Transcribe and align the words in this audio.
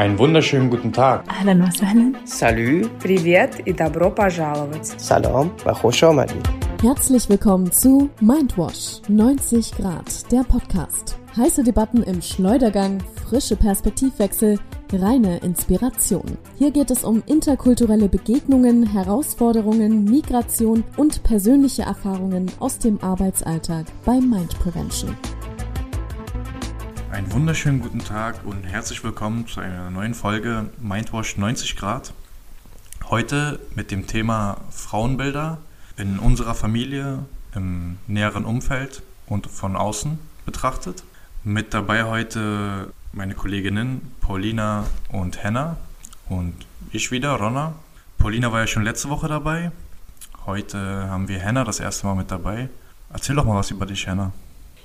Einen 0.00 0.18
wunderschönen 0.18 0.70
guten 0.70 0.94
Tag. 0.94 1.24
Ahlan 1.28 1.60
wa 1.60 1.70
sahlan. 1.70 2.16
Salü. 2.24 2.88
Привет 3.00 3.60
и 3.66 3.72
добро 3.74 4.10
пожаловать. 4.10 4.86
Salam 4.98 5.50
wa 5.62 5.74
khosh 5.74 6.02
Herzlich 6.82 7.28
willkommen 7.28 7.70
zu 7.70 8.08
Mindwash 8.22 9.02
90 9.08 9.72
Grad, 9.72 10.32
der 10.32 10.44
Podcast. 10.44 11.18
Heiße 11.36 11.64
Debatten 11.64 12.02
im 12.02 12.22
Schleudergang, 12.22 13.02
frische 13.28 13.56
Perspektivwechsel, 13.56 14.58
reine 14.90 15.36
Inspiration. 15.40 16.38
Hier 16.56 16.70
geht 16.70 16.90
es 16.90 17.04
um 17.04 17.22
interkulturelle 17.26 18.08
Begegnungen, 18.08 18.86
Herausforderungen, 18.86 20.04
Migration 20.04 20.82
und 20.96 21.22
persönliche 21.24 21.82
Erfahrungen 21.82 22.50
aus 22.58 22.78
dem 22.78 22.98
Arbeitsalltag 23.02 23.84
bei 24.06 24.18
Mind 24.18 24.58
Prevention. 24.60 25.14
Einen 27.10 27.32
wunderschönen 27.32 27.80
guten 27.80 27.98
Tag 27.98 28.44
und 28.44 28.62
herzlich 28.62 29.02
willkommen 29.02 29.44
zu 29.48 29.58
einer 29.58 29.90
neuen 29.90 30.14
Folge 30.14 30.70
Mindwash 30.78 31.36
90 31.36 31.74
Grad. 31.74 32.14
Heute 33.10 33.58
mit 33.74 33.90
dem 33.90 34.06
Thema 34.06 34.58
Frauenbilder 34.70 35.58
in 35.96 36.20
unserer 36.20 36.54
Familie, 36.54 37.24
im 37.52 37.98
näheren 38.06 38.44
Umfeld 38.44 39.02
und 39.26 39.48
von 39.48 39.74
außen 39.74 40.20
betrachtet. 40.46 41.02
Mit 41.42 41.74
dabei 41.74 42.04
heute 42.04 42.92
meine 43.12 43.34
Kolleginnen 43.34 44.14
Paulina 44.20 44.84
und 45.08 45.42
Henna 45.42 45.78
und 46.28 46.54
ich 46.92 47.10
wieder, 47.10 47.32
Ronna. 47.32 47.74
Paulina 48.18 48.52
war 48.52 48.60
ja 48.60 48.66
schon 48.68 48.84
letzte 48.84 49.10
Woche 49.10 49.26
dabei. 49.26 49.72
Heute 50.46 51.08
haben 51.10 51.26
wir 51.26 51.40
Henna 51.40 51.64
das 51.64 51.80
erste 51.80 52.06
Mal 52.06 52.14
mit 52.14 52.30
dabei. 52.30 52.68
Erzähl 53.12 53.34
doch 53.34 53.44
mal 53.44 53.56
was 53.56 53.72
über 53.72 53.84
dich, 53.84 54.06
Henna. 54.06 54.32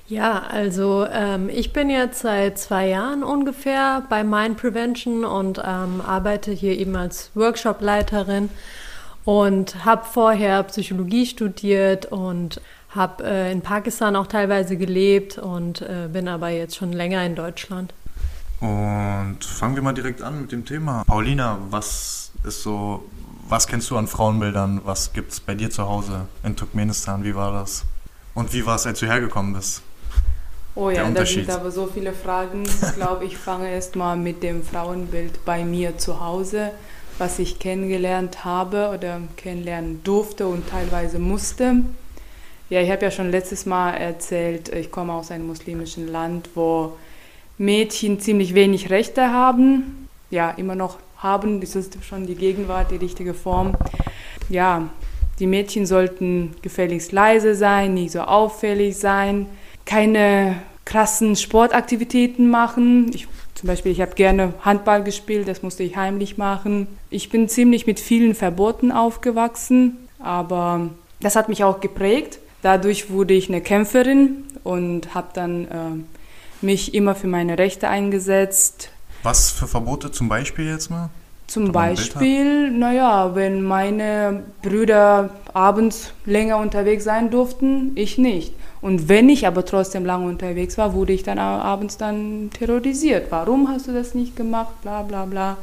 Ja, 0.07 0.43
also 0.43 1.07
ähm, 1.11 1.49
ich 1.49 1.73
bin 1.73 1.89
jetzt 1.89 2.21
seit 2.21 2.59
zwei 2.59 2.87
Jahren 2.89 3.23
ungefähr 3.23 4.03
bei 4.07 4.23
Mind 4.23 4.57
Prevention 4.57 5.25
und 5.25 5.59
ähm, 5.65 5.99
arbeite 6.05 6.51
hier 6.51 6.77
eben 6.77 6.95
als 6.95 7.31
Workshop-Leiterin 7.33 8.49
und 9.23 9.83
habe 9.83 10.05
vorher 10.05 10.61
Psychologie 10.63 11.25
studiert 11.25 12.05
und 12.05 12.61
habe 12.89 13.23
äh, 13.23 13.51
in 13.51 13.61
Pakistan 13.61 14.15
auch 14.15 14.27
teilweise 14.27 14.77
gelebt 14.77 15.39
und 15.39 15.81
äh, 15.81 16.07
bin 16.11 16.27
aber 16.27 16.49
jetzt 16.49 16.75
schon 16.75 16.93
länger 16.93 17.25
in 17.25 17.33
Deutschland. 17.33 17.91
Und 18.59 19.39
fangen 19.41 19.75
wir 19.75 19.81
mal 19.81 19.93
direkt 19.93 20.21
an 20.21 20.41
mit 20.41 20.51
dem 20.51 20.65
Thema. 20.65 21.03
Paulina, 21.05 21.57
was 21.71 22.31
ist 22.43 22.61
so, 22.61 23.03
was 23.49 23.65
kennst 23.65 23.89
du 23.89 23.97
an 23.97 24.07
Frauenbildern? 24.07 24.81
Was 24.85 25.13
gibt 25.13 25.33
es 25.33 25.39
bei 25.39 25.55
dir 25.55 25.71
zu 25.71 25.87
Hause 25.89 26.27
in 26.43 26.55
Turkmenistan? 26.55 27.23
Wie 27.23 27.33
war 27.33 27.51
das? 27.51 27.85
Und 28.35 28.53
wie 28.53 28.65
war 28.67 28.75
es, 28.75 28.85
als 28.85 28.99
du 28.99 29.07
hergekommen 29.07 29.53
bist? 29.53 29.81
Oh 30.77 30.89
ja, 30.89 31.09
da 31.09 31.25
sind 31.25 31.49
aber 31.49 31.71
so 31.71 31.87
viele 31.87 32.11
Fragen. 32.11 32.63
Ich 32.63 32.95
glaube, 32.95 33.23
ich 33.23 33.37
fange 33.37 33.71
erst 33.71 33.95
mal 33.95 34.17
mit 34.17 34.43
dem 34.43 34.61
Frauenbild 34.61 35.45
bei 35.45 35.63
mir 35.63 35.97
zu 35.97 36.19
Hause, 36.19 36.71
was 37.17 37.39
ich 37.39 37.59
kennengelernt 37.59 38.43
habe 38.43 38.91
oder 38.93 39.21
kennenlernen 39.37 40.01
durfte 40.03 40.47
und 40.47 40.69
teilweise 40.69 41.17
musste. 41.17 41.77
Ja, 42.69 42.81
ich 42.81 42.91
habe 42.91 43.03
ja 43.03 43.11
schon 43.11 43.31
letztes 43.31 43.65
Mal 43.65 43.91
erzählt, 43.91 44.67
ich 44.67 44.91
komme 44.91 45.13
aus 45.13 45.31
einem 45.31 45.47
muslimischen 45.47 46.09
Land, 46.11 46.49
wo 46.55 46.97
Mädchen 47.57 48.19
ziemlich 48.19 48.53
wenig 48.53 48.89
Rechte 48.89 49.31
haben. 49.31 50.09
Ja, 50.29 50.49
immer 50.51 50.75
noch 50.75 50.97
haben, 51.17 51.61
das 51.61 51.75
ist 51.77 51.97
schon 52.03 52.27
die 52.27 52.35
Gegenwart, 52.35 52.91
die 52.91 52.97
richtige 52.97 53.33
Form. 53.33 53.77
Ja, 54.49 54.89
die 55.39 55.47
Mädchen 55.47 55.85
sollten 55.85 56.53
gefälligst 56.61 57.13
leise 57.13 57.55
sein, 57.55 57.93
nicht 57.93 58.11
so 58.11 58.21
auffällig 58.21 58.97
sein, 58.97 59.45
keine 59.85 60.57
krassen 60.85 61.35
Sportaktivitäten 61.35 62.49
machen. 62.49 63.11
Ich, 63.13 63.27
zum 63.55 63.67
Beispiel, 63.67 63.91
ich 63.91 64.01
habe 64.01 64.15
gerne 64.15 64.53
Handball 64.61 65.03
gespielt, 65.03 65.47
das 65.47 65.63
musste 65.63 65.83
ich 65.83 65.95
heimlich 65.95 66.37
machen. 66.37 66.87
Ich 67.09 67.29
bin 67.29 67.49
ziemlich 67.49 67.87
mit 67.87 67.99
vielen 67.99 68.35
Verboten 68.35 68.91
aufgewachsen, 68.91 69.97
aber 70.19 70.89
das 71.21 71.35
hat 71.35 71.49
mich 71.49 71.63
auch 71.63 71.79
geprägt. 71.79 72.39
Dadurch 72.61 73.09
wurde 73.09 73.33
ich 73.33 73.47
eine 73.49 73.61
Kämpferin 73.61 74.43
und 74.63 75.13
habe 75.13 75.27
dann 75.33 75.65
äh, 75.65 76.65
mich 76.65 76.93
immer 76.93 77.15
für 77.15 77.27
meine 77.27 77.57
Rechte 77.57 77.87
eingesetzt, 77.87 78.89
Was 79.23 79.51
für 79.51 79.67
Verbote 79.67 80.11
zum 80.11 80.29
Beispiel 80.29 80.65
jetzt 80.65 80.89
mal? 80.89 81.09
zum 81.47 81.71
Beispiel, 81.71 82.71
naja, 82.71 83.35
wenn 83.35 83.61
meine 83.61 84.43
Brüder 84.63 85.29
abends 85.53 86.11
länger 86.25 86.57
unterwegs 86.57 87.03
sein 87.03 87.29
durften, 87.29 87.91
ich 87.95 88.17
nicht. 88.17 88.53
Und 88.85 89.09
wenn 89.09 89.29
ich 89.29 89.47
aber 89.47 89.65
trotzdem 89.65 90.05
lange 90.05 90.27
unterwegs 90.27 90.77
war, 90.77 90.93
wurde 90.93 91.11
ich 91.11 91.23
dann 91.23 91.39
abends 91.39 91.97
dann 91.97 92.51
terrorisiert. 92.53 93.31
Warum 93.31 93.67
hast 93.67 93.87
du 93.87 93.93
das 93.93 94.13
nicht 94.13 94.35
gemacht? 94.35 94.79
Bla 94.83 95.01
bla 95.01 95.25
bla. 95.25 95.57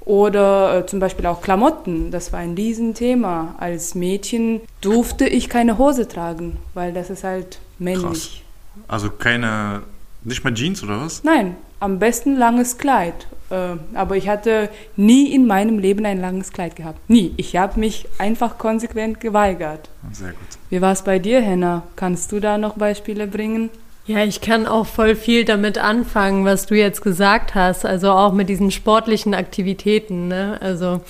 Oder 0.00 0.80
äh, 0.80 0.86
zum 0.86 1.00
Beispiel 1.00 1.24
auch 1.24 1.40
Klamotten, 1.40 2.10
das 2.10 2.34
war 2.34 2.40
ein 2.40 2.52
Riesenthema. 2.52 3.54
Als 3.56 3.94
Mädchen 3.94 4.60
durfte 4.82 5.26
ich 5.26 5.48
keine 5.48 5.78
Hose 5.78 6.06
tragen, 6.06 6.58
weil 6.74 6.92
das 6.92 7.08
ist 7.08 7.24
halt 7.24 7.60
männlich. 7.78 8.44
Also 8.88 9.08
keine, 9.08 9.80
nicht 10.22 10.44
mal 10.44 10.52
Jeans 10.52 10.82
oder 10.82 11.00
was? 11.00 11.24
Nein, 11.24 11.56
am 11.80 11.98
besten 11.98 12.36
langes 12.36 12.78
Kleid. 12.78 13.26
Äh, 13.50 13.76
aber 13.94 14.16
ich 14.16 14.28
hatte 14.28 14.68
nie 14.96 15.34
in 15.34 15.46
meinem 15.46 15.78
Leben 15.78 16.04
ein 16.06 16.20
langes 16.20 16.52
Kleid 16.52 16.76
gehabt. 16.76 16.98
Nie. 17.08 17.34
Ich 17.36 17.56
habe 17.56 17.78
mich 17.78 18.06
einfach 18.18 18.58
konsequent 18.58 19.20
geweigert. 19.20 19.88
Sehr 20.12 20.30
gut. 20.30 20.38
Wie 20.70 20.80
war 20.80 20.92
es 20.92 21.02
bei 21.02 21.18
dir, 21.18 21.40
Henna? 21.40 21.82
Kannst 21.96 22.32
du 22.32 22.40
da 22.40 22.58
noch 22.58 22.74
Beispiele 22.74 23.26
bringen? 23.26 23.70
Ja, 24.06 24.22
ich 24.22 24.42
kann 24.42 24.66
auch 24.66 24.86
voll 24.86 25.16
viel 25.16 25.46
damit 25.46 25.78
anfangen, 25.78 26.44
was 26.44 26.66
du 26.66 26.74
jetzt 26.74 27.00
gesagt 27.00 27.54
hast. 27.54 27.86
Also 27.86 28.10
auch 28.10 28.32
mit 28.34 28.50
diesen 28.50 28.70
sportlichen 28.70 29.32
Aktivitäten. 29.32 30.28
Ne? 30.28 30.58
Also 30.60 31.00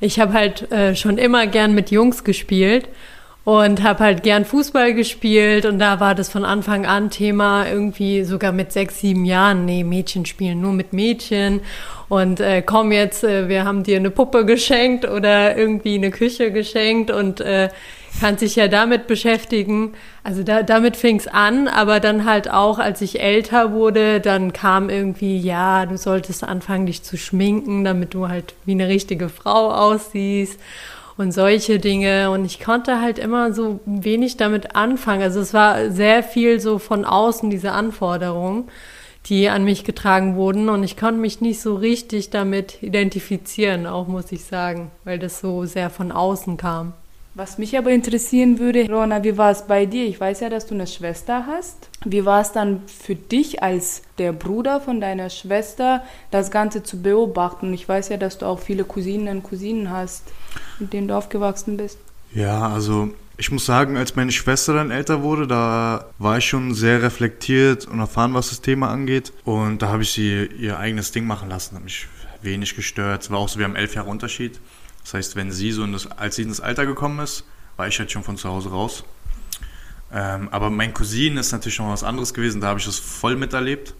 ich 0.00 0.18
habe 0.18 0.32
halt 0.32 0.70
äh, 0.72 0.96
schon 0.96 1.16
immer 1.16 1.46
gern 1.46 1.74
mit 1.74 1.90
Jungs 1.90 2.24
gespielt 2.24 2.88
und 3.44 3.82
habe 3.82 4.04
halt 4.04 4.22
gern 4.22 4.44
Fußball 4.44 4.92
gespielt 4.94 5.64
und 5.64 5.78
da 5.78 5.98
war 5.98 6.14
das 6.14 6.28
von 6.28 6.44
Anfang 6.44 6.84
an 6.84 7.10
Thema 7.10 7.66
irgendwie 7.66 8.24
sogar 8.24 8.52
mit 8.52 8.72
sechs, 8.72 9.00
sieben 9.00 9.24
Jahren. 9.24 9.64
Nee, 9.64 9.82
Mädchen 9.82 10.26
spielen 10.26 10.60
nur 10.60 10.72
mit 10.72 10.92
Mädchen 10.92 11.60
und 12.08 12.40
äh, 12.40 12.60
komm 12.60 12.92
jetzt, 12.92 13.24
äh, 13.24 13.48
wir 13.48 13.64
haben 13.64 13.82
dir 13.82 13.96
eine 13.96 14.10
Puppe 14.10 14.44
geschenkt 14.44 15.08
oder 15.08 15.56
irgendwie 15.56 15.94
eine 15.94 16.10
Küche 16.10 16.52
geschenkt 16.52 17.10
und 17.10 17.40
äh, 17.40 17.70
kannst 18.20 18.42
dich 18.42 18.56
ja 18.56 18.68
damit 18.68 19.06
beschäftigen. 19.06 19.94
Also 20.22 20.42
da, 20.42 20.62
damit 20.62 20.96
fing's 20.98 21.26
an, 21.26 21.66
aber 21.66 21.98
dann 21.98 22.26
halt 22.26 22.50
auch, 22.50 22.78
als 22.78 23.00
ich 23.00 23.20
älter 23.20 23.72
wurde, 23.72 24.20
dann 24.20 24.52
kam 24.52 24.90
irgendwie, 24.90 25.38
ja, 25.38 25.86
du 25.86 25.96
solltest 25.96 26.44
anfangen, 26.44 26.84
dich 26.84 27.02
zu 27.04 27.16
schminken, 27.16 27.84
damit 27.84 28.12
du 28.12 28.28
halt 28.28 28.54
wie 28.66 28.72
eine 28.72 28.88
richtige 28.88 29.30
Frau 29.30 29.70
aussiehst 29.72 30.60
und 31.20 31.32
solche 31.32 31.78
Dinge. 31.78 32.30
Und 32.30 32.46
ich 32.46 32.60
konnte 32.60 33.02
halt 33.02 33.18
immer 33.18 33.52
so 33.52 33.80
wenig 33.84 34.38
damit 34.38 34.74
anfangen. 34.74 35.22
Also 35.22 35.40
es 35.40 35.52
war 35.52 35.90
sehr 35.90 36.22
viel 36.22 36.60
so 36.60 36.78
von 36.78 37.04
außen, 37.04 37.50
diese 37.50 37.72
Anforderungen, 37.72 38.68
die 39.26 39.50
an 39.50 39.64
mich 39.64 39.84
getragen 39.84 40.34
wurden. 40.36 40.70
Und 40.70 40.82
ich 40.82 40.96
konnte 40.96 41.20
mich 41.20 41.42
nicht 41.42 41.60
so 41.60 41.74
richtig 41.74 42.30
damit 42.30 42.82
identifizieren, 42.82 43.86
auch 43.86 44.08
muss 44.08 44.32
ich 44.32 44.44
sagen, 44.44 44.90
weil 45.04 45.18
das 45.18 45.40
so 45.40 45.66
sehr 45.66 45.90
von 45.90 46.10
außen 46.10 46.56
kam. 46.56 46.94
Was 47.34 47.58
mich 47.58 47.76
aber 47.78 47.90
interessieren 47.90 48.58
würde, 48.58 48.90
Rona, 48.90 49.22
wie 49.22 49.36
war 49.36 49.52
es 49.52 49.62
bei 49.62 49.86
dir? 49.86 50.06
Ich 50.06 50.18
weiß 50.18 50.40
ja, 50.40 50.48
dass 50.48 50.66
du 50.66 50.74
eine 50.74 50.86
Schwester 50.86 51.46
hast. 51.46 51.88
Wie 52.04 52.24
war 52.24 52.40
es 52.40 52.52
dann 52.52 52.82
für 52.86 53.14
dich 53.14 53.62
als 53.62 54.02
der 54.18 54.32
Bruder 54.32 54.80
von 54.80 55.00
deiner 55.00 55.30
Schwester, 55.30 56.02
das 56.30 56.50
Ganze 56.50 56.82
zu 56.82 57.02
beobachten? 57.02 57.72
Ich 57.72 57.88
weiß 57.88 58.08
ja, 58.08 58.16
dass 58.16 58.38
du 58.38 58.46
auch 58.46 58.58
viele 58.58 58.84
Cousinen 58.84 59.36
und 59.36 59.42
Cousinen 59.44 59.90
hast, 59.90 60.24
mit 60.78 60.92
denen 60.92 61.08
du 61.08 61.16
aufgewachsen 61.16 61.76
bist. 61.76 61.98
Ja, 62.32 62.68
also 62.68 63.12
ich 63.36 63.50
muss 63.50 63.64
sagen, 63.64 63.96
als 63.96 64.16
meine 64.16 64.32
Schwester 64.32 64.74
dann 64.74 64.90
älter 64.90 65.22
wurde, 65.22 65.46
da 65.46 66.06
war 66.18 66.38
ich 66.38 66.44
schon 66.44 66.74
sehr 66.74 67.02
reflektiert 67.02 67.86
und 67.86 67.98
erfahren, 67.98 68.34
was 68.34 68.50
das 68.50 68.60
Thema 68.60 68.90
angeht. 68.90 69.32
Und 69.44 69.82
da 69.82 69.88
habe 69.88 70.02
ich 70.02 70.12
sie 70.12 70.44
ihr 70.58 70.78
eigenes 70.78 71.10
Ding 71.12 71.26
machen 71.26 71.48
lassen, 71.48 71.76
hat 71.76 71.84
mich 71.84 72.06
wenig 72.42 72.76
gestört. 72.76 73.22
Es 73.22 73.30
war 73.30 73.38
auch 73.38 73.48
so, 73.48 73.58
wir 73.58 73.64
haben 73.64 73.76
elf 73.76 73.94
Jahre 73.94 74.10
Unterschied. 74.10 74.60
Das 75.02 75.14
heißt, 75.14 75.36
wenn 75.36 75.50
sie 75.50 75.72
so 75.72 75.84
in 75.84 75.92
das, 75.92 76.06
als 76.06 76.36
sie 76.36 76.42
in 76.42 76.48
das 76.48 76.60
Alter 76.60 76.86
gekommen 76.86 77.18
ist, 77.20 77.44
war 77.76 77.88
ich 77.88 77.98
halt 77.98 78.12
schon 78.12 78.22
von 78.22 78.36
zu 78.36 78.48
Hause 78.48 78.70
raus. 78.70 79.04
Ähm, 80.12 80.48
aber 80.50 80.70
mein 80.70 80.92
Cousin 80.92 81.36
ist 81.36 81.52
natürlich 81.52 81.76
schon 81.76 81.88
was 81.88 82.04
anderes 82.04 82.34
gewesen, 82.34 82.60
da 82.60 82.68
habe 82.68 82.80
ich 82.80 82.86
das 82.86 82.98
voll 82.98 83.36
miterlebt, 83.36 83.94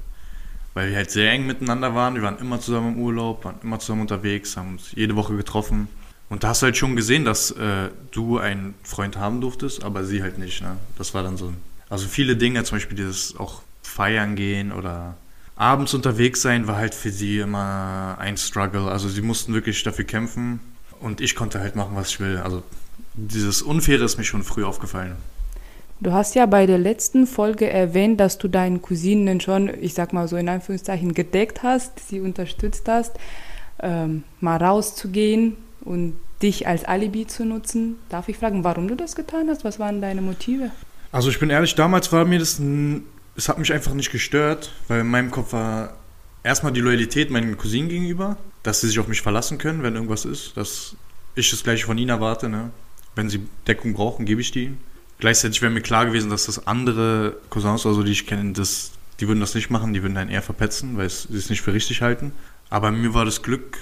weil 0.75 0.91
wir 0.91 0.97
halt 0.97 1.11
sehr 1.11 1.31
eng 1.31 1.47
miteinander 1.47 1.95
waren. 1.95 2.15
Wir 2.15 2.23
waren 2.23 2.39
immer 2.39 2.61
zusammen 2.61 2.95
im 2.95 3.01
Urlaub, 3.01 3.45
waren 3.45 3.57
immer 3.63 3.79
zusammen 3.79 4.03
unterwegs, 4.03 4.57
haben 4.57 4.73
uns 4.73 4.93
jede 4.93 5.17
Woche 5.17 5.37
getroffen. 5.37 5.89
Und 6.31 6.44
da 6.44 6.49
hast 6.50 6.62
du 6.62 6.67
halt 6.67 6.77
schon 6.77 6.94
gesehen, 6.94 7.25
dass 7.25 7.50
äh, 7.50 7.88
du 8.12 8.38
einen 8.38 8.75
Freund 8.85 9.19
haben 9.19 9.41
durftest, 9.41 9.82
aber 9.82 10.05
sie 10.05 10.23
halt 10.23 10.38
nicht. 10.38 10.62
Ne? 10.62 10.77
Das 10.97 11.12
war 11.12 11.25
dann 11.25 11.37
so. 11.37 11.53
Also 11.91 12.06
viele 12.06 12.37
Dinge, 12.37 12.62
zum 12.62 12.77
Beispiel 12.77 12.97
dieses 12.97 13.37
auch 13.37 13.62
feiern 13.82 14.37
gehen 14.37 14.71
oder 14.71 15.17
abends 15.56 15.93
unterwegs 15.93 16.41
sein, 16.41 16.69
war 16.69 16.77
halt 16.77 16.94
für 16.94 17.11
sie 17.11 17.41
immer 17.41 18.17
ein 18.21 18.37
Struggle. 18.37 18.88
Also 18.88 19.09
sie 19.09 19.23
mussten 19.23 19.55
wirklich 19.55 19.82
dafür 19.82 20.05
kämpfen 20.05 20.61
und 21.00 21.21
ich 21.21 21.35
konnte 21.35 21.59
halt 21.59 21.75
machen, 21.75 21.97
was 21.97 22.11
ich 22.11 22.21
will. 22.21 22.38
Also 22.38 22.62
dieses 23.15 23.61
Unfaire 23.61 24.05
ist 24.05 24.17
mir 24.17 24.25
schon 24.25 24.44
früh 24.44 24.65
aufgefallen. 24.65 25.17
Du 25.99 26.12
hast 26.12 26.37
ja 26.37 26.47
bei 26.47 26.65
der 26.65 26.79
letzten 26.79 27.26
Folge 27.26 27.69
erwähnt, 27.69 28.21
dass 28.21 28.38
du 28.38 28.47
deinen 28.47 28.81
Cousinen 28.81 29.41
schon, 29.41 29.69
ich 29.83 29.94
sag 29.94 30.12
mal 30.12 30.29
so 30.29 30.37
in 30.37 30.49
Anführungszeichen, 30.49 31.12
gedeckt 31.12 31.65
hast, 31.65 32.09
sie 32.09 32.21
unterstützt 32.21 32.88
hast, 32.88 33.19
ähm, 33.83 34.23
mal 34.41 34.62
rauszugehen 34.62 35.56
und 35.82 36.15
dich 36.43 36.67
als 36.67 36.85
Alibi 36.85 37.27
zu 37.27 37.44
nutzen. 37.44 37.97
Darf 38.09 38.29
ich 38.29 38.38
fragen, 38.38 38.65
warum 38.65 38.88
du 38.88 38.97
das 38.97 39.15
getan 39.15 39.49
hast? 39.49 39.65
Was 39.65 39.79
waren 39.79 40.00
deine 40.00 40.23
Motive? 40.23 40.71
Also 41.12 41.31
ich 41.31 41.38
bin 41.38 41.50
ehrlich, 41.50 41.75
damals 41.75 42.12
war 42.12 42.25
mir 42.25 42.38
das, 42.38 42.61
es 43.37 43.49
hat 43.49 43.59
mich 43.59 43.73
einfach 43.73 43.94
nicht 43.94 44.12
gestört, 44.12 44.73
weil 44.88 45.00
in 45.00 45.09
meinem 45.09 45.31
Kopf 45.31 45.53
war 45.53 45.94
erstmal 46.43 46.73
die 46.73 46.81
Loyalität 46.81 47.31
meinen 47.31 47.56
Cousinen 47.56 47.88
gegenüber, 47.88 48.37
dass 48.62 48.81
sie 48.81 48.88
sich 48.88 48.99
auf 48.99 49.09
mich 49.09 49.23
verlassen 49.23 49.59
können, 49.59 49.82
wenn 49.82 49.94
irgendwas 49.94 50.25
ist, 50.25 50.56
dass 50.56 50.94
ich 51.35 51.50
das 51.50 51.62
gleiche 51.62 51.87
von 51.87 51.99
ihnen 51.99 52.11
erwarte. 52.11 52.49
Ne? 52.49 52.71
Wenn 53.15 53.29
sie 53.29 53.47
Deckung 53.67 53.94
brauchen, 53.94 54.25
gebe 54.25 54.41
ich 54.41 54.50
die. 54.50 54.73
Gleichzeitig 55.19 55.61
wäre 55.61 55.73
mir 55.73 55.83
klar 55.83 56.06
gewesen, 56.06 56.31
dass 56.31 56.47
das 56.47 56.67
andere 56.67 57.37
Cousins 57.50 57.85
oder 57.85 57.94
so, 57.94 58.03
die 58.03 58.12
ich 58.12 58.26
kenne, 58.26 58.53
das, 58.53 58.93
die 59.19 59.29
würden 59.29 59.41
das 59.41 59.55
nicht 59.55 59.69
machen, 59.69 59.93
die 59.93 60.03
würden 60.03 60.15
dann 60.15 60.31
eher 60.31 60.43
verpetzen, 60.43 60.97
weil 60.97 61.11
sie 61.11 61.37
es 61.37 61.50
nicht 61.50 61.61
für 61.61 61.75
richtig 61.75 62.00
halten. 62.00 62.33
Aber 62.71 62.91
mir 62.91 63.12
war 63.12 63.25
das 63.25 63.43
Glück 63.43 63.76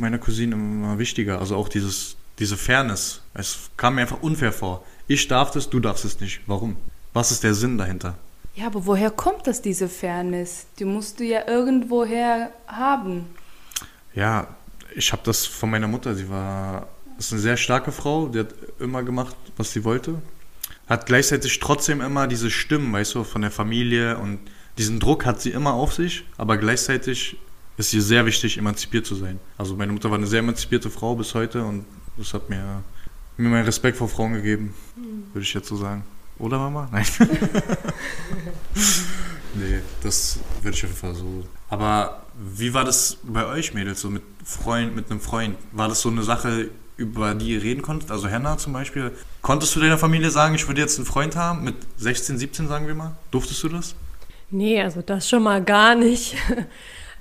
meiner 0.00 0.18
Cousine 0.18 0.54
immer 0.54 0.98
wichtiger, 0.98 1.40
also 1.40 1.56
auch 1.56 1.68
dieses, 1.68 2.16
diese 2.38 2.56
Fairness. 2.56 3.22
Es 3.34 3.70
kam 3.76 3.96
mir 3.96 4.02
einfach 4.02 4.22
unfair 4.22 4.52
vor. 4.52 4.84
Ich 5.06 5.28
darf 5.28 5.50
das, 5.50 5.70
du 5.70 5.80
darfst 5.80 6.04
es 6.04 6.20
nicht. 6.20 6.40
Warum? 6.46 6.76
Was 7.12 7.30
ist 7.30 7.44
der 7.44 7.54
Sinn 7.54 7.78
dahinter? 7.78 8.18
Ja, 8.54 8.66
aber 8.66 8.86
woher 8.86 9.10
kommt 9.10 9.46
das, 9.46 9.62
diese 9.62 9.88
Fairness? 9.88 10.66
Die 10.78 10.84
musst 10.84 11.20
du 11.20 11.24
ja 11.24 11.46
irgendwoher 11.46 12.50
haben. 12.66 13.26
Ja, 14.14 14.48
ich 14.94 15.12
habe 15.12 15.22
das 15.24 15.46
von 15.46 15.70
meiner 15.70 15.88
Mutter. 15.88 16.14
Sie 16.14 16.28
war 16.28 16.88
ist 17.18 17.32
eine 17.32 17.40
sehr 17.40 17.56
starke 17.56 17.92
Frau. 17.92 18.28
Die 18.28 18.40
hat 18.40 18.54
immer 18.78 19.02
gemacht, 19.02 19.36
was 19.56 19.72
sie 19.72 19.84
wollte. 19.84 20.20
Hat 20.86 21.06
gleichzeitig 21.06 21.58
trotzdem 21.58 22.00
immer 22.00 22.26
diese 22.26 22.50
Stimmen, 22.50 22.92
weißt 22.92 23.14
du, 23.14 23.24
von 23.24 23.42
der 23.42 23.50
Familie 23.50 24.18
und 24.18 24.38
diesen 24.78 25.00
Druck 25.00 25.24
hat 25.24 25.40
sie 25.40 25.50
immer 25.50 25.72
auf 25.72 25.94
sich, 25.94 26.24
aber 26.36 26.58
gleichzeitig 26.58 27.38
ist 27.76 27.92
ihr 27.92 28.02
sehr 28.02 28.24
wichtig, 28.26 28.58
emanzipiert 28.58 29.06
zu 29.06 29.14
sein. 29.14 29.38
Also 29.58 29.76
meine 29.76 29.92
Mutter 29.92 30.10
war 30.10 30.18
eine 30.18 30.26
sehr 30.26 30.40
emanzipierte 30.40 30.90
Frau 30.90 31.14
bis 31.14 31.34
heute 31.34 31.62
und 31.64 31.84
das 32.16 32.32
hat 32.32 32.48
mir, 32.48 32.82
mir 33.36 33.48
meinen 33.48 33.64
Respekt 33.64 33.98
vor 33.98 34.08
Frauen 34.08 34.34
gegeben, 34.34 34.74
würde 35.32 35.42
ich 35.42 35.52
jetzt 35.54 35.68
so 35.68 35.76
sagen. 35.76 36.04
Oder 36.38 36.58
Mama? 36.58 36.88
Nein. 36.92 37.04
nee, 39.54 39.80
das 40.02 40.38
würde 40.62 40.76
ich 40.76 40.84
auf 40.84 40.90
jeden 40.90 41.00
Fall 41.00 41.14
so. 41.14 41.44
Aber 41.68 42.22
wie 42.38 42.74
war 42.74 42.84
das 42.84 43.18
bei 43.22 43.46
euch, 43.46 43.74
Mädels, 43.74 44.00
so 44.00 44.10
mit 44.10 44.22
Freund, 44.44 44.94
mit 44.94 45.10
einem 45.10 45.20
Freund? 45.20 45.56
War 45.72 45.88
das 45.88 46.02
so 46.02 46.10
eine 46.10 46.22
Sache, 46.22 46.70
über 46.96 47.34
die 47.34 47.54
ihr 47.54 47.62
reden 47.62 47.82
konntet? 47.82 48.10
Also 48.10 48.28
Henna 48.28 48.58
zum 48.58 48.72
Beispiel. 48.72 49.12
Konntest 49.40 49.74
du 49.76 49.80
deiner 49.80 49.98
Familie 49.98 50.30
sagen, 50.30 50.54
ich 50.54 50.66
würde 50.66 50.80
jetzt 50.80 50.98
einen 50.98 51.06
Freund 51.06 51.36
haben? 51.36 51.64
Mit 51.64 51.76
16, 51.96 52.38
17, 52.38 52.68
sagen 52.68 52.86
wir 52.86 52.94
mal? 52.94 53.16
Durftest 53.30 53.62
du 53.62 53.68
das? 53.68 53.94
Nee, 54.50 54.80
also 54.80 55.02
das 55.02 55.28
schon 55.28 55.42
mal 55.42 55.62
gar 55.62 55.94
nicht. 55.94 56.36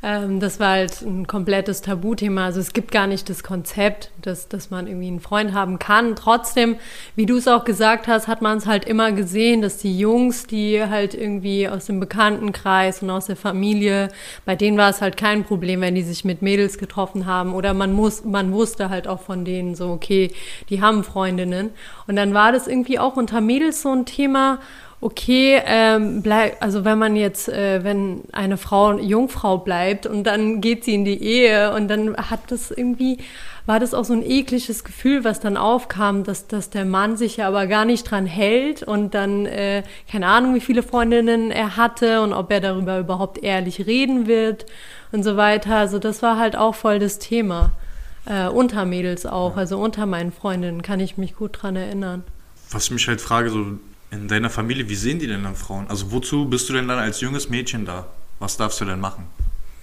Ähm, 0.06 0.40
das 0.40 0.60
war 0.60 0.74
halt 0.74 1.02
ein 1.02 1.26
komplettes 1.26 1.82
Tabuthema. 1.82 2.46
Also 2.46 2.60
es 2.60 2.74
gibt 2.74 2.92
gar 2.92 3.08
nicht 3.08 3.28
das 3.28 3.44
Konzept, 3.44 4.12
dass, 4.22 4.48
dass 4.48 4.70
man 4.70 4.86
irgendwie 4.86 5.08
einen 5.08 5.20
Freund 5.20 5.54
haben 5.54 5.80
kann. 5.80 6.16
Trotzdem, 6.16 6.76
wie 7.16 7.26
du 7.26 7.38
es 7.38 7.48
auch 7.48 7.66
gesagt 7.66 8.08
hast, 8.08 8.28
hat 8.28 8.40
man 8.44 8.60
es 8.60 8.68
halt 8.68 8.86
immer 8.86 9.12
gesehen, 9.14 9.64
dass 9.64 9.78
die 9.78 9.98
Jungs, 9.98 10.46
die 10.46 10.84
halt 10.84 11.16
irgendwie 11.16 11.68
aus 11.68 11.88
dem 11.88 12.00
Bekanntenkreis 12.00 13.02
und 13.02 13.10
aus 13.10 13.26
der 13.26 13.36
Familie, 13.36 14.10
bei 14.46 14.56
denen 14.56 14.78
war 14.78 14.92
es 14.92 15.02
halt 15.02 15.18
kein 15.18 15.44
Problem, 15.44 15.82
wenn 15.82 15.96
die 15.96 16.04
sich 16.04 16.24
mit 16.24 16.44
Mädels 16.44 16.78
getroffen 16.78 17.26
haben. 17.26 17.56
Oder 17.56 17.74
man 17.74 17.92
muss, 17.92 18.24
man 18.24 18.52
wusste 18.52 18.92
halt 18.92 19.08
auch 19.08 19.22
von 19.22 19.44
denen 19.44 19.74
so, 19.74 19.90
okay, 19.90 20.32
die 20.70 20.82
haben 20.82 21.04
Freundinnen. 21.04 21.72
Und 22.06 22.16
dann 22.16 22.36
war 22.36 22.52
das 22.52 22.68
irgendwie 22.68 23.00
auch 23.00 23.18
unter 23.18 23.42
Mädels 23.42 23.82
so 23.82 23.92
ein 23.92 24.06
Thema, 24.06 24.60
okay, 25.02 25.62
ähm, 25.66 26.22
bleib, 26.22 26.62
also 26.62 26.86
wenn 26.86 26.98
man 26.98 27.16
jetzt, 27.16 27.50
äh, 27.50 27.84
wenn 27.84 28.22
eine 28.32 28.58
Frau 28.58 28.98
Jungfrau 28.98 29.58
bleibt 29.58 30.06
und 30.06 30.24
dann 30.24 30.62
geht 30.62 30.84
sie 30.84 30.96
in 30.96 31.06
die 31.06 31.22
Ehe 31.22 31.74
und 31.74 31.88
dann 31.88 32.16
hat 32.16 32.52
das 32.52 32.72
irgendwie, 32.72 33.18
war 33.66 33.80
das 33.80 33.94
auch 33.94 34.06
so 34.06 34.14
ein 34.14 34.24
ekliges 34.24 34.84
Gefühl, 34.84 35.24
was 35.24 35.40
dann 35.40 35.58
aufkam, 35.58 36.24
dass, 36.24 36.48
dass 36.48 36.70
der 36.70 36.86
Mann 36.86 37.18
sich 37.18 37.38
ja 37.38 37.48
aber 37.48 37.68
gar 37.68 37.86
nicht 37.86 38.10
dran 38.10 38.26
hält 38.26 38.84
und 38.84 39.14
dann, 39.14 39.46
äh, 39.46 39.84
keine 40.10 40.28
Ahnung, 40.28 40.56
wie 40.56 40.62
viele 40.62 40.82
Freundinnen 40.82 41.52
er 41.52 41.76
hatte 41.78 42.22
und 42.22 42.34
ob 42.34 42.52
er 42.52 42.62
darüber 42.62 43.00
überhaupt 43.00 43.44
ehrlich 43.44 43.86
reden 43.86 44.28
wird 44.28 44.66
und 45.12 45.24
so 45.24 45.38
weiter. 45.38 45.76
Also 45.76 46.00
das 46.00 46.22
war 46.22 46.38
halt 46.38 46.56
auch 46.56 46.76
voll 46.76 47.00
das 47.00 47.20
Thema. 47.20 47.72
Äh, 48.26 48.48
unter 48.48 48.86
Mädels 48.86 49.28
auch, 49.28 49.56
also 49.56 49.78
unter 49.78 50.08
meinen 50.08 50.32
Freundinnen 50.32 50.82
kann 50.82 51.00
ich 51.00 51.18
mich 51.18 51.36
gut 51.36 51.62
dran 51.62 51.76
erinnern. 51.76 52.24
Was 52.72 52.86
ich 52.86 52.92
mich 52.92 53.08
halt 53.08 53.22
frage, 53.22 53.52
so 53.52 53.78
in 54.16 54.28
deiner 54.28 54.50
Familie, 54.50 54.90
wie 54.90 54.96
sehen 54.96 55.20
die 55.20 55.28
denn 55.28 55.44
dann 55.44 55.56
Frauen? 55.56 55.88
Also 55.88 56.12
wozu 56.12 56.46
bist 56.46 56.70
du 56.70 56.74
denn 56.74 56.88
dann 56.88 57.00
als 57.00 57.22
junges 57.22 57.50
Mädchen 57.50 57.86
da? 57.86 58.08
Was 58.40 58.58
darfst 58.58 58.82
du 58.82 58.86
denn 58.86 59.00
machen? 59.00 59.26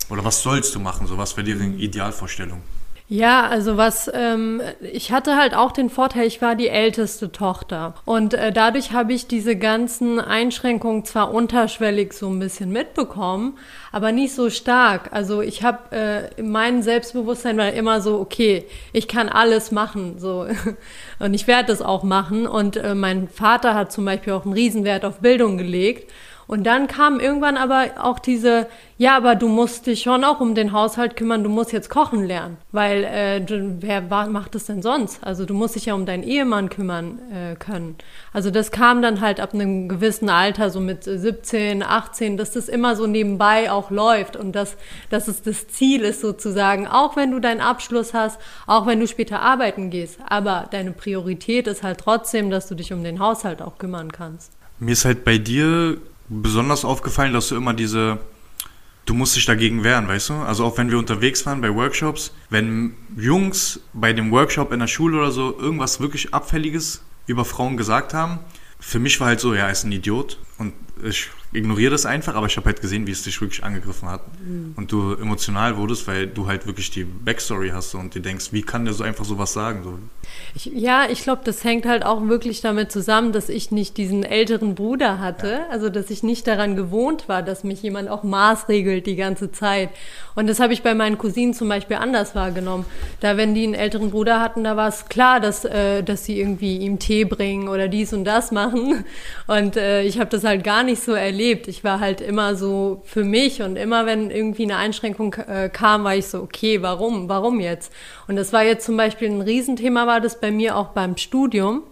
Oder 0.08 0.24
was 0.24 0.42
sollst 0.42 0.74
du 0.74 0.80
machen? 0.80 1.06
So 1.06 1.16
was 1.16 1.36
wäre 1.36 1.48
ihre 1.48 1.64
Idealvorstellung? 1.64 2.62
Ja, 3.12 3.46
also 3.46 3.76
was, 3.76 4.10
ähm, 4.14 4.62
ich 4.80 5.12
hatte 5.12 5.36
halt 5.36 5.54
auch 5.54 5.72
den 5.72 5.90
Vorteil, 5.90 6.26
ich 6.26 6.40
war 6.40 6.54
die 6.54 6.68
älteste 6.68 7.30
Tochter. 7.30 7.92
Und 8.06 8.32
äh, 8.32 8.52
dadurch 8.52 8.92
habe 8.92 9.12
ich 9.12 9.26
diese 9.26 9.54
ganzen 9.54 10.18
Einschränkungen 10.18 11.04
zwar 11.04 11.34
unterschwellig 11.34 12.14
so 12.14 12.30
ein 12.30 12.38
bisschen 12.38 12.72
mitbekommen, 12.72 13.58
aber 13.92 14.12
nicht 14.12 14.34
so 14.34 14.48
stark. 14.48 15.10
Also 15.12 15.42
ich 15.42 15.62
habe, 15.62 15.94
äh, 15.94 16.42
mein 16.42 16.82
Selbstbewusstsein 16.82 17.58
war 17.58 17.74
immer 17.74 18.00
so, 18.00 18.18
okay, 18.18 18.64
ich 18.94 19.08
kann 19.08 19.28
alles 19.28 19.72
machen, 19.72 20.18
so. 20.18 20.46
Und 21.18 21.34
ich 21.34 21.46
werde 21.46 21.66
das 21.66 21.82
auch 21.82 22.04
machen. 22.04 22.46
Und 22.46 22.78
äh, 22.78 22.94
mein 22.94 23.28
Vater 23.28 23.74
hat 23.74 23.92
zum 23.92 24.06
Beispiel 24.06 24.32
auch 24.32 24.46
einen 24.46 24.54
Riesenwert 24.54 25.04
auf 25.04 25.18
Bildung 25.18 25.58
gelegt. 25.58 26.10
Und 26.52 26.64
dann 26.64 26.86
kam 26.86 27.18
irgendwann 27.18 27.56
aber 27.56 27.92
auch 27.98 28.18
diese, 28.18 28.66
ja, 28.98 29.16
aber 29.16 29.36
du 29.36 29.48
musst 29.48 29.86
dich 29.86 30.02
schon 30.02 30.22
auch 30.22 30.38
um 30.38 30.54
den 30.54 30.72
Haushalt 30.72 31.16
kümmern, 31.16 31.42
du 31.42 31.48
musst 31.48 31.72
jetzt 31.72 31.88
kochen 31.88 32.26
lernen, 32.26 32.58
weil 32.72 33.04
äh, 33.04 33.40
wer 33.80 34.02
macht 34.26 34.54
das 34.54 34.66
denn 34.66 34.82
sonst? 34.82 35.24
Also 35.24 35.46
du 35.46 35.54
musst 35.54 35.76
dich 35.76 35.86
ja 35.86 35.94
um 35.94 36.04
deinen 36.04 36.22
Ehemann 36.22 36.68
kümmern 36.68 37.20
äh, 37.32 37.54
können. 37.54 37.96
Also 38.34 38.50
das 38.50 38.70
kam 38.70 39.00
dann 39.00 39.22
halt 39.22 39.40
ab 39.40 39.54
einem 39.54 39.88
gewissen 39.88 40.28
Alter, 40.28 40.68
so 40.68 40.80
mit 40.80 41.04
17, 41.04 41.82
18, 41.82 42.36
dass 42.36 42.50
das 42.50 42.68
immer 42.68 42.96
so 42.96 43.06
nebenbei 43.06 43.72
auch 43.72 43.90
läuft 43.90 44.36
und 44.36 44.52
dass, 44.52 44.76
dass 45.08 45.28
es 45.28 45.40
das 45.40 45.68
Ziel 45.68 46.02
ist 46.02 46.20
sozusagen, 46.20 46.86
auch 46.86 47.16
wenn 47.16 47.30
du 47.30 47.40
deinen 47.40 47.62
Abschluss 47.62 48.12
hast, 48.12 48.38
auch 48.66 48.86
wenn 48.86 49.00
du 49.00 49.08
später 49.08 49.40
arbeiten 49.40 49.88
gehst, 49.88 50.18
aber 50.28 50.68
deine 50.70 50.92
Priorität 50.92 51.66
ist 51.66 51.82
halt 51.82 51.96
trotzdem, 51.96 52.50
dass 52.50 52.68
du 52.68 52.74
dich 52.74 52.92
um 52.92 53.02
den 53.02 53.20
Haushalt 53.20 53.62
auch 53.62 53.78
kümmern 53.78 54.12
kannst. 54.12 54.52
Mir 54.78 54.92
ist 54.92 55.06
halt 55.06 55.24
bei 55.24 55.38
dir 55.38 55.96
besonders 56.40 56.84
aufgefallen, 56.84 57.32
dass 57.32 57.48
du 57.48 57.56
immer 57.56 57.74
diese, 57.74 58.18
du 59.04 59.14
musst 59.14 59.36
dich 59.36 59.44
dagegen 59.44 59.84
wehren, 59.84 60.08
weißt 60.08 60.30
du? 60.30 60.34
Also 60.34 60.64
auch 60.64 60.78
wenn 60.78 60.90
wir 60.90 60.98
unterwegs 60.98 61.44
waren 61.44 61.60
bei 61.60 61.74
Workshops, 61.74 62.32
wenn 62.48 62.94
Jungs 63.16 63.80
bei 63.92 64.12
dem 64.12 64.30
Workshop 64.30 64.72
in 64.72 64.80
der 64.80 64.86
Schule 64.86 65.18
oder 65.18 65.30
so 65.30 65.58
irgendwas 65.58 66.00
wirklich 66.00 66.32
Abfälliges 66.32 67.02
über 67.26 67.44
Frauen 67.44 67.76
gesagt 67.76 68.14
haben, 68.14 68.38
für 68.80 68.98
mich 68.98 69.20
war 69.20 69.28
halt 69.28 69.40
so, 69.40 69.54
ja, 69.54 69.66
er 69.66 69.72
ist 69.72 69.84
ein 69.84 69.92
Idiot 69.92 70.38
und 70.58 70.72
ich 71.04 71.30
ignoriere 71.52 71.90
das 71.90 72.06
einfach, 72.06 72.34
aber 72.34 72.46
ich 72.46 72.56
habe 72.56 72.66
halt 72.66 72.80
gesehen, 72.80 73.06
wie 73.06 73.10
es 73.10 73.22
dich 73.22 73.40
wirklich 73.40 73.62
angegriffen 73.62 74.08
hat 74.08 74.22
und 74.76 74.90
du 74.90 75.14
emotional 75.14 75.76
wurdest, 75.76 76.06
weil 76.06 76.26
du 76.26 76.46
halt 76.46 76.66
wirklich 76.66 76.90
die 76.90 77.04
Backstory 77.04 77.70
hast 77.70 77.94
und 77.94 78.14
dir 78.14 78.22
denkst, 78.22 78.52
wie 78.52 78.62
kann 78.62 78.84
der 78.84 78.94
so 78.94 79.04
einfach 79.04 79.24
sowas 79.24 79.52
sagen? 79.52 79.82
So, 79.84 79.98
Ich, 80.54 80.66
ja, 80.66 81.06
ich 81.10 81.22
glaube, 81.22 81.42
das 81.44 81.62
hängt 81.62 81.84
halt 81.84 82.04
auch 82.04 82.26
wirklich 82.26 82.62
damit 82.62 82.90
zusammen, 82.90 83.32
dass 83.32 83.48
ich 83.50 83.70
nicht 83.70 83.98
diesen 83.98 84.24
älteren 84.24 84.74
Bruder 84.74 85.18
hatte, 85.18 85.60
also 85.70 85.90
dass 85.90 86.10
ich 86.10 86.22
nicht 86.22 86.46
daran 86.46 86.74
gewohnt 86.74 87.28
war, 87.28 87.42
dass 87.42 87.64
mich 87.64 87.82
jemand 87.82 88.08
auch 88.08 88.22
maßregelt 88.22 89.06
die 89.06 89.16
ganze 89.16 89.52
Zeit. 89.52 89.90
Und 90.34 90.46
das 90.46 90.58
habe 90.58 90.72
ich 90.72 90.82
bei 90.82 90.94
meinen 90.94 91.18
Cousinen 91.18 91.52
zum 91.52 91.68
Beispiel 91.68 91.96
anders 91.96 92.34
wahrgenommen. 92.34 92.86
Da, 93.20 93.36
wenn 93.36 93.54
die 93.54 93.64
einen 93.64 93.74
älteren 93.74 94.10
Bruder 94.10 94.40
hatten, 94.40 94.64
da 94.64 94.76
war 94.76 94.88
es 94.88 95.06
klar, 95.10 95.38
dass, 95.40 95.66
äh, 95.66 96.02
dass 96.02 96.24
sie 96.24 96.40
irgendwie 96.40 96.78
ihm 96.78 96.98
Tee 96.98 97.24
bringen 97.24 97.68
oder 97.68 97.88
dies 97.88 98.14
und 98.14 98.24
das 98.24 98.52
machen. 98.52 99.04
Und 99.46 99.76
äh, 99.76 100.02
ich 100.02 100.18
habe 100.18 100.30
das 100.30 100.44
halt 100.44 100.64
gar 100.64 100.82
nicht 100.82 101.02
so 101.02 101.12
erlebt. 101.12 101.41
Ich 101.68 101.82
war 101.84 102.00
halt 102.00 102.20
immer 102.20 102.54
so 102.56 103.02
für 103.04 103.24
mich 103.24 103.62
und 103.62 103.76
immer, 103.76 104.06
wenn 104.06 104.30
irgendwie 104.30 104.64
eine 104.64 104.76
Einschränkung 104.76 105.34
äh, 105.34 105.68
kam, 105.68 106.04
war 106.04 106.14
ich 106.16 106.26
so, 106.26 106.40
okay, 106.42 106.82
warum, 106.82 107.28
warum 107.28 107.60
jetzt? 107.60 107.92
Und 108.28 108.36
das 108.36 108.52
war 108.52 108.62
jetzt 108.64 108.86
zum 108.86 108.96
Beispiel 108.96 109.28
ein 109.28 109.40
Riesenthema, 109.40 110.06
war 110.06 110.20
das 110.20 110.40
bei 110.40 110.50
mir 110.50 110.76
auch 110.76 110.88
beim 110.88 111.16
Studium, 111.16 111.82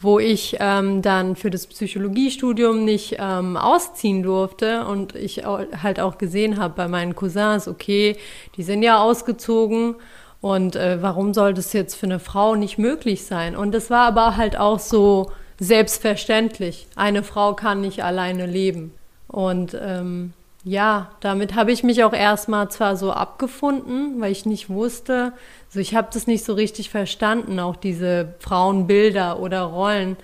wo 0.00 0.18
ich 0.18 0.56
ähm, 0.60 1.00
dann 1.02 1.36
für 1.36 1.50
das 1.50 1.66
Psychologiestudium 1.66 2.84
nicht 2.84 3.16
ähm, 3.18 3.56
ausziehen 3.56 4.22
durfte 4.22 4.84
und 4.86 5.14
ich 5.14 5.46
au- 5.46 5.64
halt 5.82 6.00
auch 6.00 6.18
gesehen 6.18 6.58
habe 6.58 6.74
bei 6.76 6.88
meinen 6.88 7.14
Cousins, 7.14 7.66
okay, 7.66 8.16
die 8.56 8.62
sind 8.62 8.82
ja 8.82 8.98
ausgezogen 8.98 9.94
und 10.40 10.76
äh, 10.76 10.98
warum 11.02 11.32
soll 11.32 11.54
das 11.54 11.72
jetzt 11.72 11.94
für 11.94 12.06
eine 12.06 12.18
Frau 12.18 12.54
nicht 12.56 12.76
möglich 12.78 13.24
sein? 13.24 13.56
Und 13.56 13.72
das 13.74 13.88
war 13.90 14.06
aber 14.06 14.36
halt 14.36 14.58
auch 14.58 14.78
so 14.78 15.30
selbstverständlich. 15.58 16.86
Eine 16.96 17.22
Frau 17.22 17.54
kann 17.54 17.80
nicht 17.80 18.04
alleine 18.04 18.46
leben. 18.46 18.92
Und 19.28 19.76
ähm, 19.80 20.32
ja, 20.64 21.10
damit 21.20 21.54
habe 21.54 21.72
ich 21.72 21.82
mich 21.82 22.02
auch 22.04 22.12
erstmal 22.12 22.70
zwar 22.70 22.96
so 22.96 23.12
abgefunden, 23.12 24.20
weil 24.20 24.32
ich 24.32 24.46
nicht 24.46 24.68
wusste, 24.68 25.32
so 25.68 25.78
ich 25.78 25.94
habe 25.94 26.08
das 26.12 26.26
nicht 26.26 26.44
so 26.44 26.54
richtig 26.54 26.90
verstanden, 26.90 27.60
auch 27.60 27.76
diese 27.76 28.34
Frauenbilder 28.40 29.38
oder 29.38 29.62
Rollen, 29.62 30.16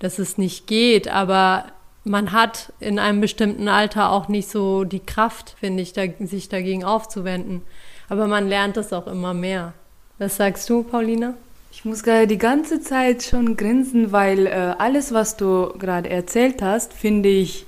dass 0.00 0.18
es 0.18 0.36
nicht 0.36 0.66
geht, 0.66 1.08
aber 1.08 1.66
man 2.04 2.32
hat 2.32 2.72
in 2.80 2.98
einem 2.98 3.20
bestimmten 3.20 3.68
Alter 3.68 4.10
auch 4.10 4.28
nicht 4.28 4.50
so 4.50 4.84
die 4.84 5.00
Kraft, 5.00 5.54
finde 5.58 5.82
ich, 5.82 5.92
da, 5.92 6.02
sich 6.20 6.48
dagegen 6.48 6.84
aufzuwenden. 6.84 7.62
Aber 8.08 8.26
man 8.26 8.48
lernt 8.48 8.76
es 8.76 8.92
auch 8.92 9.06
immer 9.06 9.32
mehr. 9.32 9.72
Was 10.18 10.36
sagst 10.36 10.68
du, 10.68 10.82
Paulina? 10.82 11.34
Ich 11.76 11.84
muss 11.84 12.04
gerade 12.04 12.28
die 12.28 12.38
ganze 12.38 12.80
Zeit 12.80 13.24
schon 13.24 13.56
grinsen, 13.56 14.12
weil 14.12 14.46
äh, 14.46 14.74
alles, 14.78 15.12
was 15.12 15.36
du 15.36 15.74
gerade 15.76 16.08
erzählt 16.08 16.62
hast, 16.62 16.92
finde 16.92 17.28
ich, 17.28 17.66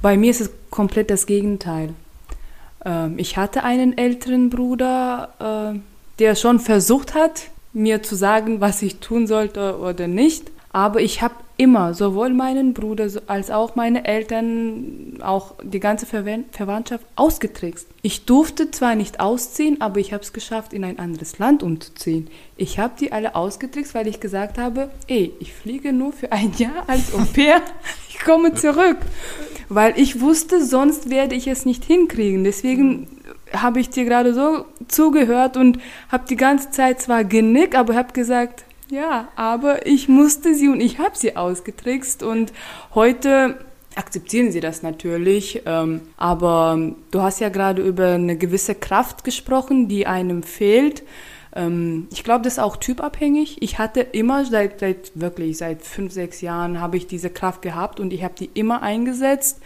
bei 0.00 0.16
mir 0.16 0.30
ist 0.30 0.40
es 0.40 0.50
komplett 0.70 1.10
das 1.10 1.26
Gegenteil. 1.26 1.94
Ähm, 2.84 3.18
ich 3.18 3.36
hatte 3.36 3.64
einen 3.64 3.98
älteren 3.98 4.50
Bruder, 4.50 5.74
äh, 5.74 5.78
der 6.20 6.36
schon 6.36 6.60
versucht 6.60 7.14
hat, 7.14 7.48
mir 7.72 8.04
zu 8.04 8.14
sagen, 8.14 8.60
was 8.60 8.82
ich 8.82 9.00
tun 9.00 9.26
sollte 9.26 9.78
oder 9.80 10.06
nicht. 10.06 10.52
Aber 10.74 11.00
ich 11.00 11.22
habe 11.22 11.36
immer 11.56 11.94
sowohl 11.94 12.30
meinen 12.30 12.74
Bruder 12.74 13.08
als 13.28 13.52
auch 13.52 13.76
meine 13.76 14.06
Eltern, 14.06 15.20
auch 15.22 15.54
die 15.62 15.78
ganze 15.78 16.04
Verwandtschaft 16.04 17.06
ausgetrickst. 17.14 17.86
Ich 18.02 18.24
durfte 18.24 18.72
zwar 18.72 18.96
nicht 18.96 19.20
ausziehen, 19.20 19.80
aber 19.80 20.00
ich 20.00 20.12
habe 20.12 20.24
es 20.24 20.32
geschafft, 20.32 20.72
in 20.72 20.82
ein 20.82 20.98
anderes 20.98 21.38
Land 21.38 21.62
umzuziehen. 21.62 22.28
Ich 22.56 22.80
habe 22.80 22.94
die 22.98 23.12
alle 23.12 23.36
ausgetrickst, 23.36 23.94
weil 23.94 24.08
ich 24.08 24.18
gesagt 24.18 24.58
habe, 24.58 24.90
ey, 25.06 25.32
ich 25.38 25.54
fliege 25.54 25.92
nur 25.92 26.12
für 26.12 26.32
ein 26.32 26.52
Jahr 26.58 26.88
als 26.88 27.14
Au 27.14 27.22
pair, 27.32 27.62
ich 28.08 28.18
komme 28.18 28.54
zurück. 28.54 28.98
Weil 29.68 29.96
ich 29.96 30.20
wusste, 30.20 30.64
sonst 30.64 31.08
werde 31.08 31.36
ich 31.36 31.46
es 31.46 31.64
nicht 31.64 31.84
hinkriegen. 31.84 32.42
Deswegen 32.42 33.06
habe 33.52 33.78
ich 33.78 33.90
dir 33.90 34.04
gerade 34.04 34.34
so 34.34 34.64
zugehört 34.88 35.56
und 35.56 35.78
habe 36.10 36.24
die 36.28 36.34
ganze 36.34 36.72
Zeit 36.72 37.00
zwar 37.00 37.22
genickt, 37.22 37.76
aber 37.76 37.94
habe 37.94 38.12
gesagt, 38.12 38.63
ja, 38.90 39.28
aber 39.36 39.86
ich 39.86 40.08
musste 40.08 40.54
sie 40.54 40.68
und 40.68 40.80
ich 40.80 40.98
habe 40.98 41.16
sie 41.16 41.36
ausgetrickst 41.36 42.22
und 42.22 42.52
heute 42.94 43.58
akzeptieren 43.94 44.52
sie 44.52 44.60
das 44.60 44.82
natürlich. 44.82 45.62
Ähm, 45.66 46.02
aber 46.16 46.92
du 47.10 47.22
hast 47.22 47.40
ja 47.40 47.48
gerade 47.48 47.82
über 47.82 48.12
eine 48.12 48.36
gewisse 48.36 48.74
Kraft 48.74 49.24
gesprochen, 49.24 49.88
die 49.88 50.06
einem 50.06 50.42
fehlt. 50.42 51.02
Ähm, 51.54 52.08
ich 52.12 52.24
glaube, 52.24 52.44
das 52.44 52.54
ist 52.54 52.58
auch 52.58 52.76
typabhängig. 52.76 53.62
Ich 53.62 53.78
hatte 53.78 54.00
immer 54.00 54.44
seit, 54.44 54.80
seit 54.80 55.12
wirklich 55.14 55.58
seit 55.58 55.82
fünf, 55.82 56.12
sechs 56.12 56.40
Jahren 56.40 56.80
habe 56.80 56.96
ich 56.96 57.06
diese 57.06 57.30
Kraft 57.30 57.62
gehabt 57.62 58.00
und 58.00 58.12
ich 58.12 58.24
habe 58.24 58.34
die 58.38 58.50
immer 58.54 58.82
eingesetzt. 58.82 59.60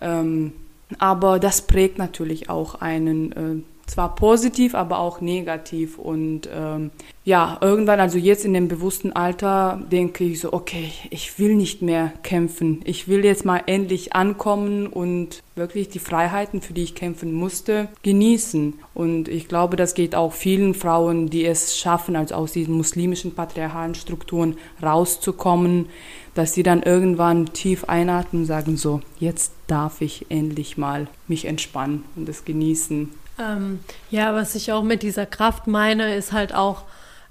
Ähm, 0.00 0.52
aber 0.98 1.38
das 1.38 1.62
prägt 1.62 1.98
natürlich 1.98 2.48
auch 2.48 2.76
einen 2.76 3.32
äh, 3.32 3.62
zwar 3.88 4.14
positiv, 4.14 4.74
aber 4.74 4.98
auch 4.98 5.20
negativ. 5.20 5.98
Und 5.98 6.48
ähm, 6.52 6.90
ja, 7.24 7.58
irgendwann, 7.60 8.00
also 8.00 8.18
jetzt 8.18 8.44
in 8.44 8.54
dem 8.54 8.68
bewussten 8.68 9.12
Alter, 9.12 9.82
denke 9.90 10.24
ich 10.24 10.40
so, 10.40 10.52
okay, 10.52 10.92
ich 11.10 11.38
will 11.38 11.54
nicht 11.54 11.82
mehr 11.82 12.12
kämpfen. 12.22 12.80
Ich 12.84 13.08
will 13.08 13.24
jetzt 13.24 13.44
mal 13.44 13.62
endlich 13.66 14.14
ankommen 14.14 14.86
und 14.86 15.42
wirklich 15.54 15.88
die 15.88 15.98
Freiheiten, 15.98 16.60
für 16.60 16.72
die 16.72 16.82
ich 16.82 16.94
kämpfen 16.94 17.32
musste, 17.32 17.88
genießen. 18.02 18.74
Und 18.94 19.28
ich 19.28 19.48
glaube, 19.48 19.76
das 19.76 19.94
geht 19.94 20.14
auch 20.14 20.32
vielen 20.32 20.74
Frauen, 20.74 21.30
die 21.30 21.44
es 21.44 21.78
schaffen, 21.78 22.14
also 22.14 22.34
aus 22.34 22.52
diesen 22.52 22.76
muslimischen 22.76 23.34
patriarchalen 23.34 23.94
Strukturen 23.94 24.56
rauszukommen, 24.82 25.86
dass 26.34 26.54
sie 26.54 26.62
dann 26.62 26.82
irgendwann 26.82 27.46
tief 27.52 27.84
einatmen 27.84 28.42
und 28.42 28.46
sagen 28.46 28.76
so, 28.76 29.00
jetzt 29.18 29.52
darf 29.66 30.00
ich 30.02 30.26
endlich 30.28 30.78
mal 30.78 31.08
mich 31.26 31.46
entspannen 31.46 32.04
und 32.16 32.28
es 32.28 32.44
genießen. 32.44 33.10
Ähm, 33.38 33.80
ja, 34.10 34.34
was 34.34 34.54
ich 34.54 34.72
auch 34.72 34.82
mit 34.82 35.02
dieser 35.02 35.26
Kraft 35.26 35.66
meine, 35.66 36.14
ist 36.14 36.32
halt 36.32 36.54
auch, 36.54 36.84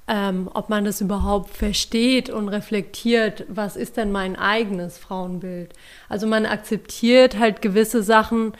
ähm, 0.08 0.50
ob 0.54 0.70
man 0.70 0.86
das 0.86 1.02
überhaupt 1.02 1.56
versteht 1.56 2.30
und 2.30 2.48
reflektiert, 2.48 3.46
was 3.50 3.76
ist 3.76 3.98
denn 3.98 4.12
mein 4.12 4.38
eigenes 4.38 4.98
Frauenbild. 4.98 5.74
Also 6.08 6.28
man 6.28 6.46
akzeptiert 6.46 7.38
halt 7.38 7.62
gewisse 7.62 8.04
Sachen. 8.04 8.54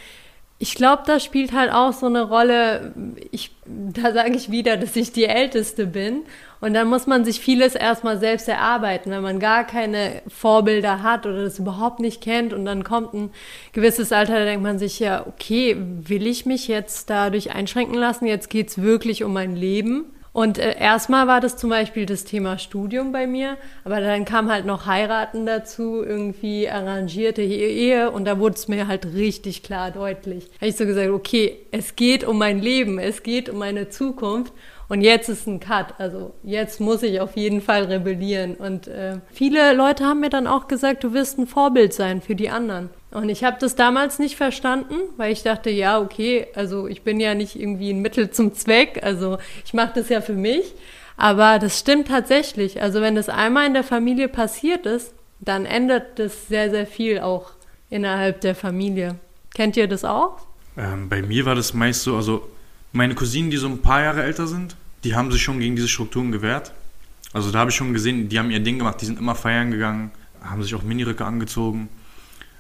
Ich 0.60 0.76
glaube, 0.76 1.04
da 1.06 1.20
spielt 1.20 1.54
halt 1.54 1.72
auch 1.72 1.94
so 1.94 2.08
eine 2.08 2.24
Rolle, 2.24 2.94
ich, 3.32 3.52
da 3.66 4.12
sage 4.14 4.36
ich 4.36 4.52
wieder, 4.52 4.76
dass 4.76 4.96
ich 4.96 5.14
die 5.14 5.26
Älteste 5.26 5.88
bin 5.88 6.24
und 6.60 6.74
dann 6.74 6.88
muss 6.88 7.06
man 7.06 7.24
sich 7.24 7.40
vieles 7.40 7.76
erstmal 7.76 8.18
selbst 8.18 8.48
erarbeiten, 8.48 9.12
wenn 9.12 9.22
man 9.22 9.40
gar 9.40 9.64
keine 9.64 10.22
Vorbilder 10.28 11.04
hat 11.04 11.26
oder 11.26 11.44
das 11.44 11.60
überhaupt 11.60 12.00
nicht 12.00 12.22
kennt. 12.22 12.54
Und 12.54 12.66
dann 12.66 12.84
kommt 12.84 13.14
ein 13.14 13.30
gewisses 13.74 14.12
Alter, 14.12 14.40
da 14.40 14.46
denkt 14.46 14.64
man 14.64 14.80
sich 14.80 15.00
ja, 15.00 15.26
okay, 15.28 15.76
will 15.78 16.26
ich 16.26 16.46
mich 16.46 16.68
jetzt 16.68 17.10
dadurch 17.10 17.52
einschränken 17.52 17.96
lassen? 17.96 18.26
Jetzt 18.26 18.50
geht's 18.50 18.82
wirklich 18.82 19.24
um 19.24 19.34
mein 19.34 19.56
Leben. 19.56 20.06
Und 20.34 20.60
äh, 20.60 20.78
erstmal 20.80 21.26
war 21.26 21.42
das 21.42 21.58
zum 21.58 21.72
Beispiel 21.72 22.06
das 22.06 22.24
Thema 22.24 22.60
Studium 22.60 23.12
bei 23.12 23.26
mir, 23.26 23.58
aber 23.84 24.02
dann 24.02 24.24
kam 24.24 24.52
halt 24.52 24.68
noch 24.68 24.86
Heiraten 24.86 25.48
dazu, 25.48 26.04
irgendwie 26.04 26.70
arrangierte 26.70 27.42
Ehe 27.42 28.12
und 28.12 28.26
da 28.26 28.38
wurde 28.38 28.54
es 28.54 28.68
mir 28.68 28.88
halt 28.88 29.16
richtig 29.16 29.64
klar 29.64 29.90
deutlich. 29.90 30.48
Habe 30.58 30.68
ich 30.68 30.76
so 30.76 30.86
gesagt, 30.86 31.10
okay, 31.10 31.58
es 31.72 31.96
geht 31.96 32.24
um 32.24 32.38
mein 32.38 32.60
Leben, 32.60 33.00
es 33.00 33.24
geht 33.24 33.50
um 33.50 33.58
meine 33.58 33.90
Zukunft 33.90 34.54
und 34.90 35.02
jetzt 35.02 35.28
ist 35.28 35.48
ein 35.48 35.60
Cut. 35.60 35.96
Also 35.98 36.34
jetzt 36.44 36.80
muss 36.80 37.04
ich 37.04 37.20
auf 37.20 37.36
jeden 37.36 37.62
Fall 37.62 37.84
rebellieren. 37.84 38.56
Und 38.56 38.88
äh, 38.88 39.18
viele 39.32 39.74
Leute 39.74 40.06
haben 40.06 40.22
mir 40.22 40.30
dann 40.30 40.48
auch 40.48 40.68
gesagt, 40.68 41.04
du 41.04 41.14
wirst 41.14 41.38
ein 41.38 41.48
Vorbild 41.48 41.94
sein 41.94 42.22
für 42.22 42.36
die 42.36 42.50
anderen. 42.50 42.90
Und 43.12 43.30
ich 43.30 43.44
habe 43.44 43.58
das 43.60 43.76
damals 43.76 44.20
nicht 44.20 44.38
verstanden, 44.38 44.96
weil 45.18 45.32
ich 45.32 45.44
dachte, 45.44 45.70
ja, 45.70 46.00
okay, 46.00 46.48
also 46.56 46.88
ich 46.88 47.02
bin 47.04 47.20
ja 47.20 47.36
nicht 47.36 47.60
irgendwie 47.60 47.92
ein 47.92 48.02
Mittel 48.02 48.32
zum 48.32 48.54
Zweck, 48.54 49.00
also 49.02 49.38
ich 49.66 49.74
mache 49.74 49.94
das 49.96 50.10
ja 50.10 50.22
für 50.22 50.34
mich. 50.34 50.74
Aber 51.16 51.58
das 51.58 51.80
stimmt 51.80 52.10
tatsächlich. 52.10 52.82
Also 52.82 53.02
wenn 53.02 53.16
das 53.16 53.28
einmal 53.28 53.66
in 53.66 53.74
der 53.74 53.84
Familie 53.84 54.28
passiert 54.28 54.86
ist, 54.86 55.14
dann 55.40 55.66
ändert 55.66 56.20
das 56.20 56.48
sehr, 56.48 56.70
sehr 56.70 56.86
viel 56.86 57.20
auch 57.20 57.52
innerhalb 57.90 58.42
der 58.42 58.56
Familie. 58.56 59.16
Kennt 59.54 59.78
ihr 59.78 59.88
das 59.88 60.06
auch? 60.06 60.38
Ähm, 60.78 61.10
bei 61.10 61.22
mir 61.22 61.46
war 61.46 61.56
das 61.56 61.74
meist 61.74 62.04
so, 62.04 62.16
also 62.16 62.48
meine 62.98 63.16
Cousinen, 63.16 63.50
die 63.50 63.58
so 63.58 63.68
ein 63.68 63.82
paar 63.82 64.02
Jahre 64.02 64.24
älter 64.24 64.48
sind, 64.48 64.76
die 65.04 65.16
haben 65.16 65.32
sich 65.32 65.42
schon 65.42 65.60
gegen 65.60 65.76
diese 65.76 65.88
Strukturen 65.88 66.32
gewehrt. 66.32 66.74
Also 67.32 67.52
da 67.52 67.60
habe 67.60 67.70
ich 67.70 67.78
schon 67.78 67.94
gesehen, 67.94 68.30
die 68.30 68.40
haben 68.40 68.52
ihr 68.52 68.60
Ding 68.60 68.80
gemacht, 68.80 69.00
die 69.00 69.06
sind 69.06 69.20
immer 69.20 69.36
feiern 69.36 69.72
gegangen, 69.72 70.12
haben 70.42 70.64
sich 70.64 70.74
auch 70.76 70.84
Miniröcke 70.84 71.24
angezogen. 71.24 71.90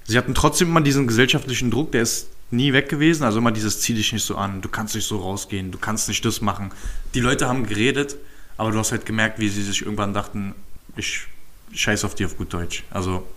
Sie 0.05 0.17
hatten 0.17 0.35
trotzdem 0.35 0.69
immer 0.69 0.81
diesen 0.81 1.07
gesellschaftlichen 1.07 1.71
Druck, 1.71 1.91
der 1.91 2.03
ist 2.03 2.29
nie 2.51 2.71
weg 2.71 2.87
gewesen. 2.87 3.23
Also 3.23 3.39
immer 3.39 3.51
dieses 3.51 3.81
zieh 3.81 3.93
dich 3.93 4.13
nicht 4.13 4.23
so 4.23 4.35
an, 4.37 4.61
du 4.61 4.69
kannst 4.69 4.95
nicht 4.95 5.07
so 5.07 5.17
rausgehen, 5.17 5.71
du 5.71 5.77
kannst 5.77 6.07
nicht 6.07 6.23
das 6.23 6.39
machen. 6.39 6.71
Die 7.13 7.19
Leute 7.19 7.47
haben 7.47 7.65
geredet, 7.65 8.15
aber 8.55 8.71
du 8.71 8.77
hast 8.77 8.91
halt 8.91 9.05
gemerkt, 9.05 9.39
wie 9.39 9.49
sie 9.49 9.63
sich 9.63 9.81
irgendwann 9.81 10.13
dachten, 10.13 10.53
ich 10.95 11.27
scheiß 11.73 12.05
auf 12.05 12.15
die 12.15 12.25
auf 12.25 12.37
gut 12.37 12.53
Deutsch. 12.53 12.83
Also 12.91 13.27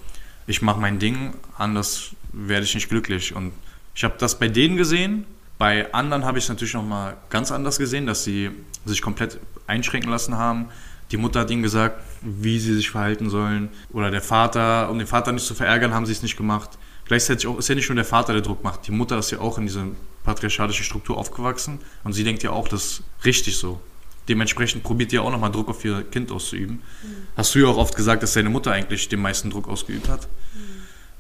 ich 0.47 0.63
mache 0.63 0.81
mein 0.81 0.99
Ding, 0.99 1.35
anders 1.57 2.11
werde 2.33 2.65
ich 2.65 2.75
nicht 2.75 2.89
glücklich. 2.89 3.35
Und 3.35 3.53
ich 3.95 4.05
habe 4.05 4.15
das 4.19 4.39
bei 4.39 4.49
denen 4.49 4.77
gesehen 4.77 5.25
bei 5.61 5.93
anderen 5.93 6.25
habe 6.25 6.39
ich 6.39 6.45
es 6.45 6.49
natürlich 6.49 6.73
nochmal 6.73 7.19
ganz 7.29 7.53
anders 7.53 7.77
gesehen, 7.77 8.07
dass 8.07 8.25
sie 8.25 8.51
sich 8.87 9.03
komplett 9.03 9.39
einschränken 9.67 10.11
lassen 10.11 10.39
haben. 10.39 10.71
Die 11.11 11.19
Mutter 11.19 11.41
hat 11.41 11.51
ihnen 11.51 11.63
gesagt, 11.63 12.03
wie 12.23 12.59
sie 12.59 12.73
sich 12.73 12.89
verhalten 12.89 13.29
sollen. 13.29 13.69
Oder 13.93 14.11
der 14.11 14.23
Vater, 14.23 14.89
um 14.89 14.97
den 14.97 15.07
Vater 15.07 15.33
nicht 15.33 15.45
zu 15.45 15.55
verärgern, 15.55 15.93
haben 15.93 16.07
sie 16.07 16.13
es 16.13 16.23
nicht 16.23 16.39
gemacht. 16.39 16.79
Gleichzeitig 17.05 17.47
ist 17.59 17.69
ja 17.69 17.75
nicht 17.75 17.91
nur 17.91 17.97
der 17.97 18.07
Vater, 18.07 18.33
der 18.33 18.41
Druck 18.41 18.65
macht. 18.65 18.87
Die 18.87 18.91
Mutter 18.91 19.19
ist 19.19 19.33
ja 19.33 19.41
auch 19.41 19.59
in 19.59 19.67
dieser 19.67 19.85
patriarchalischen 20.25 20.83
Struktur 20.83 21.19
aufgewachsen 21.19 21.79
und 22.05 22.15
sie 22.15 22.25
denkt 22.25 22.43
ja 22.43 22.53
auch, 22.53 22.67
das 22.67 22.85
ist 22.85 23.03
richtig 23.27 23.59
so. 23.59 23.83
Dementsprechend 24.31 24.83
probiert 24.83 25.13
ihr 25.13 25.23
auch 25.23 25.31
nochmal 25.31 25.53
Druck 25.53 25.69
auf 25.69 25.85
ihr 25.85 26.05
Kind 26.05 26.33
auszuüben. 26.33 26.77
Mhm. 26.77 27.09
Hast 27.37 27.55
du 27.55 27.59
ja 27.59 27.67
auch 27.67 27.77
oft 27.77 27.95
gesagt, 27.95 28.23
dass 28.23 28.33
deine 28.33 28.49
Mutter 28.49 28.73
eigentlich 28.73 29.11
den 29.11 29.21
meisten 29.21 29.51
Druck 29.51 29.69
ausgeübt 29.69 30.09
hat. 30.09 30.23
Mhm. 30.55 30.59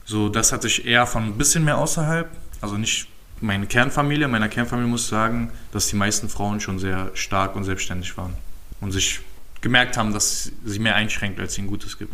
So, 0.07 0.31
das 0.31 0.51
hatte 0.51 0.67
ich 0.67 0.87
eher 0.87 1.07
von 1.07 1.25
ein 1.25 1.37
bisschen 1.37 1.63
mehr 1.63 1.77
außerhalb. 1.77 2.31
Also 2.63 2.79
nicht 2.79 3.07
meine 3.41 3.67
Kernfamilie, 3.67 4.29
meiner 4.29 4.49
Kernfamilie 4.49 4.89
muss 4.89 5.03
ich 5.03 5.09
sagen, 5.09 5.51
dass 5.73 5.89
die 5.89 5.97
meisten 5.97 6.29
Frauen 6.29 6.61
schon 6.61 6.79
sehr 6.79 7.11
stark 7.15 7.57
und 7.57 7.65
selbstständig 7.65 8.17
waren 8.17 8.35
und 8.81 8.93
sich 8.93 9.21
gemerkt 9.61 9.97
haben, 9.97 10.13
dass 10.13 10.53
sie 10.65 10.79
mehr 10.79 10.95
einschränkt, 10.95 11.39
als 11.39 11.59
ihnen 11.59 11.69
Gutes 11.69 11.99
gibt. 11.99 12.13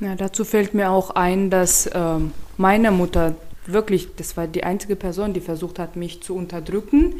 Ja, 0.00 0.14
dazu 0.14 0.44
fällt 0.44 0.74
mir 0.74 0.90
auch 0.90 1.10
ein, 1.10 1.50
dass 1.50 1.86
äh, 1.86 2.18
meine 2.56 2.90
Mutter 2.90 3.34
wirklich, 3.66 4.08
das 4.16 4.36
war 4.36 4.46
die 4.46 4.64
einzige 4.64 4.96
Person, 4.96 5.32
die 5.32 5.40
versucht 5.40 5.78
hat, 5.78 5.96
mich 5.96 6.22
zu 6.22 6.36
unterdrücken, 6.36 7.14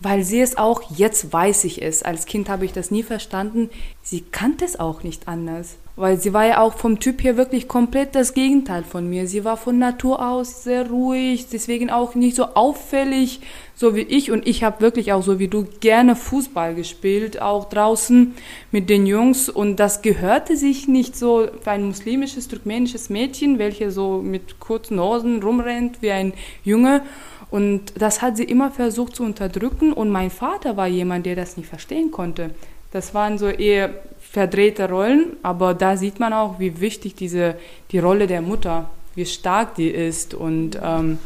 weil 0.00 0.22
sie 0.22 0.40
es 0.40 0.56
auch, 0.56 0.82
jetzt 0.96 1.32
weiß 1.32 1.64
ich 1.64 1.82
es, 1.82 2.02
als 2.02 2.26
Kind 2.26 2.48
habe 2.48 2.64
ich 2.64 2.72
das 2.72 2.90
nie 2.90 3.02
verstanden, 3.02 3.70
sie 4.02 4.20
kannte 4.20 4.64
es 4.64 4.78
auch 4.78 5.02
nicht 5.02 5.26
anders. 5.26 5.76
Weil 5.96 6.20
sie 6.20 6.32
war 6.32 6.46
ja 6.46 6.60
auch 6.60 6.74
vom 6.74 7.00
Typ 7.00 7.24
her 7.24 7.36
wirklich 7.36 7.66
komplett 7.66 8.14
das 8.14 8.32
Gegenteil 8.32 8.84
von 8.84 9.10
mir. 9.10 9.26
Sie 9.26 9.44
war 9.44 9.56
von 9.56 9.80
Natur 9.80 10.24
aus 10.24 10.62
sehr 10.62 10.88
ruhig, 10.88 11.48
deswegen 11.52 11.90
auch 11.90 12.14
nicht 12.14 12.36
so 12.36 12.44
auffällig, 12.54 13.40
so 13.74 13.96
wie 13.96 14.02
ich. 14.02 14.30
Und 14.30 14.46
ich 14.46 14.62
habe 14.62 14.80
wirklich 14.80 15.12
auch 15.12 15.24
so 15.24 15.40
wie 15.40 15.48
du 15.48 15.66
gerne 15.80 16.14
Fußball 16.14 16.76
gespielt, 16.76 17.42
auch 17.42 17.68
draußen 17.68 18.32
mit 18.70 18.88
den 18.88 19.06
Jungs. 19.06 19.48
Und 19.48 19.80
das 19.80 20.00
gehörte 20.00 20.56
sich 20.56 20.86
nicht 20.86 21.16
so 21.16 21.48
für 21.60 21.72
ein 21.72 21.88
muslimisches, 21.88 22.46
turkmenisches 22.46 23.10
Mädchen, 23.10 23.58
welche 23.58 23.90
so 23.90 24.22
mit 24.22 24.60
kurzen 24.60 25.00
Hosen 25.00 25.42
rumrennt 25.42 26.00
wie 26.00 26.12
ein 26.12 26.32
Junge. 26.62 27.02
Und 27.50 27.92
das 27.98 28.20
hat 28.20 28.36
sie 28.36 28.44
immer 28.44 28.70
versucht 28.70 29.16
zu 29.16 29.22
unterdrücken. 29.22 29.92
Und 29.92 30.10
mein 30.10 30.30
Vater 30.30 30.76
war 30.76 30.86
jemand, 30.86 31.26
der 31.26 31.36
das 31.36 31.56
nicht 31.56 31.68
verstehen 31.68 32.10
konnte. 32.10 32.50
Das 32.90 33.14
waren 33.14 33.38
so 33.38 33.48
eher 33.48 33.90
verdrehte 34.18 34.88
Rollen, 34.88 35.36
aber 35.42 35.74
da 35.74 35.96
sieht 35.96 36.20
man 36.20 36.32
auch, 36.32 36.58
wie 36.58 36.80
wichtig 36.80 37.14
diese, 37.14 37.56
die 37.90 37.98
Rolle 37.98 38.26
der 38.26 38.42
Mutter, 38.42 38.90
wie 39.14 39.26
stark 39.26 39.74
die 39.74 39.88
ist. 39.88 40.34
Und 40.34 40.78
ähm, 40.82 41.18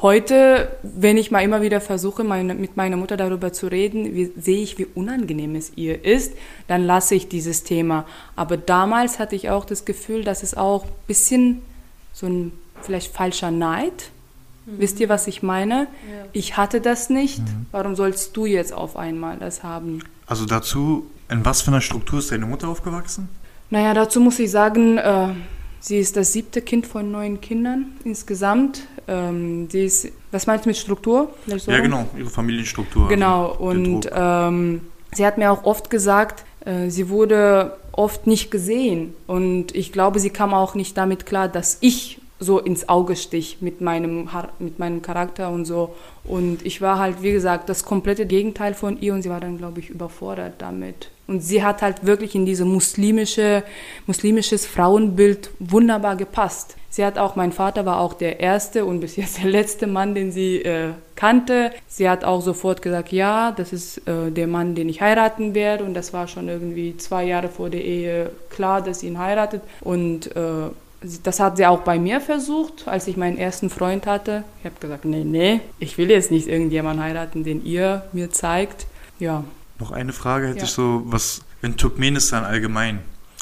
heute, 0.00 0.70
wenn 0.82 1.18
ich 1.18 1.30
mal 1.30 1.42
immer 1.42 1.60
wieder 1.60 1.80
versuche, 1.80 2.24
meine, 2.24 2.54
mit 2.54 2.76
meiner 2.76 2.96
Mutter 2.96 3.16
darüber 3.16 3.52
zu 3.52 3.66
reden, 3.66 4.14
wie, 4.14 4.32
sehe 4.38 4.62
ich, 4.62 4.78
wie 4.78 4.86
unangenehm 4.86 5.54
es 5.54 5.72
ihr 5.76 6.04
ist, 6.04 6.34
dann 6.66 6.84
lasse 6.84 7.14
ich 7.14 7.28
dieses 7.28 7.62
Thema. 7.64 8.06
Aber 8.36 8.56
damals 8.56 9.18
hatte 9.18 9.36
ich 9.36 9.50
auch 9.50 9.64
das 9.64 9.84
Gefühl, 9.84 10.24
dass 10.24 10.42
es 10.42 10.54
auch 10.54 10.84
ein 10.84 10.90
bisschen 11.06 11.62
so 12.12 12.26
ein 12.26 12.52
vielleicht 12.82 13.14
falscher 13.14 13.50
Neid. 13.50 14.10
Mhm. 14.68 14.80
Wisst 14.80 15.00
ihr, 15.00 15.08
was 15.08 15.26
ich 15.26 15.42
meine? 15.42 15.74
Ja. 15.74 16.26
Ich 16.32 16.56
hatte 16.56 16.80
das 16.80 17.10
nicht. 17.10 17.40
Mhm. 17.40 17.66
Warum 17.72 17.96
sollst 17.96 18.36
du 18.36 18.46
jetzt 18.46 18.72
auf 18.72 18.96
einmal 18.96 19.38
das 19.38 19.62
haben? 19.62 20.00
Also 20.26 20.44
dazu, 20.44 21.06
in 21.30 21.44
was 21.44 21.62
für 21.62 21.70
einer 21.70 21.80
Struktur 21.80 22.18
ist 22.18 22.30
deine 22.30 22.46
Mutter 22.46 22.68
aufgewachsen? 22.68 23.28
Naja, 23.70 23.94
dazu 23.94 24.20
muss 24.20 24.38
ich 24.38 24.50
sagen, 24.50 24.98
äh, 24.98 25.28
sie 25.80 25.98
ist 25.98 26.16
das 26.16 26.32
siebte 26.32 26.62
Kind 26.62 26.86
von 26.86 27.10
neun 27.10 27.40
Kindern 27.40 27.86
insgesamt. 28.04 28.82
Ähm, 29.06 29.68
sie 29.70 29.84
ist, 29.84 30.08
was 30.30 30.46
meinst 30.46 30.64
du 30.64 30.70
mit 30.70 30.76
Struktur? 30.76 31.34
So? 31.46 31.70
Ja, 31.70 31.80
genau, 31.80 32.08
ihre 32.16 32.30
Familienstruktur. 32.30 33.04
Also 33.04 33.14
genau, 33.14 33.52
also 33.52 33.62
und 33.64 34.10
ähm, 34.12 34.80
sie 35.12 35.26
hat 35.26 35.38
mir 35.38 35.50
auch 35.50 35.64
oft 35.64 35.90
gesagt, 35.90 36.44
äh, 36.64 36.90
sie 36.90 37.08
wurde 37.08 37.76
oft 37.92 38.26
nicht 38.26 38.50
gesehen. 38.50 39.14
Und 39.26 39.74
ich 39.74 39.92
glaube, 39.92 40.20
sie 40.20 40.30
kam 40.30 40.54
auch 40.54 40.74
nicht 40.74 40.96
damit 40.96 41.26
klar, 41.26 41.48
dass 41.48 41.78
ich 41.80 42.17
so 42.40 42.58
ins 42.58 42.88
Auge 42.88 43.16
stich 43.16 43.58
mit 43.60 43.80
meinem, 43.80 44.28
mit 44.58 44.78
meinem 44.78 45.02
Charakter 45.02 45.50
und 45.50 45.64
so. 45.64 45.94
Und 46.24 46.64
ich 46.64 46.80
war 46.80 46.98
halt, 46.98 47.22
wie 47.22 47.32
gesagt, 47.32 47.68
das 47.68 47.84
komplette 47.84 48.26
Gegenteil 48.26 48.74
von 48.74 49.00
ihr 49.00 49.14
und 49.14 49.22
sie 49.22 49.30
war 49.30 49.40
dann, 49.40 49.58
glaube 49.58 49.80
ich, 49.80 49.90
überfordert 49.90 50.54
damit. 50.58 51.10
Und 51.26 51.40
sie 51.40 51.62
hat 51.62 51.82
halt 51.82 52.06
wirklich 52.06 52.34
in 52.34 52.46
dieses 52.46 52.66
muslimische, 52.66 53.62
muslimisches 54.06 54.66
Frauenbild 54.66 55.50
wunderbar 55.58 56.16
gepasst. 56.16 56.76
Sie 56.90 57.04
hat 57.04 57.18
auch, 57.18 57.36
mein 57.36 57.52
Vater 57.52 57.84
war 57.84 58.00
auch 58.00 58.14
der 58.14 58.40
erste 58.40 58.86
und 58.86 59.00
bis 59.00 59.16
jetzt 59.16 59.38
der 59.42 59.50
letzte 59.50 59.86
Mann, 59.86 60.14
den 60.14 60.32
sie 60.32 60.62
äh, 60.62 60.90
kannte. 61.16 61.70
Sie 61.86 62.08
hat 62.08 62.24
auch 62.24 62.40
sofort 62.40 62.80
gesagt, 62.80 63.12
ja, 63.12 63.52
das 63.52 63.72
ist 63.72 63.98
äh, 64.08 64.30
der 64.30 64.46
Mann, 64.46 64.74
den 64.74 64.88
ich 64.88 65.00
heiraten 65.00 65.54
werde. 65.54 65.84
Und 65.84 65.94
das 65.94 66.12
war 66.12 66.28
schon 66.28 66.48
irgendwie 66.48 66.96
zwei 66.96 67.24
Jahre 67.24 67.48
vor 67.48 67.68
der 67.68 67.84
Ehe 67.84 68.30
klar, 68.48 68.80
dass 68.80 69.00
sie 69.00 69.08
ihn 69.08 69.18
heiratet. 69.18 69.60
Und 69.80 70.34
äh, 70.34 70.70
das 71.00 71.38
hat 71.38 71.56
sie 71.56 71.66
auch 71.66 71.80
bei 71.80 71.98
mir 71.98 72.20
versucht, 72.20 72.88
als 72.88 73.06
ich 73.06 73.16
meinen 73.16 73.38
ersten 73.38 73.70
Freund 73.70 74.06
hatte. 74.06 74.44
Ich 74.60 74.64
habe 74.64 74.76
gesagt, 74.80 75.04
nee, 75.04 75.24
nee, 75.24 75.60
ich 75.78 75.96
will 75.96 76.10
jetzt 76.10 76.30
nicht 76.30 76.48
irgendjemanden 76.48 77.02
heiraten, 77.02 77.44
den 77.44 77.64
ihr 77.64 78.04
mir 78.12 78.30
zeigt. 78.30 78.86
Ja. 79.18 79.44
Noch 79.78 79.92
eine 79.92 80.12
Frage 80.12 80.48
hätte 80.48 80.58
ja. 80.58 80.64
ich 80.64 80.70
so, 80.70 81.02
was 81.06 81.42
in 81.62 81.76
Turkmenistan 81.76 82.44
allgemein? 82.44 83.00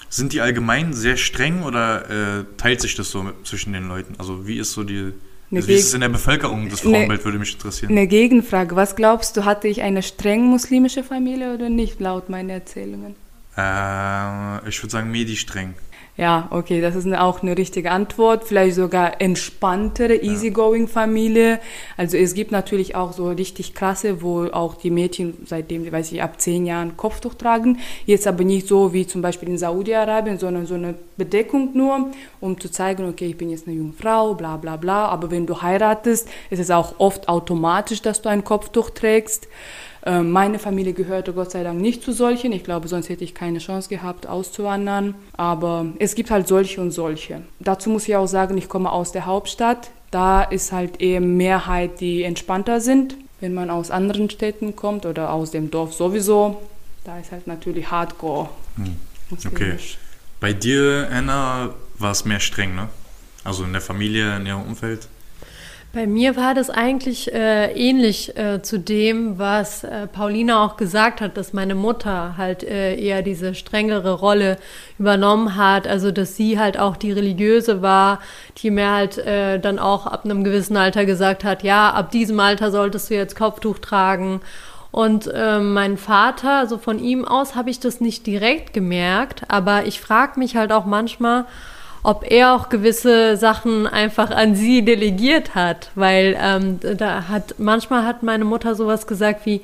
Sind 0.08 0.32
die 0.32 0.40
allgemein 0.40 0.92
sehr 0.92 1.16
streng 1.16 1.62
oder 1.62 2.10
äh, 2.10 2.44
teilt 2.58 2.80
sich 2.80 2.94
das 2.94 3.10
so 3.10 3.22
mit, 3.22 3.46
zwischen 3.46 3.72
den 3.72 3.88
Leuten? 3.88 4.14
Also 4.18 4.46
wie 4.46 4.58
ist 4.58 4.72
so 4.72 4.84
die, 4.84 5.12
also 5.52 5.68
wie 5.68 5.74
ist 5.74 5.86
es 5.86 5.94
in 5.94 6.00
der 6.00 6.08
Bevölkerung, 6.10 6.68
das 6.68 6.80
Frauenbild 6.80 7.24
würde 7.24 7.38
mich 7.38 7.54
interessieren. 7.54 7.90
Eine 7.90 8.06
Gegenfrage, 8.06 8.76
was 8.76 8.96
glaubst 8.96 9.36
du, 9.36 9.44
hatte 9.44 9.66
ich 9.68 9.82
eine 9.82 10.02
streng 10.02 10.44
muslimische 10.44 11.02
Familie 11.02 11.54
oder 11.54 11.70
nicht, 11.70 12.00
laut 12.00 12.28
meinen 12.28 12.50
Erzählungen? 12.50 13.16
Äh, 13.56 14.68
ich 14.68 14.82
würde 14.82 14.90
sagen, 14.90 15.10
medi 15.10 15.36
streng. 15.36 15.74
Ja, 16.16 16.48
okay, 16.50 16.80
das 16.80 16.94
ist 16.94 17.06
auch 17.12 17.42
eine 17.42 17.58
richtige 17.58 17.90
Antwort. 17.90 18.44
Vielleicht 18.44 18.76
sogar 18.76 19.20
entspanntere, 19.20 20.16
easygoing 20.22 20.88
Familie. 20.88 21.60
Also 21.98 22.16
es 22.16 22.32
gibt 22.32 22.52
natürlich 22.52 22.96
auch 22.96 23.12
so 23.12 23.28
richtig 23.28 23.74
krasse, 23.74 24.22
wo 24.22 24.46
auch 24.46 24.76
die 24.76 24.90
Mädchen 24.90 25.34
seitdem, 25.44 25.90
weiß 25.92 26.12
ich, 26.12 26.22
ab 26.22 26.40
zehn 26.40 26.64
Jahren 26.64 26.96
Kopftuch 26.96 27.34
tragen. 27.34 27.80
Jetzt 28.06 28.26
aber 28.26 28.44
nicht 28.44 28.66
so 28.66 28.94
wie 28.94 29.06
zum 29.06 29.20
Beispiel 29.20 29.50
in 29.50 29.58
Saudi-Arabien, 29.58 30.38
sondern 30.38 30.64
so 30.64 30.74
eine 30.74 30.94
Bedeckung 31.18 31.70
nur, 31.74 32.10
um 32.40 32.58
zu 32.58 32.70
zeigen, 32.70 33.06
okay, 33.06 33.26
ich 33.26 33.36
bin 33.36 33.50
jetzt 33.50 33.66
eine 33.66 33.76
junge 33.76 33.92
Frau, 33.92 34.32
bla 34.32 34.56
bla 34.56 34.76
bla. 34.76 35.08
Aber 35.08 35.30
wenn 35.30 35.44
du 35.44 35.60
heiratest, 35.60 36.30
ist 36.48 36.60
es 36.60 36.70
auch 36.70 36.94
oft 36.98 37.28
automatisch, 37.28 38.00
dass 38.00 38.22
du 38.22 38.30
ein 38.30 38.42
Kopftuch 38.42 38.88
trägst. 38.88 39.48
Ähm, 40.06 40.30
meine 40.30 40.60
Familie 40.60 40.92
gehörte 40.92 41.32
Gott 41.32 41.50
sei 41.50 41.64
Dank 41.64 41.80
nicht 41.80 42.02
zu 42.02 42.12
solchen. 42.12 42.52
Ich 42.52 42.62
glaube, 42.62 42.86
sonst 42.86 43.08
hätte 43.08 43.24
ich 43.24 43.34
keine 43.34 43.58
Chance 43.58 43.88
gehabt, 43.88 44.28
auszuwandern. 44.28 45.16
Aber 45.36 45.86
es 45.98 46.14
gibt 46.14 46.30
halt 46.30 46.46
solche 46.46 46.80
und 46.80 46.92
solche. 46.92 47.42
Dazu 47.58 47.90
muss 47.90 48.06
ich 48.06 48.14
auch 48.14 48.28
sagen, 48.28 48.56
ich 48.56 48.68
komme 48.68 48.92
aus 48.92 49.10
der 49.10 49.26
Hauptstadt. 49.26 49.90
Da 50.12 50.42
ist 50.44 50.70
halt 50.70 51.00
eher 51.02 51.20
Mehrheit, 51.20 52.00
die 52.00 52.22
entspannter 52.22 52.80
sind. 52.80 53.16
Wenn 53.40 53.52
man 53.52 53.68
aus 53.68 53.90
anderen 53.90 54.30
Städten 54.30 54.76
kommt 54.76 55.04
oder 55.04 55.32
aus 55.32 55.50
dem 55.50 55.70
Dorf 55.70 55.92
sowieso, 55.92 56.62
da 57.04 57.18
ist 57.18 57.32
halt 57.32 57.46
natürlich 57.48 57.90
Hardcore. 57.90 58.48
Hm. 58.76 58.96
Okay. 59.46 59.76
Bei 60.38 60.52
dir, 60.52 61.08
Anna, 61.10 61.74
war 61.98 62.12
es 62.12 62.24
mehr 62.24 62.40
streng, 62.40 62.76
ne? 62.76 62.88
Also 63.42 63.64
in 63.64 63.72
der 63.72 63.82
Familie, 63.82 64.36
in 64.36 64.46
ihrem 64.46 64.62
Umfeld? 64.62 65.08
Bei 65.96 66.06
mir 66.06 66.36
war 66.36 66.52
das 66.52 66.68
eigentlich 66.68 67.32
äh, 67.32 67.72
ähnlich 67.72 68.36
äh, 68.36 68.60
zu 68.60 68.78
dem, 68.78 69.38
was 69.38 69.82
äh, 69.82 70.06
Paulina 70.06 70.62
auch 70.62 70.76
gesagt 70.76 71.22
hat, 71.22 71.38
dass 71.38 71.54
meine 71.54 71.74
Mutter 71.74 72.34
halt 72.36 72.62
äh, 72.64 72.94
eher 72.96 73.22
diese 73.22 73.54
strengere 73.54 74.12
Rolle 74.12 74.58
übernommen 74.98 75.56
hat, 75.56 75.88
also 75.88 76.10
dass 76.10 76.36
sie 76.36 76.58
halt 76.58 76.78
auch 76.78 76.98
die 76.98 77.12
religiöse 77.12 77.80
war, 77.80 78.20
die 78.58 78.70
mir 78.70 78.92
halt 78.92 79.16
äh, 79.16 79.58
dann 79.58 79.78
auch 79.78 80.06
ab 80.06 80.26
einem 80.26 80.44
gewissen 80.44 80.76
Alter 80.76 81.06
gesagt 81.06 81.44
hat, 81.44 81.62
ja, 81.62 81.88
ab 81.88 82.10
diesem 82.10 82.38
Alter 82.40 82.70
solltest 82.70 83.08
du 83.08 83.14
jetzt 83.14 83.34
Kopftuch 83.34 83.78
tragen. 83.78 84.42
Und 84.90 85.30
äh, 85.32 85.60
mein 85.60 85.96
Vater, 85.96 86.58
also 86.58 86.76
von 86.76 86.98
ihm 86.98 87.24
aus 87.24 87.54
habe 87.54 87.70
ich 87.70 87.80
das 87.80 88.02
nicht 88.02 88.26
direkt 88.26 88.74
gemerkt, 88.74 89.44
aber 89.48 89.86
ich 89.86 90.02
frage 90.02 90.38
mich 90.40 90.56
halt 90.56 90.72
auch 90.72 90.84
manchmal, 90.84 91.46
ob 92.06 92.30
er 92.30 92.54
auch 92.54 92.68
gewisse 92.68 93.36
Sachen 93.36 93.88
einfach 93.88 94.30
an 94.30 94.54
sie 94.54 94.84
delegiert 94.84 95.56
hat, 95.56 95.90
weil 95.96 96.38
ähm, 96.40 96.78
da 96.80 97.26
hat 97.26 97.56
manchmal 97.58 98.06
hat 98.06 98.22
meine 98.22 98.44
Mutter 98.44 98.76
sowas 98.76 99.08
gesagt 99.08 99.44
wie, 99.44 99.60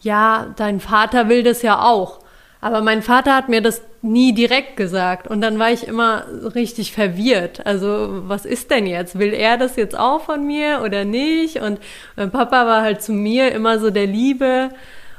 ja, 0.00 0.54
dein 0.54 0.78
Vater 0.78 1.28
will 1.28 1.42
das 1.42 1.62
ja 1.62 1.82
auch. 1.82 2.20
Aber 2.60 2.80
mein 2.80 3.02
Vater 3.02 3.34
hat 3.34 3.48
mir 3.48 3.60
das 3.60 3.82
nie 4.02 4.32
direkt 4.32 4.76
gesagt. 4.76 5.26
Und 5.26 5.40
dann 5.40 5.58
war 5.58 5.72
ich 5.72 5.88
immer 5.88 6.26
richtig 6.54 6.92
verwirrt. 6.92 7.66
Also, 7.66 8.22
was 8.28 8.44
ist 8.44 8.70
denn 8.70 8.86
jetzt? 8.86 9.18
Will 9.18 9.32
er 9.32 9.58
das 9.58 9.74
jetzt 9.74 9.98
auch 9.98 10.20
von 10.20 10.46
mir 10.46 10.82
oder 10.84 11.04
nicht? 11.04 11.56
Und 11.56 11.80
mein 12.14 12.30
Papa 12.30 12.66
war 12.66 12.82
halt 12.82 13.02
zu 13.02 13.12
mir 13.12 13.50
immer 13.50 13.80
so 13.80 13.90
der 13.90 14.06
Liebe. 14.06 14.70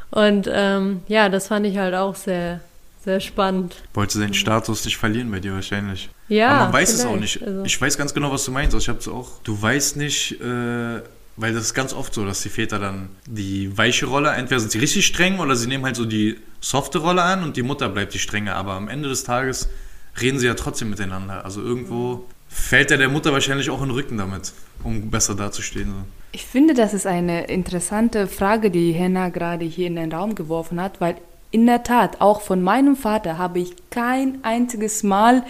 Und 0.09 0.49
ähm, 0.49 1.01
ja, 1.09 1.27
das 1.27 1.49
fand 1.49 1.65
ich 1.65 1.77
halt 1.77 1.95
auch 1.95 2.15
sehr, 2.15 2.61
sehr 3.03 3.19
spannend. 3.19 3.75
Wollte 3.93 4.19
seinen 4.19 4.33
Status 4.33 4.85
nicht 4.85 4.97
verlieren 4.97 5.29
bei 5.31 5.41
dir 5.41 5.53
wahrscheinlich. 5.53 6.09
Ja. 6.31 6.49
Aber 6.49 6.63
man 6.63 6.73
weiß 6.73 6.93
es 6.93 7.05
auch 7.05 7.17
nicht. 7.17 7.43
Also. 7.43 7.63
Ich 7.65 7.79
weiß 7.79 7.97
ganz 7.97 8.13
genau, 8.13 8.31
was 8.31 8.45
du 8.45 8.51
meinst. 8.51 8.73
Also 8.73 8.83
ich 8.85 8.89
habe 8.89 8.99
es 8.99 9.07
auch. 9.09 9.41
Du 9.43 9.61
weißt 9.61 9.97
nicht, 9.97 10.39
äh, 10.39 11.01
weil 11.35 11.53
das 11.53 11.65
ist 11.65 11.73
ganz 11.73 11.93
oft 11.93 12.13
so, 12.13 12.25
dass 12.25 12.41
die 12.41 12.49
Väter 12.49 12.79
dann 12.79 13.09
die 13.27 13.77
weiche 13.77 14.05
Rolle, 14.05 14.31
entweder 14.31 14.61
sind 14.61 14.71
sie 14.71 14.79
richtig 14.79 15.05
streng 15.05 15.39
oder 15.39 15.57
sie 15.57 15.67
nehmen 15.67 15.83
halt 15.83 15.97
so 15.97 16.05
die 16.05 16.37
softe 16.61 16.99
Rolle 16.99 17.21
an 17.21 17.43
und 17.43 17.57
die 17.57 17.63
Mutter 17.63 17.89
bleibt 17.89 18.13
die 18.13 18.19
strenge. 18.19 18.55
Aber 18.55 18.73
am 18.73 18.87
Ende 18.87 19.09
des 19.09 19.25
Tages 19.25 19.67
reden 20.21 20.39
sie 20.39 20.47
ja 20.47 20.53
trotzdem 20.53 20.89
miteinander. 20.89 21.43
Also 21.43 21.61
irgendwo 21.61 22.25
fällt 22.47 22.91
er 22.91 22.97
der 22.97 23.09
Mutter 23.09 23.33
wahrscheinlich 23.33 23.69
auch 23.69 23.81
in 23.81 23.89
den 23.89 23.95
Rücken 23.95 24.17
damit, 24.17 24.53
um 24.83 25.11
besser 25.11 25.35
dazustehen. 25.35 25.87
So. 25.87 26.05
Ich 26.31 26.45
finde, 26.45 26.73
das 26.73 26.93
ist 26.93 27.07
eine 27.07 27.47
interessante 27.47 28.27
Frage, 28.27 28.71
die 28.71 28.93
Henna 28.93 29.27
gerade 29.27 29.65
hier 29.65 29.87
in 29.87 29.97
den 29.97 30.13
Raum 30.13 30.35
geworfen 30.35 30.79
hat, 30.79 31.01
weil 31.01 31.15
in 31.51 31.65
der 31.65 31.83
Tat, 31.83 32.21
auch 32.21 32.39
von 32.39 32.61
meinem 32.61 32.95
Vater 32.95 33.37
habe 33.37 33.59
ich 33.59 33.73
kein 33.89 34.39
einziges 34.43 35.03
Mal 35.03 35.43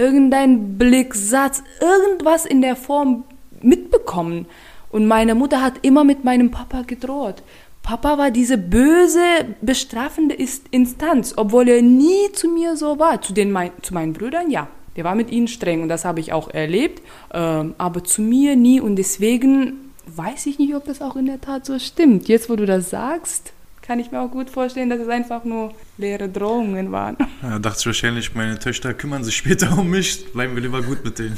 irgendein 0.00 0.78
Blicksatz, 0.78 1.62
irgendwas 1.80 2.46
in 2.46 2.62
der 2.62 2.74
Form 2.74 3.24
mitbekommen. 3.60 4.46
Und 4.90 5.06
meine 5.06 5.34
Mutter 5.34 5.62
hat 5.62 5.74
immer 5.82 6.02
mit 6.04 6.24
meinem 6.24 6.50
Papa 6.50 6.82
gedroht. 6.82 7.42
Papa 7.82 8.18
war 8.18 8.30
diese 8.30 8.58
böse, 8.58 9.20
bestrafende 9.60 10.36
Instanz, 10.70 11.34
obwohl 11.36 11.68
er 11.68 11.82
nie 11.82 12.32
zu 12.32 12.48
mir 12.48 12.76
so 12.76 12.98
war. 12.98 13.22
Zu, 13.22 13.32
den, 13.32 13.56
zu 13.82 13.94
meinen 13.94 14.12
Brüdern, 14.12 14.50
ja. 14.50 14.68
Der 14.96 15.04
war 15.04 15.14
mit 15.14 15.30
ihnen 15.30 15.46
streng 15.46 15.82
und 15.82 15.88
das 15.88 16.04
habe 16.04 16.18
ich 16.18 16.32
auch 16.32 16.50
erlebt. 16.50 17.02
Ähm, 17.32 17.74
aber 17.78 18.02
zu 18.02 18.22
mir 18.22 18.56
nie 18.56 18.80
und 18.80 18.96
deswegen 18.96 19.92
weiß 20.06 20.46
ich 20.46 20.58
nicht, 20.58 20.74
ob 20.74 20.84
das 20.84 21.00
auch 21.00 21.16
in 21.16 21.26
der 21.26 21.40
Tat 21.40 21.64
so 21.64 21.78
stimmt. 21.78 22.28
Jetzt, 22.28 22.50
wo 22.50 22.56
du 22.56 22.66
das 22.66 22.90
sagst, 22.90 23.52
kann 23.90 23.98
ich 23.98 24.12
mir 24.12 24.20
auch 24.20 24.30
gut 24.30 24.50
vorstellen, 24.50 24.88
dass 24.88 25.00
es 25.00 25.08
einfach 25.08 25.42
nur 25.42 25.74
leere 25.98 26.28
Drohungen 26.28 26.92
waren. 26.92 27.16
Ja, 27.42 27.58
dachte 27.58 27.80
ich 27.80 27.86
wahrscheinlich, 27.86 28.36
meine 28.36 28.56
Töchter 28.56 28.94
kümmern 28.94 29.24
sich 29.24 29.36
später 29.36 29.76
um 29.76 29.90
mich, 29.90 30.32
bleiben 30.32 30.54
wir 30.54 30.62
lieber 30.62 30.80
gut 30.80 31.04
mit 31.04 31.18
denen. 31.18 31.36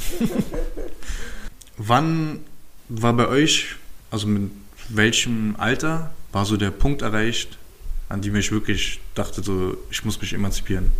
Wann 1.77 2.41
war 2.89 3.13
bei 3.13 3.27
euch, 3.27 3.77
also 4.11 4.27
mit 4.27 4.51
welchem 4.87 5.55
Alter, 5.57 6.11
war 6.31 6.45
so 6.45 6.55
der 6.55 6.69
Punkt 6.69 7.01
erreicht, 7.01 7.57
an 8.07 8.21
dem 8.21 8.35
ich 8.35 8.51
wirklich 8.51 8.99
dachte, 9.15 9.41
so, 9.41 9.75
ich 9.89 10.05
muss 10.05 10.21
mich 10.21 10.33
emanzipieren? 10.33 10.91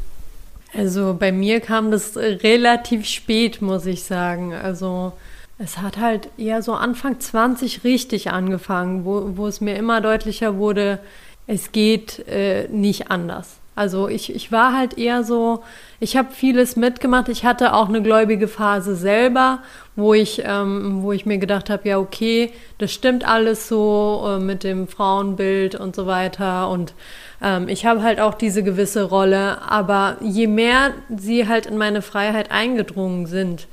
Also 0.75 1.15
bei 1.19 1.31
mir 1.31 1.59
kam 1.59 1.91
das 1.91 2.17
relativ 2.17 3.05
spät, 3.05 3.61
muss 3.61 3.85
ich 3.85 4.01
sagen. 4.01 4.55
Also 4.55 5.13
es 5.59 5.77
hat 5.77 5.97
halt 5.97 6.29
eher 6.39 6.63
so 6.63 6.73
Anfang 6.73 7.19
20 7.19 7.83
richtig 7.83 8.31
angefangen, 8.31 9.05
wo, 9.05 9.37
wo 9.37 9.45
es 9.45 9.61
mir 9.61 9.75
immer 9.75 10.01
deutlicher 10.01 10.57
wurde, 10.57 10.99
es 11.47 11.71
geht 11.71 12.27
äh, 12.27 12.67
nicht 12.69 13.11
anders. 13.11 13.59
Also 13.75 14.07
ich, 14.07 14.35
ich 14.35 14.51
war 14.51 14.77
halt 14.77 14.99
eher 14.99 15.23
so, 15.23 15.63
ich 15.99 16.15
habe 16.15 16.31
vieles 16.31 16.75
mitgemacht. 16.75 17.27
Ich 17.27 17.43
hatte 17.43 17.73
auch 17.73 17.89
eine 17.89 18.03
gläubige 18.03 18.47
Phase 18.47 18.95
selber, 18.95 19.59
wo 19.95 20.13
ich, 20.13 20.43
ähm, 20.45 21.01
wo 21.01 21.11
ich 21.11 21.25
mir 21.25 21.39
gedacht 21.39 21.71
habe, 21.71 21.89
ja 21.89 21.97
okay, 21.97 22.51
das 22.77 22.91
stimmt 22.91 23.27
alles 23.27 23.67
so 23.67 24.23
äh, 24.27 24.39
mit 24.39 24.63
dem 24.63 24.87
Frauenbild 24.87 25.73
und 25.73 25.95
so 25.95 26.05
weiter. 26.05 26.69
Und 26.69 26.93
ähm, 27.41 27.67
ich 27.67 27.87
habe 27.87 28.03
halt 28.03 28.19
auch 28.19 28.35
diese 28.35 28.61
gewisse 28.61 29.05
Rolle. 29.05 29.59
Aber 29.67 30.17
je 30.21 30.45
mehr 30.45 30.91
sie 31.15 31.47
halt 31.47 31.65
in 31.65 31.77
meine 31.77 32.03
Freiheit 32.03 32.51
eingedrungen 32.51 33.25
sind, 33.25 33.67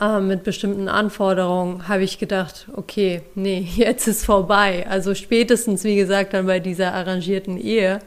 äh, 0.00 0.20
mit 0.20 0.44
bestimmten 0.44 0.88
Anforderungen, 0.88 1.88
habe 1.88 2.04
ich 2.04 2.18
gedacht, 2.18 2.66
okay, 2.74 3.22
nee, 3.34 3.68
jetzt 3.76 4.06
ist 4.06 4.24
vorbei. 4.24 4.86
Also 4.88 5.14
spätestens, 5.14 5.84
wie 5.84 5.96
gesagt, 5.96 6.34
dann 6.34 6.46
bei 6.46 6.60
dieser 6.60 6.94
arrangierten 6.94 7.56
Ehe 7.56 8.00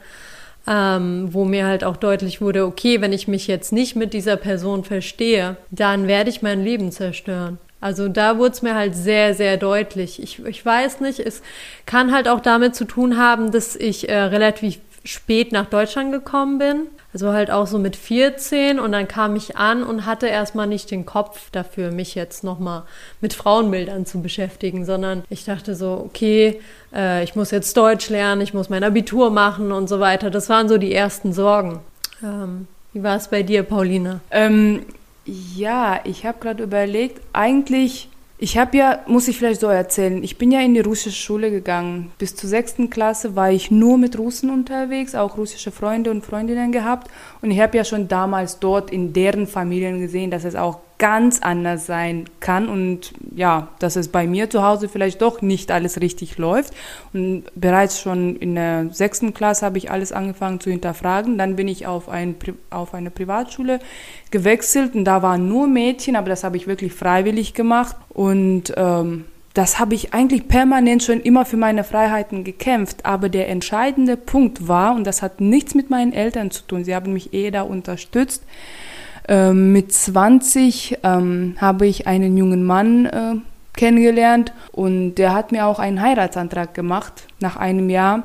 ähm, 0.68 1.30
wo 1.32 1.46
mir 1.46 1.66
halt 1.66 1.84
auch 1.84 1.96
deutlich 1.96 2.42
wurde, 2.42 2.66
okay, 2.66 3.00
wenn 3.00 3.14
ich 3.14 3.28
mich 3.28 3.48
jetzt 3.48 3.72
nicht 3.72 3.96
mit 3.96 4.14
dieser 4.14 4.36
Person 4.36 4.84
verstehe, 4.84 5.56
dann 5.72 6.08
werde 6.08 6.30
ich 6.30 6.42
mein 6.42 6.64
Leben 6.64 6.92
zerstören. 6.92 7.58
Also 7.80 8.10
da 8.10 8.38
wurde 8.38 8.52
es 8.52 8.62
mir 8.62 8.76
halt 8.76 8.96
sehr, 8.96 9.34
sehr 9.34 9.56
deutlich. 9.56 10.22
Ich, 10.22 10.44
ich 10.46 10.66
weiß 10.66 11.00
nicht, 11.00 11.20
es 11.20 11.42
kann 11.86 12.12
halt 12.12 12.28
auch 12.28 12.42
damit 12.42 12.76
zu 12.76 12.86
tun 12.86 13.18
haben, 13.18 13.52
dass 13.52 13.76
ich 13.76 14.10
äh, 14.10 14.18
relativ 14.20 14.80
spät 15.04 15.52
nach 15.52 15.68
Deutschland 15.68 16.12
gekommen 16.12 16.58
bin. 16.58 16.88
Also 17.18 17.34
halt 17.34 17.50
auch 17.50 17.66
so 17.66 17.80
mit 17.80 17.96
14 17.96 18.80
und 18.80 18.92
dann 18.92 19.08
kam 19.08 19.36
ich 19.36 19.58
an 19.58 19.82
und 19.82 20.06
hatte 20.06 20.28
erstmal 20.28 20.68
nicht 20.68 20.92
den 20.92 21.08
Kopf 21.08 21.50
dafür, 21.50 21.90
mich 21.90 22.14
jetzt 22.14 22.44
nochmal 22.44 22.84
mit 23.22 23.34
Frauenbildern 23.34 24.06
zu 24.06 24.22
beschäftigen, 24.22 24.86
sondern 24.86 25.24
ich 25.28 25.44
dachte 25.44 25.74
so, 25.74 25.94
okay, 26.06 26.62
äh, 26.94 27.24
ich 27.24 27.36
muss 27.36 27.50
jetzt 27.50 27.76
Deutsch 27.76 28.10
lernen, 28.10 28.42
ich 28.42 28.54
muss 28.54 28.70
mein 28.70 28.84
Abitur 28.84 29.32
machen 29.32 29.72
und 29.72 29.90
so 29.90 30.00
weiter. 30.00 30.30
Das 30.30 30.48
waren 30.48 30.70
so 30.70 30.78
die 30.78 30.94
ersten 30.94 31.34
Sorgen. 31.34 31.80
Ähm, 32.22 32.68
wie 32.94 33.02
war 33.02 33.18
es 33.18 33.30
bei 33.30 33.42
dir, 33.42 33.64
Pauline? 33.64 34.20
Ähm, 34.30 34.86
ja, 35.26 36.00
ich 36.04 36.24
habe 36.24 36.38
gerade 36.40 36.62
überlegt, 36.62 37.20
eigentlich 37.34 38.10
ich 38.40 38.58
habe 38.58 38.78
ja, 38.78 39.00
muss 39.08 39.28
ich 39.28 39.38
vielleicht 39.38 39.62
so 39.62 39.68
erzählen, 39.68 40.24
ich 40.24 40.38
bin 40.38 40.52
ja 40.52 40.62
in 40.62 40.76
die 40.76 40.82
russische 40.82 41.20
Schule 41.20 41.50
gegangen. 41.50 42.12
Bis 42.20 42.36
zur 42.36 42.50
sechsten 42.50 42.92
Klasse 42.92 43.36
war 43.36 43.52
ich 43.52 43.72
nur 43.72 43.98
mit 43.98 44.18
Russen 44.18 44.52
unterwegs, 44.52 45.16
auch 45.16 45.38
russische 45.38 45.72
Freunde 45.72 46.12
und 46.12 46.24
Freundinnen 46.24 46.72
gehabt. 46.72 47.10
Und 47.42 47.50
ich 47.50 47.60
habe 47.60 47.78
ja 47.78 47.84
schon 47.84 48.08
damals 48.08 48.60
dort 48.60 48.92
in 48.92 49.12
deren 49.12 49.48
Familien 49.48 50.00
gesehen, 50.00 50.30
dass 50.30 50.44
es 50.44 50.56
auch 50.56 50.80
ganz 51.00 51.42
anders 51.42 51.86
sein 51.86 52.26
kann 52.40 52.70
und 52.70 53.14
ja, 53.36 53.68
dass 53.80 53.96
es 53.96 54.08
bei 54.08 54.26
mir 54.26 54.50
zu 54.50 54.64
Hause 54.64 54.90
vielleicht 54.90 55.22
doch 55.22 55.42
nicht 55.42 55.72
alles 55.72 56.02
richtig 56.02 56.38
läuft. 56.38 56.74
Und 57.14 57.44
bereits 57.56 58.02
schon 58.02 58.36
in 58.36 58.56
der 58.56 58.90
sechsten 58.92 59.34
Klasse 59.34 59.66
habe 59.66 59.78
ich 59.78 59.92
alles 59.92 60.12
angefangen 60.12 60.60
zu 60.60 60.72
hinterfragen. 60.72 61.38
Dann 61.38 61.56
bin 61.56 61.68
ich 61.68 61.86
auf, 61.86 62.10
ein, 62.10 62.36
auf 62.72 62.94
eine 62.94 63.12
Privatschule 63.12 63.80
gewechselt 64.32 64.96
und 64.96 65.06
da 65.06 65.22
waren 65.22 65.48
nur 65.48 65.68
Mädchen, 65.68 66.16
aber 66.16 66.30
das 66.30 66.44
habe 66.44 66.58
ich 66.58 66.68
wirklich 66.68 66.94
freiwillig 66.94 67.54
gemacht 67.54 67.96
und 68.10 68.74
ähm, 68.76 69.26
das 69.54 69.80
habe 69.80 69.96
ich 69.96 70.14
eigentlich 70.14 70.48
permanent 70.48 71.02
schon 71.02 71.20
immer 71.20 71.44
für 71.44 71.58
meine 71.58 71.84
Freiheiten 71.84 72.44
gekämpft. 72.44 73.08
Aber 73.08 73.28
der 73.28 73.50
entscheidende 73.50 74.16
Punkt 74.16 74.68
war, 74.68 74.94
und 74.94 75.06
das 75.06 75.24
hat 75.24 75.42
nichts 75.42 75.74
mit 75.74 75.90
meinen 75.90 76.14
Eltern 76.14 76.52
zu 76.52 76.62
tun, 76.64 76.84
sie 76.84 76.94
haben 76.94 77.14
mich 77.14 77.34
eh 77.34 77.50
da 77.50 77.64
unterstützt, 77.64 78.44
ähm, 79.28 79.74
mit 79.74 79.94
20 79.94 81.00
ähm, 81.04 81.56
habe 81.60 81.88
ich 81.88 82.08
einen 82.08 82.38
jungen 82.38 82.64
Mann 82.64 83.06
äh, 83.06 83.36
kennengelernt 83.76 84.54
und 84.72 85.16
der 85.16 85.34
hat 85.34 85.52
mir 85.52 85.66
auch 85.66 85.80
einen 85.80 86.02
Heiratsantrag 86.02 86.74
gemacht 86.74 87.24
nach 87.40 87.58
einem 87.58 87.90
Jahr 87.90 88.24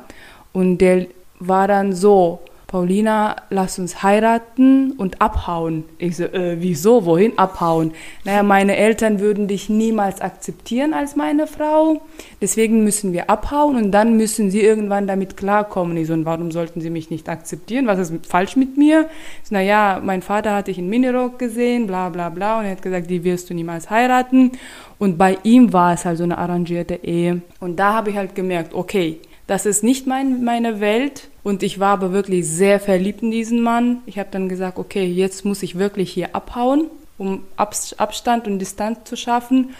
und 0.52 0.78
der 0.78 1.06
war 1.38 1.68
dann 1.68 1.92
so, 1.92 2.40
Paulina, 2.72 3.37
lass 3.50 3.78
uns 3.78 4.02
heiraten 4.02 4.92
und 4.92 5.20
abhauen. 5.20 5.85
Ich 5.98 6.16
so, 6.16 6.24
äh, 6.24 6.56
wieso, 6.58 7.04
wohin 7.04 7.37
abhauen? 7.38 7.92
Naja, 8.24 8.42
meine 8.42 8.78
Eltern 8.78 9.20
würden 9.20 9.46
dich 9.46 9.68
niemals 9.68 10.22
akzeptieren 10.22 10.94
als 10.94 11.14
meine 11.14 11.46
Frau, 11.46 12.00
deswegen 12.40 12.82
müssen 12.82 13.12
wir 13.12 13.28
abhauen 13.28 13.76
und 13.76 13.90
dann 13.90 14.16
müssen 14.16 14.50
sie 14.50 14.62
irgendwann 14.62 15.06
damit 15.06 15.37
klarkommen. 15.37 15.98
Ich 15.98 16.06
so, 16.06 16.14
und 16.14 16.24
warum 16.24 16.50
sollten 16.50 16.80
sie 16.80 16.88
mich 16.88 17.11
nicht 17.11 17.28
akzeptieren? 17.28 17.87
Was 17.87 17.98
ist 17.98 18.26
falsch 18.26 18.56
mit 18.56 18.78
mir? 18.78 19.06
So, 19.42 19.54
naja, 19.54 20.00
mein 20.02 20.22
Vater 20.22 20.54
hatte 20.54 20.70
ich 20.70 20.78
in 20.78 20.88
Minirock 20.88 21.38
gesehen, 21.38 21.87
bla 21.87 22.08
bla 22.08 22.30
bla, 22.30 22.58
und 22.58 22.64
er 22.64 22.70
hat 22.70 22.80
gesagt, 22.80 23.11
die 23.11 23.22
wirst 23.22 23.50
du 23.50 23.54
niemals 23.54 23.90
heiraten. 23.90 24.52
Und 24.98 25.18
bei 25.18 25.37
ihm 25.42 25.74
war 25.74 25.92
es 25.92 26.06
halt 26.06 26.16
so 26.16 26.24
eine 26.24 26.38
arrangierte 26.38 27.00
Ehe. 27.02 27.42
Und 27.61 27.76
da 27.76 27.92
habe 27.92 28.08
ich 28.08 28.16
halt 28.16 28.35
gemerkt, 28.35 28.72
okay, 28.72 29.20
das 29.46 29.66
ist 29.66 29.85
nicht 29.85 30.06
mein, 30.06 30.42
meine 30.42 30.80
Welt. 30.80 31.28
Und 31.42 31.62
ich 31.62 31.81
war 31.81 31.94
aber 31.94 32.12
wirklich 32.12 32.48
sehr 32.48 32.78
verliebt 32.78 33.22
in 33.22 33.31
diesen 33.31 33.61
Mann. 33.61 33.98
Ich 34.07 34.18
habe 34.18 34.28
dann 34.31 34.48
gesagt, 34.48 34.78
okay, 34.78 35.05
jetzt 35.05 35.44
muss 35.44 35.62
ich 35.62 35.76
wirklich 35.76 36.12
hier 36.12 36.35
abhauen, 36.37 36.87
um 37.18 37.42
Abstand 37.57 38.46
und 38.46 38.59
Distanz 38.59 39.00
zu 39.05 39.16
schaffen. 39.16 39.74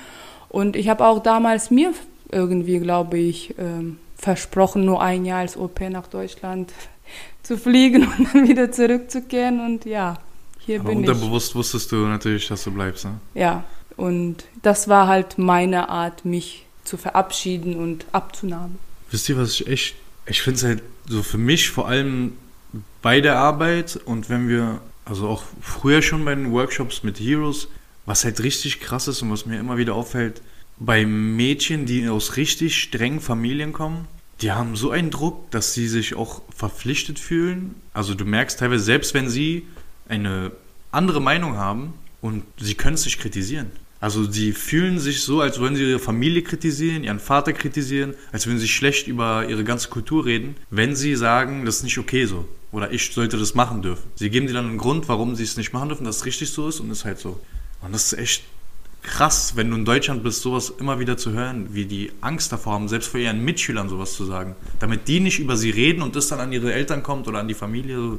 Und 0.49 0.77
ich 0.77 0.89
habe 0.89 1.07
auch 1.07 1.23
damals 1.23 1.71
mir 1.71 1.95
irgendwie, 2.31 2.79
glaube 2.79 3.19
ich, 3.19 3.55
ähm, 3.59 3.99
versprochen, 4.17 4.85
nur 4.85 5.01
ein 5.03 5.25
Jahr 5.25 5.41
als 5.41 5.57
Au-pair 5.57 5.91
nach 5.91 6.07
Deutschland 6.09 6.73
zu 7.43 7.57
fliegen 7.57 8.07
und 8.07 8.35
dann 8.35 8.49
wieder 8.49 8.73
zurückzukehren. 8.73 9.61
Und 9.61 9.85
ja, 9.85 10.19
hier 10.59 10.81
Aber 10.81 10.91
bin 10.91 10.99
unterbewusst 10.99 11.19
ich. 11.19 11.23
Unterbewusst 11.23 11.55
wusstest 11.55 11.93
du 11.93 11.97
natürlich, 12.07 12.49
dass 12.49 12.65
du 12.65 12.73
bleibst, 12.73 13.05
ne? 13.05 13.15
Ja, 13.35 13.65
und 13.97 14.45
das 14.63 14.89
war 14.89 15.07
halt 15.07 15.39
meine 15.39 15.89
Art, 15.89 16.25
mich 16.25 16.67
zu 16.85 16.97
verabschieden 16.97 17.77
und 17.77 18.07
abzunahmen. 18.13 18.79
Wisst 19.11 19.29
ihr, 19.29 19.37
was 19.37 19.53
ich 19.53 19.67
echt, 19.67 19.95
ich 20.27 20.43
finde 20.43 20.57
es 20.59 20.65
halt 20.65 20.83
so 21.07 21.23
für 21.23 21.39
mich 21.39 21.71
vor 21.71 21.89
allem 21.89 22.35
bei 23.01 23.21
der 23.21 23.39
Arbeit 23.39 23.97
und 24.05 24.31
wenn 24.31 24.49
wir, 24.49 24.81
also 25.05 25.29
auch 25.29 25.43
früher 25.61 26.03
schon 26.03 26.25
bei 26.25 26.35
den 26.35 26.53
Workshops 26.53 27.03
mit 27.03 27.19
Heroes, 27.19 27.69
was 28.07 28.25
halt 28.25 28.43
richtig 28.43 28.81
krass 28.81 29.09
ist 29.09 29.23
und 29.23 29.31
was 29.31 29.47
mir 29.47 29.59
immer 29.59 29.77
wieder 29.77 29.95
auffällt, 29.95 30.43
bei 30.79 31.05
Mädchen, 31.07 31.87
die 31.87 32.09
aus 32.09 32.37
richtig 32.37 32.81
strengen 32.81 33.21
Familien 33.21 33.73
kommen, 33.73 34.07
die 34.41 34.51
haben 34.51 34.75
so 34.75 34.91
einen 34.91 35.11
Druck, 35.11 35.51
dass 35.51 35.75
sie 35.75 35.87
sich 35.87 36.17
auch 36.17 36.43
verpflichtet 36.55 37.19
fühlen. 37.19 37.77
Also 37.95 38.15
du 38.15 38.25
merkst 38.25 38.59
teilweise, 38.59 38.83
selbst 38.83 39.15
wenn 39.15 39.29
sie 39.29 39.67
eine 40.09 40.51
andere 40.91 41.21
Meinung 41.21 41.57
haben 41.57 41.95
und 42.21 42.43
sie 42.59 42.75
können 42.75 42.95
es 42.95 43.05
nicht 43.05 43.21
kritisieren. 43.21 43.71
Also 44.03 44.29
sie 44.29 44.51
fühlen 44.51 44.99
sich 44.99 45.23
so, 45.23 45.41
als 45.43 45.61
würden 45.61 45.77
sie 45.77 45.89
ihre 45.89 46.01
Familie 46.01 46.43
kritisieren, 46.43 47.05
ihren 47.05 47.21
Vater 47.21 47.53
kritisieren, 47.53 48.15
als 48.33 48.49
würden 48.49 48.59
sie 48.59 48.67
schlecht 48.67 49.07
über 49.07 49.49
ihre 49.49 49.63
ganze 49.63 49.91
Kultur 49.91 50.27
reden, 50.27 50.57
wenn 50.71 50.97
sie 50.97 51.15
sagen, 51.15 51.65
das 51.65 51.77
ist 51.77 51.83
nicht 51.85 51.99
okay 51.99 52.27
so. 52.27 52.49
Oder 52.73 52.91
ich 52.91 53.13
sollte 53.13 53.39
das 53.39 53.55
machen 53.55 53.81
dürfen. 53.81 54.03
Sie 54.17 54.29
geben 54.29 54.49
dir 54.49 54.55
dann 54.55 54.67
einen 54.67 54.79
Grund, 54.79 55.09
warum 55.09 55.37
sie 55.37 55.45
es 55.45 55.57
nicht 55.57 55.73
machen 55.73 55.89
dürfen, 55.89 56.05
dass 56.05 56.17
es 56.17 56.25
richtig 56.25 56.51
so 56.51 56.69
ist 56.69 56.81
und 56.81 56.91
ist 56.91 57.05
halt 57.05 57.21
so. 57.21 57.39
Und 57.81 57.95
das 57.95 58.13
ist 58.13 58.19
echt 58.19 58.43
krass, 59.03 59.53
wenn 59.55 59.71
du 59.71 59.77
in 59.77 59.85
Deutschland 59.85 60.25
bist, 60.25 60.43
sowas 60.43 60.73
immer 60.81 60.99
wieder 60.99 61.17
zu 61.17 61.31
hören, 61.31 61.69
wie 61.71 61.85
die 61.85 62.11
Angst 62.23 62.51
davor 62.51 62.73
haben, 62.73 62.89
selbst 62.89 63.07
vor 63.07 63.21
ihren 63.21 63.45
Mitschülern 63.45 63.89
sowas 63.89 64.15
zu 64.15 64.25
sagen. 64.25 64.57
Damit 64.81 65.07
die 65.07 65.21
nicht 65.21 65.39
über 65.39 65.57
sie 65.57 65.71
reden 65.71 66.03
und 66.03 66.17
das 66.17 66.27
dann 66.27 66.41
an 66.41 66.53
ihre 66.53 66.73
Eltern 66.73 67.05
kommt 67.05 67.29
oder 67.29 67.39
an 67.39 67.47
die 67.47 67.55
Familie. 67.55 68.19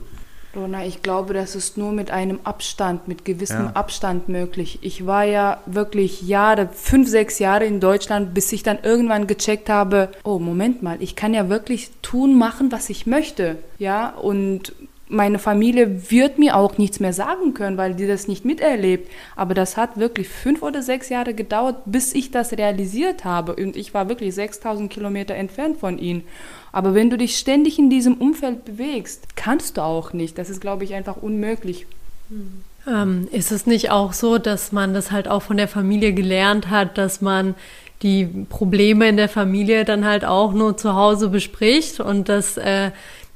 Rona, 0.55 0.85
ich 0.85 1.01
glaube, 1.01 1.33
das 1.33 1.55
ist 1.55 1.77
nur 1.77 1.91
mit 1.91 2.11
einem 2.11 2.39
Abstand, 2.43 3.07
mit 3.07 3.25
gewissem 3.25 3.65
ja. 3.65 3.71
Abstand 3.73 4.29
möglich. 4.29 4.79
Ich 4.81 5.05
war 5.05 5.23
ja 5.23 5.59
wirklich 5.65 6.21
Jahre, 6.21 6.69
fünf, 6.71 7.09
sechs 7.09 7.39
Jahre 7.39 7.65
in 7.65 7.79
Deutschland, 7.79 8.33
bis 8.33 8.51
ich 8.51 8.61
dann 8.61 8.77
irgendwann 8.83 9.25
gecheckt 9.25 9.69
habe, 9.69 10.09
oh, 10.23 10.39
Moment 10.39 10.83
mal, 10.83 11.01
ich 11.01 11.15
kann 11.15 11.33
ja 11.33 11.49
wirklich 11.49 11.91
tun, 12.01 12.37
machen, 12.37 12.71
was 12.71 12.89
ich 12.89 13.07
möchte. 13.07 13.57
Ja, 13.79 14.09
und 14.09 14.73
meine 15.13 15.39
Familie 15.39 16.11
wird 16.11 16.39
mir 16.39 16.57
auch 16.57 16.77
nichts 16.77 16.99
mehr 16.99 17.13
sagen 17.13 17.53
können, 17.53 17.77
weil 17.77 17.93
die 17.93 18.07
das 18.07 18.27
nicht 18.27 18.45
miterlebt. 18.45 19.09
Aber 19.35 19.53
das 19.53 19.77
hat 19.77 19.97
wirklich 19.97 20.27
fünf 20.27 20.61
oder 20.61 20.81
sechs 20.81 21.09
Jahre 21.09 21.33
gedauert, 21.33 21.77
bis 21.85 22.13
ich 22.13 22.31
das 22.31 22.51
realisiert 22.53 23.23
habe. 23.23 23.55
Und 23.55 23.75
ich 23.75 23.93
war 23.93 24.09
wirklich 24.09 24.33
6000 24.35 24.91
Kilometer 24.91 25.35
entfernt 25.35 25.77
von 25.77 25.99
ihnen. 25.99 26.23
Aber 26.71 26.95
wenn 26.95 27.09
du 27.09 27.17
dich 27.17 27.37
ständig 27.37 27.77
in 27.77 27.89
diesem 27.89 28.15
Umfeld 28.15 28.65
bewegst, 28.65 29.35
kannst 29.35 29.77
du 29.77 29.81
auch 29.81 30.11
nicht. 30.13 30.37
Das 30.37 30.49
ist, 30.49 30.59
glaube 30.59 30.83
ich, 30.83 30.95
einfach 30.95 31.17
unmöglich. 31.17 31.85
Ähm, 32.87 33.27
ist 33.31 33.51
es 33.51 33.67
nicht 33.67 33.91
auch 33.91 34.13
so, 34.13 34.39
dass 34.39 34.71
man 34.71 34.93
das 34.93 35.11
halt 35.11 35.27
auch 35.27 35.43
von 35.43 35.57
der 35.57 35.67
Familie 35.67 36.13
gelernt 36.13 36.69
hat, 36.69 36.97
dass 36.97 37.21
man 37.21 37.55
die 38.01 38.25
Probleme 38.49 39.07
in 39.07 39.17
der 39.17 39.29
Familie 39.29 39.85
dann 39.85 40.03
halt 40.03 40.25
auch 40.25 40.51
nur 40.51 40.75
zu 40.75 40.93
Hause 40.93 41.29
bespricht 41.29 41.99
und 42.01 42.27
dass 42.27 42.57
äh, 42.57 42.91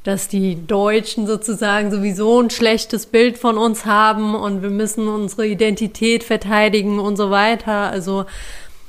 dass 0.07 0.29
die 0.29 0.65
Deutschen 0.65 1.27
sozusagen 1.27 1.91
sowieso 1.91 2.39
ein 2.41 2.49
schlechtes 2.49 3.07
Bild 3.07 3.37
von 3.37 3.57
uns 3.57 3.85
haben 3.85 4.35
und 4.35 4.61
wir 4.61 4.69
müssen 4.69 5.09
unsere 5.09 5.45
Identität 5.45 6.23
verteidigen 6.23 6.97
und 6.97 7.17
so 7.17 7.29
weiter. 7.29 7.91
Also 7.91 8.25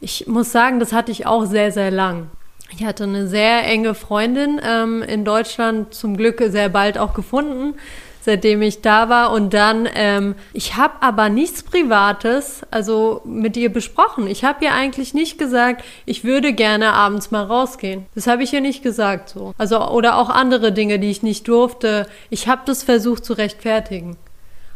ich 0.01 0.29
muss 0.29 0.53
sagen, 0.53 0.79
das 0.79 0.93
hatte 0.93 1.11
ich 1.11 1.27
auch 1.27 1.45
sehr, 1.45 1.73
sehr 1.73 1.91
lang. 1.91 2.31
Ich 2.71 2.85
hatte 2.85 3.03
eine 3.03 3.27
sehr 3.27 3.65
enge 3.65 3.97
Freundin 3.97 4.61
ähm, 4.65 5.03
in 5.03 5.25
Deutschland, 5.25 5.93
zum 5.93 6.17
Glück 6.17 6.41
sehr 6.51 6.69
bald 6.69 6.99
auch 6.99 7.15
gefunden, 7.15 7.75
seitdem 8.29 8.61
ich 8.61 8.83
da 8.83 9.09
war. 9.09 9.33
Und 9.33 9.55
dann, 9.55 9.89
ähm, 9.95 10.35
ich 10.53 10.77
habe 10.77 10.95
aber 11.01 11.31
nichts 11.31 11.63
Privates, 11.63 12.61
also 12.71 13.23
mit 13.25 13.57
ihr 13.57 13.73
besprochen. 13.73 14.27
Ich 14.27 14.45
habe 14.45 14.67
ihr 14.67 14.75
eigentlich 14.75 15.15
nicht 15.15 15.39
gesagt, 15.39 15.83
ich 16.05 16.25
würde 16.25 16.53
gerne 16.53 16.93
abends 16.93 17.31
mal 17.31 17.45
rausgehen. 17.45 18.05
Das 18.15 18.27
habe 18.27 18.43
ich 18.43 18.53
ihr 18.53 18.61
nicht 18.61 18.83
gesagt 18.83 19.31
so. 19.31 19.55
Also 19.57 19.81
oder 19.89 20.19
auch 20.19 20.29
andere 20.29 20.73
Dinge, 20.73 20.99
die 20.99 21.11
ich 21.11 21.23
nicht 21.23 21.49
durfte. 21.49 22.07
Ich 22.29 22.49
habe 22.49 22.61
das 22.67 22.83
versucht 22.83 23.25
zu 23.25 23.33
rechtfertigen 23.33 24.19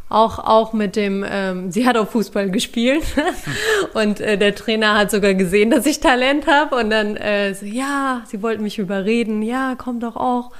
auch, 0.08 0.38
auch 0.38 0.74
mit 0.74 0.94
dem, 0.94 1.24
ähm, 1.26 1.70
sie 1.70 1.86
hat 1.86 1.96
auch 1.96 2.06
Fußball 2.06 2.50
gespielt 2.50 3.02
und 3.94 4.20
äh, 4.20 4.36
der 4.36 4.54
Trainer 4.54 4.98
hat 4.98 5.10
sogar 5.10 5.32
gesehen, 5.32 5.70
dass 5.70 5.86
ich 5.86 6.00
Talent 6.00 6.46
habe 6.46 6.76
und 6.76 6.90
dann 6.90 7.16
äh, 7.16 7.54
so, 7.54 7.64
ja, 7.64 8.22
sie 8.26 8.42
wollten 8.42 8.62
mich 8.62 8.78
überreden, 8.78 9.40
ja, 9.40 9.74
komm 9.78 10.00
doch 10.00 10.16
auch. 10.16 10.50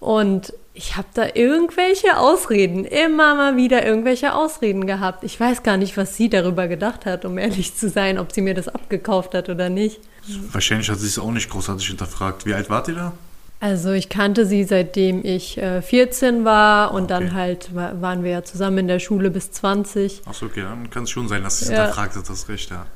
Und 0.00 0.52
ich 0.74 0.96
habe 0.96 1.08
da 1.14 1.26
irgendwelche 1.34 2.18
Ausreden, 2.18 2.84
immer 2.84 3.34
mal 3.34 3.56
wieder 3.56 3.84
irgendwelche 3.86 4.34
Ausreden 4.34 4.86
gehabt. 4.86 5.24
Ich 5.24 5.40
weiß 5.40 5.62
gar 5.62 5.78
nicht, 5.78 5.96
was 5.96 6.16
sie 6.16 6.28
darüber 6.28 6.68
gedacht 6.68 7.06
hat, 7.06 7.24
um 7.24 7.38
ehrlich 7.38 7.74
zu 7.74 7.88
sein, 7.88 8.18
ob 8.18 8.32
sie 8.32 8.42
mir 8.42 8.54
das 8.54 8.68
abgekauft 8.68 9.34
hat 9.34 9.48
oder 9.48 9.70
nicht. 9.70 10.00
Wahrscheinlich 10.52 10.90
hat 10.90 10.98
sie 10.98 11.06
es 11.06 11.18
auch 11.18 11.30
nicht 11.30 11.48
großartig 11.48 11.86
hinterfragt. 11.86 12.44
Wie 12.44 12.52
alt 12.52 12.68
wart 12.68 12.88
ihr 12.88 12.94
da? 12.94 13.12
Also 13.58 13.92
ich 13.92 14.10
kannte 14.10 14.44
sie 14.44 14.64
seitdem 14.64 15.24
ich 15.24 15.56
äh, 15.56 15.80
14 15.80 16.44
war 16.44 16.92
und 16.92 17.04
okay. 17.04 17.12
dann 17.14 17.32
halt 17.32 17.74
waren 17.74 18.22
wir 18.22 18.30
ja 18.30 18.44
zusammen 18.44 18.78
in 18.78 18.88
der 18.88 18.98
Schule 18.98 19.30
bis 19.30 19.50
20. 19.50 20.22
Achso, 20.26 20.46
okay, 20.46 20.60
dann 20.60 20.90
kann 20.90 21.04
es 21.04 21.10
schon 21.10 21.26
sein, 21.26 21.42
dass 21.42 21.60
sie 21.60 21.64
es 21.64 21.70
ja. 21.70 21.78
hinterfragt 21.78 22.16
hat, 22.16 22.28
das 22.28 22.48
recht, 22.50 22.70
ja. 22.70 22.86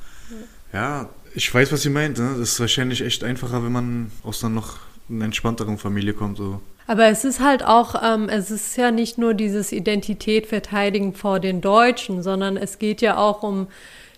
Ja, 0.73 1.09
ich 1.35 1.53
weiß, 1.53 1.73
was 1.73 1.83
sie 1.83 1.89
meint. 1.89 2.19
Ne? 2.19 2.35
Das 2.39 2.51
ist 2.51 2.61
wahrscheinlich 2.61 3.01
echt 3.01 3.25
einfacher, 3.25 3.65
wenn 3.65 3.73
man 3.73 4.13
aus 4.23 4.45
einer 4.45 4.55
noch 4.55 4.79
einer 5.11 5.27
entspannteren 5.27 5.79
Familie 5.79 6.14
kommt. 6.14 6.38
So. 6.38 6.61
Aber 6.87 7.07
es 7.07 7.25
ist 7.25 7.40
halt 7.40 7.64
auch, 7.64 7.94
ähm, 8.03 8.29
es 8.29 8.51
ist 8.51 8.77
ja 8.77 8.90
nicht 8.90 9.18
nur 9.18 9.35
dieses 9.35 9.73
Identität 9.73 10.46
verteidigen 10.46 11.14
vor 11.14 11.40
den 11.40 11.61
Deutschen, 11.61 12.23
sondern 12.23 12.57
es 12.57 12.79
geht 12.79 13.01
ja 13.01 13.16
auch 13.16 13.42
um 13.42 13.68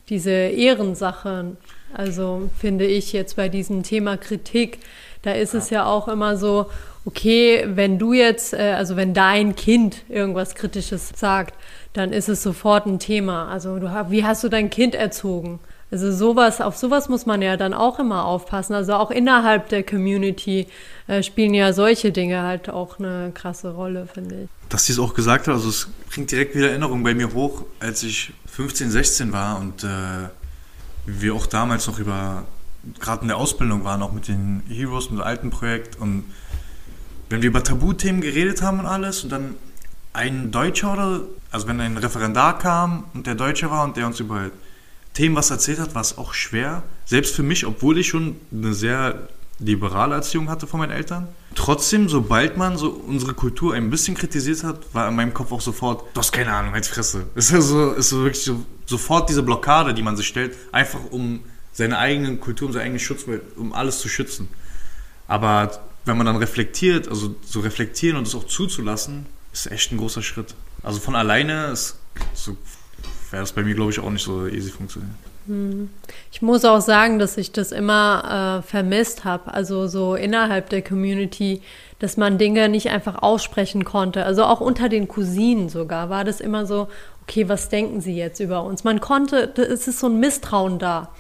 diese 0.09 0.31
Ehrensachen. 0.31 1.57
Also 1.93 2.49
finde 2.59 2.87
ich 2.87 3.13
jetzt 3.13 3.37
bei 3.37 3.49
diesem 3.49 3.83
Thema 3.83 4.17
Kritik, 4.17 4.79
da 5.23 5.33
ist 5.33 5.53
ja. 5.53 5.59
es 5.59 5.71
ja 5.71 5.87
auch 5.87 6.09
immer 6.09 6.37
so, 6.37 6.67
okay, 7.05 7.65
wenn 7.67 7.99
du 7.99 8.13
jetzt, 8.13 8.55
äh, 8.55 8.75
also 8.77 8.97
wenn 8.97 9.15
dein 9.15 9.55
Kind 9.55 10.05
irgendwas 10.09 10.55
Kritisches 10.55 11.11
sagt, 11.15 11.55
dann 11.93 12.13
ist 12.13 12.29
es 12.29 12.43
sofort 12.43 12.87
ein 12.87 12.99
Thema. 12.99 13.49
Also 13.49 13.79
du, 13.79 13.89
wie 14.09 14.25
hast 14.25 14.45
du 14.45 14.49
dein 14.49 14.71
Kind 14.71 14.95
erzogen? 14.95 15.61
Also 15.93 16.11
sowas, 16.11 16.63
auf 16.63 16.79
sowas 16.79 17.11
muss 17.11 17.27
man 17.27 17.43
ja 17.43 17.59
dann 17.59 17.75
auch 17.75 17.99
immer 17.99 18.25
aufpassen. 18.25 18.73
Also 18.73 18.95
auch 18.95 19.11
innerhalb 19.11 19.69
der 19.69 19.83
Community 19.83 20.67
äh, 21.07 21.23
spielen 21.23 21.53
ja 21.53 21.75
solche 21.75 22.13
Dinge 22.13 22.43
halt 22.43 22.71
auch 22.71 22.99
eine 22.99 23.31
krasse 23.35 23.75
Rolle, 23.75 24.07
finde 24.07 24.45
ich. 24.45 24.49
Dass 24.71 24.87
sie 24.87 24.95
es 24.95 24.99
auch 24.99 25.13
gesagt 25.13 25.49
hat, 25.49 25.55
also 25.55 25.69
es 25.69 25.89
bringt 26.11 26.31
direkt 26.31 26.55
wieder 26.55 26.71
Erinnerungen 26.71 27.05
bei 27.05 27.15
mir 27.15 27.35
hoch, 27.35 27.67
als 27.79 28.03
ich 28.05 28.33
15, 28.47 28.91
16 28.91 29.33
war 29.35 29.61
und 29.61 29.85
äh, 29.85 30.29
wir 31.05 31.35
auch 31.35 31.45
damals 31.45 31.87
noch 31.87 31.99
über, 31.99 32.45
gerade 32.99 33.23
in 33.23 33.29
der 33.29 33.37
Ausbildung 33.37 33.85
waren, 33.85 34.03
auch 34.03 34.13
mit 34.13 34.29
den 34.29 34.63
Heroes, 34.69 35.11
mit 35.11 35.21
dem 35.21 35.27
alten 35.27 35.51
Projekt 35.51 36.01
und 36.01 36.25
wenn 37.29 37.43
wir 37.43 37.51
über 37.51 37.63
Tabuthemen 37.63 38.23
geredet 38.23 38.63
haben 38.63 38.81
und 38.81 38.87
alles 38.87 39.25
und 39.25 39.31
dann 39.31 39.57
ein 40.15 40.51
Deutscher 40.53 40.95
oder, 40.95 41.21
also 41.51 41.67
wenn 41.67 41.81
ein 41.81 41.99
Referendar 41.99 42.59
kam 42.59 43.05
und 43.13 43.27
der 43.27 43.35
Deutsche 43.35 43.71
war 43.71 43.85
und 43.85 43.99
der 43.99 44.07
uns 44.07 44.21
über 44.21 44.51
Themen 45.15 45.37
was 45.37 45.51
erzählt 45.51 45.79
hat, 45.79 45.95
war 45.95 46.03
es 46.03 46.17
auch 46.19 46.35
schwer. 46.35 46.83
Selbst 47.05 47.35
für 47.35 47.43
mich, 47.43 47.67
obwohl 47.67 47.99
ich 47.99 48.09
schon 48.09 48.37
eine 48.51 48.75
sehr 48.75 49.29
liberale 49.59 50.15
Erziehung 50.15 50.49
hatte 50.49 50.67
von 50.67 50.81
meinen 50.81 50.91
Eltern. 50.91 51.29
Trotzdem, 51.55 52.09
sobald 52.09 52.57
man 52.57 52.77
so 52.77 52.91
unsere 52.91 53.35
Kultur 53.35 53.75
ein 53.75 53.91
bisschen 53.91 54.17
kritisiert 54.17 54.65
hat, 54.65 54.95
war 54.95 55.09
in 55.09 55.15
meinem 55.15 55.35
Kopf 55.35 55.53
auch 55.53 55.61
sofort, 55.61 56.05
du 56.15 56.19
hast 56.19 56.33
keine 56.33 56.53
Ahnung, 56.53 56.73
halt 56.73 56.87
Fresse. 56.87 57.27
Es 57.35 57.51
ist, 57.51 57.69
so, 57.69 57.93
ist 57.93 58.09
so 58.09 58.25
wirklich 58.25 58.43
so, 58.43 58.65
sofort 58.87 59.29
diese 59.29 59.43
Blockade, 59.43 59.95
die 59.95 60.03
man 60.03 60.17
sich 60.17 60.27
stellt, 60.27 60.57
einfach 60.73 61.01
um 61.11 61.41
seine 61.73 61.99
eigene 61.99 62.37
Kultur, 62.37 62.69
um 62.69 62.73
seinen 62.73 62.83
eigenen 62.83 63.01
Schutz, 63.01 63.25
um 63.57 63.73
alles 63.73 63.99
zu 63.99 64.09
schützen. 64.09 64.49
Aber 65.29 65.81
wenn 66.05 66.17
man 66.17 66.27
dann 66.27 66.37
reflektiert, 66.37 67.09
also 67.09 67.35
so 67.45 67.61
reflektieren 67.61 68.17
und 68.17 68.27
es 68.27 68.35
auch 68.35 68.47
zuzulassen, 68.47 69.27
ist 69.53 69.71
echt 69.71 69.93
ein 69.93 69.99
großer 69.99 70.23
Schritt. 70.23 70.55
Also 70.83 70.99
von 71.01 71.15
alleine 71.15 71.67
ist 71.67 71.97
so 72.35 72.57
wäre 73.33 73.43
das 73.43 73.53
bei 73.53 73.63
mir, 73.63 73.75
glaube 73.75 73.91
ich, 73.91 74.01
auch 74.01 74.11
nicht 74.11 74.25
so 74.25 74.47
easy 74.47 74.71
funktionieren. 74.71 75.15
Hm. 75.47 75.91
Ich 76.31 76.43
muss 76.43 76.65
auch 76.65 76.81
sagen, 76.81 77.19
dass 77.19 77.37
ich 77.37 77.51
das 77.51 77.73
immer 77.73 78.61
äh, 78.61 78.69
vermisst 78.69 79.25
habe, 79.25 79.53
also 79.53 79.89
so 79.89 80.15
innerhalb 80.15 80.69
der 80.69 80.83
Community, 80.83 81.63
dass 81.99 82.17
man 82.17 82.39
Dinge 82.39 82.69
nicht 82.69 82.91
einfach 82.91 83.23
aussprechen 83.23 83.85
konnte. 83.85 84.25
Also 84.25 84.45
auch 84.45 84.61
unter 84.61 84.89
den 84.89 85.09
Cousinen 85.09 85.69
sogar 85.69 86.11
war 86.11 86.25
das 86.25 86.41
immer 86.41 86.67
so, 86.67 86.89
okay, 87.23 87.49
was 87.49 87.69
denken 87.69 88.01
sie 88.01 88.17
jetzt 88.17 88.41
über 88.41 88.63
uns? 88.65 88.85
Man 88.85 89.01
konnte, 89.01 89.53
es 89.57 89.89
ist 89.89 90.01
so 90.01 90.09
ein 90.09 90.21
Misstrauen 90.21 90.79
da. 90.79 91.11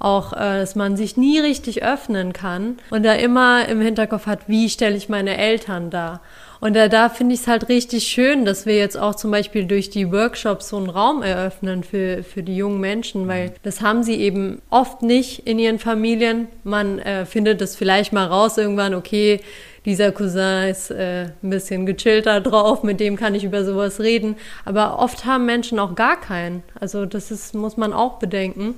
Auch, 0.00 0.32
äh, 0.32 0.60
dass 0.60 0.76
man 0.76 0.96
sich 0.96 1.16
nie 1.16 1.40
richtig 1.40 1.82
öffnen 1.82 2.32
kann 2.32 2.78
und 2.90 3.04
da 3.04 3.14
immer 3.14 3.66
im 3.66 3.80
Hinterkopf 3.80 4.26
hat, 4.26 4.48
wie 4.48 4.68
stelle 4.68 4.96
ich 4.96 5.08
meine 5.08 5.36
Eltern 5.36 5.90
dar? 5.90 6.20
Und 6.60 6.74
da, 6.74 6.88
da 6.88 7.08
finde 7.08 7.34
ich 7.34 7.42
es 7.42 7.46
halt 7.46 7.68
richtig 7.68 8.06
schön, 8.06 8.44
dass 8.44 8.66
wir 8.66 8.76
jetzt 8.76 8.98
auch 8.98 9.14
zum 9.14 9.30
Beispiel 9.30 9.64
durch 9.64 9.90
die 9.90 10.10
Workshops 10.10 10.70
so 10.70 10.76
einen 10.76 10.90
Raum 10.90 11.22
eröffnen 11.22 11.84
für, 11.84 12.24
für 12.24 12.42
die 12.42 12.56
jungen 12.56 12.80
Menschen, 12.80 13.28
weil 13.28 13.52
das 13.62 13.80
haben 13.80 14.02
sie 14.02 14.16
eben 14.16 14.60
oft 14.70 15.02
nicht 15.02 15.46
in 15.46 15.58
ihren 15.58 15.78
Familien. 15.78 16.48
Man 16.64 16.98
äh, 16.98 17.26
findet 17.26 17.60
das 17.60 17.76
vielleicht 17.76 18.12
mal 18.12 18.26
raus 18.26 18.58
irgendwann, 18.58 18.94
okay, 18.94 19.40
dieser 19.84 20.12
Cousin 20.12 20.68
ist 20.68 20.90
äh, 20.90 21.30
ein 21.42 21.50
bisschen 21.50 21.86
gechillter 21.86 22.40
drauf, 22.40 22.82
mit 22.82 23.00
dem 23.00 23.16
kann 23.16 23.34
ich 23.34 23.44
über 23.44 23.64
sowas 23.64 24.00
reden. 24.00 24.36
Aber 24.64 24.98
oft 24.98 25.24
haben 25.24 25.46
Menschen 25.46 25.78
auch 25.78 25.94
gar 25.94 26.20
keinen. 26.20 26.62
Also 26.78 27.06
das 27.06 27.30
ist, 27.30 27.54
muss 27.54 27.76
man 27.76 27.92
auch 27.92 28.18
bedenken. 28.18 28.74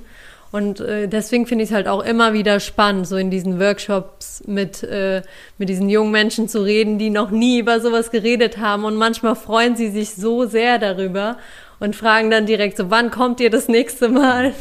Und 0.51 0.81
äh, 0.81 1.07
deswegen 1.07 1.47
finde 1.47 1.63
ich 1.63 1.69
es 1.69 1.75
halt 1.75 1.87
auch 1.87 2.03
immer 2.03 2.33
wieder 2.33 2.59
spannend, 2.59 3.07
so 3.07 3.15
in 3.15 3.31
diesen 3.31 3.59
Workshops 3.59 4.43
mit, 4.45 4.83
äh, 4.83 5.21
mit 5.57 5.69
diesen 5.69 5.89
jungen 5.89 6.11
Menschen 6.11 6.49
zu 6.49 6.61
reden, 6.61 6.99
die 6.99 7.09
noch 7.09 7.31
nie 7.31 7.59
über 7.59 7.79
sowas 7.79 8.11
geredet 8.11 8.57
haben. 8.57 8.83
Und 8.83 8.95
manchmal 8.95 9.35
freuen 9.35 9.77
sie 9.77 9.89
sich 9.89 10.13
so 10.13 10.45
sehr 10.45 10.77
darüber 10.77 11.37
und 11.79 11.95
fragen 11.95 12.29
dann 12.29 12.45
direkt 12.45 12.77
so, 12.77 12.89
wann 12.89 13.11
kommt 13.11 13.39
ihr 13.39 13.49
das 13.49 13.69
nächste 13.69 14.09
Mal? 14.09 14.53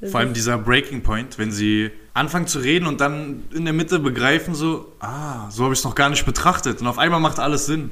Das 0.00 0.12
Vor 0.12 0.20
allem 0.20 0.32
dieser 0.32 0.56
Breaking 0.56 1.02
Point, 1.02 1.38
wenn 1.38 1.50
sie 1.50 1.90
anfangen 2.14 2.46
zu 2.46 2.60
reden 2.60 2.86
und 2.86 3.00
dann 3.00 3.42
in 3.52 3.64
der 3.64 3.74
Mitte 3.74 3.98
begreifen 3.98 4.54
so, 4.54 4.92
ah, 5.00 5.50
so 5.50 5.64
habe 5.64 5.72
ich 5.72 5.80
es 5.80 5.84
noch 5.84 5.96
gar 5.96 6.08
nicht 6.10 6.24
betrachtet. 6.24 6.80
Und 6.80 6.86
auf 6.86 6.98
einmal 6.98 7.18
macht 7.18 7.40
alles 7.40 7.66
Sinn. 7.66 7.90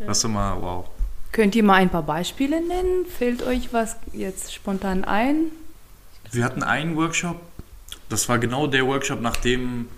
Ja. 0.00 0.06
Das 0.06 0.18
ist 0.18 0.24
immer 0.24 0.56
wow. 0.60 0.86
Könnt 1.30 1.54
ihr 1.54 1.62
mal 1.62 1.74
ein 1.74 1.90
paar 1.90 2.02
Beispiele 2.02 2.60
nennen? 2.60 3.06
Fällt 3.06 3.44
euch 3.44 3.72
was 3.72 3.96
jetzt 4.12 4.52
spontan 4.52 5.04
ein? 5.04 5.52
Wir 6.34 6.44
hatten 6.44 6.62
einen 6.62 6.96
Workshop, 6.96 7.40
das 8.08 8.28
war 8.28 8.38
genau 8.38 8.66
der 8.66 8.86
Workshop, 8.86 9.20
nachdem, 9.20 9.88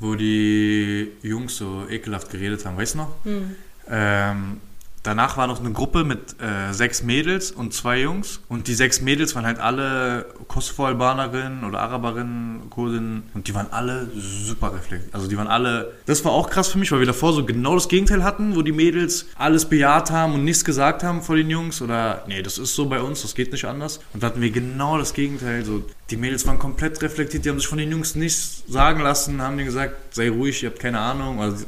wo 0.00 0.14
die 0.14 1.12
Jungs 1.22 1.56
so 1.56 1.86
ekelhaft 1.88 2.30
geredet 2.30 2.64
haben, 2.64 2.76
weißt 2.76 2.94
du 2.94 2.98
noch? 2.98 3.24
Mhm. 3.24 3.56
Ähm, 3.88 4.60
Danach 5.02 5.36
war 5.36 5.48
noch 5.48 5.58
eine 5.58 5.72
Gruppe 5.72 6.04
mit 6.04 6.40
äh, 6.40 6.72
sechs 6.72 7.02
Mädels 7.02 7.50
und 7.50 7.74
zwei 7.74 8.00
Jungs. 8.02 8.40
Und 8.48 8.68
die 8.68 8.74
sechs 8.74 9.00
Mädels 9.00 9.34
waren 9.34 9.44
halt 9.44 9.58
alle 9.58 10.26
Kosovo-Albanerinnen 10.46 11.64
oder 11.64 11.80
Araberinnen, 11.80 12.70
Kurdinnen. 12.70 13.24
Und 13.34 13.48
die 13.48 13.54
waren 13.54 13.66
alle 13.72 14.08
super 14.14 14.72
reflektiert. 14.72 15.12
Also 15.12 15.26
die 15.26 15.36
waren 15.36 15.48
alle. 15.48 15.92
Das 16.06 16.24
war 16.24 16.30
auch 16.30 16.48
krass 16.48 16.68
für 16.68 16.78
mich, 16.78 16.92
weil 16.92 17.00
wir 17.00 17.06
davor 17.06 17.32
so 17.32 17.44
genau 17.44 17.74
das 17.74 17.88
Gegenteil 17.88 18.22
hatten, 18.22 18.54
wo 18.54 18.62
die 18.62 18.70
Mädels 18.70 19.26
alles 19.36 19.64
bejaht 19.64 20.12
haben 20.12 20.34
und 20.34 20.44
nichts 20.44 20.64
gesagt 20.64 21.02
haben 21.02 21.20
vor 21.22 21.34
den 21.34 21.50
Jungs. 21.50 21.82
Oder 21.82 22.24
nee, 22.28 22.40
das 22.40 22.58
ist 22.58 22.76
so 22.76 22.86
bei 22.86 23.00
uns, 23.00 23.22
das 23.22 23.34
geht 23.34 23.50
nicht 23.50 23.64
anders. 23.64 23.98
Und 24.14 24.22
da 24.22 24.28
hatten 24.28 24.40
wir 24.40 24.52
genau 24.52 24.98
das 24.98 25.14
Gegenteil. 25.14 25.64
So, 25.64 25.82
die 26.10 26.16
Mädels 26.16 26.46
waren 26.46 26.60
komplett 26.60 27.02
reflektiert, 27.02 27.44
die 27.44 27.48
haben 27.48 27.58
sich 27.58 27.68
von 27.68 27.78
den 27.78 27.90
Jungs 27.90 28.14
nichts 28.14 28.62
sagen 28.68 29.00
lassen, 29.00 29.42
haben 29.42 29.56
denen 29.56 29.66
gesagt, 29.66 30.14
sei 30.14 30.30
ruhig, 30.30 30.62
ihr 30.62 30.70
habt 30.70 30.78
keine 30.78 31.00
Ahnung. 31.00 31.40
Also, 31.40 31.64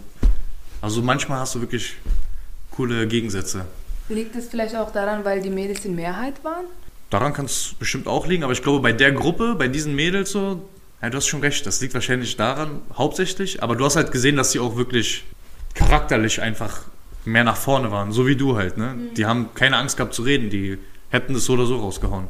also 0.80 1.02
manchmal 1.02 1.40
hast 1.40 1.56
du 1.56 1.60
wirklich 1.60 1.96
coole 2.74 3.06
Gegensätze. 3.06 3.66
Liegt 4.08 4.36
es 4.36 4.48
vielleicht 4.48 4.76
auch 4.76 4.92
daran, 4.92 5.24
weil 5.24 5.40
die 5.40 5.50
Mädels 5.50 5.84
in 5.84 5.94
Mehrheit 5.94 6.42
waren? 6.44 6.66
Daran 7.10 7.32
kann 7.32 7.46
es 7.46 7.74
bestimmt 7.78 8.06
auch 8.06 8.26
liegen, 8.26 8.42
aber 8.42 8.52
ich 8.52 8.62
glaube, 8.62 8.80
bei 8.80 8.92
der 8.92 9.12
Gruppe, 9.12 9.54
bei 9.56 9.68
diesen 9.68 9.94
Mädels 9.94 10.30
so, 10.30 10.68
ja, 11.00 11.10
du 11.10 11.16
hast 11.16 11.26
schon 11.26 11.40
recht, 11.40 11.64
das 11.66 11.80
liegt 11.80 11.94
wahrscheinlich 11.94 12.36
daran, 12.36 12.80
hauptsächlich, 12.96 13.62
aber 13.62 13.76
du 13.76 13.84
hast 13.84 13.96
halt 13.96 14.10
gesehen, 14.10 14.36
dass 14.36 14.52
sie 14.52 14.58
auch 14.58 14.76
wirklich 14.76 15.24
charakterlich 15.74 16.42
einfach 16.42 16.82
mehr 17.24 17.44
nach 17.44 17.56
vorne 17.56 17.90
waren, 17.90 18.12
so 18.12 18.26
wie 18.26 18.36
du 18.36 18.56
halt, 18.56 18.76
ne? 18.76 18.94
Mhm. 18.94 19.14
Die 19.14 19.26
haben 19.26 19.50
keine 19.54 19.76
Angst 19.76 19.96
gehabt 19.96 20.14
zu 20.14 20.22
reden, 20.22 20.50
die 20.50 20.78
hätten 21.10 21.34
das 21.34 21.44
so 21.44 21.54
oder 21.54 21.66
so 21.66 21.78
rausgehauen. 21.78 22.28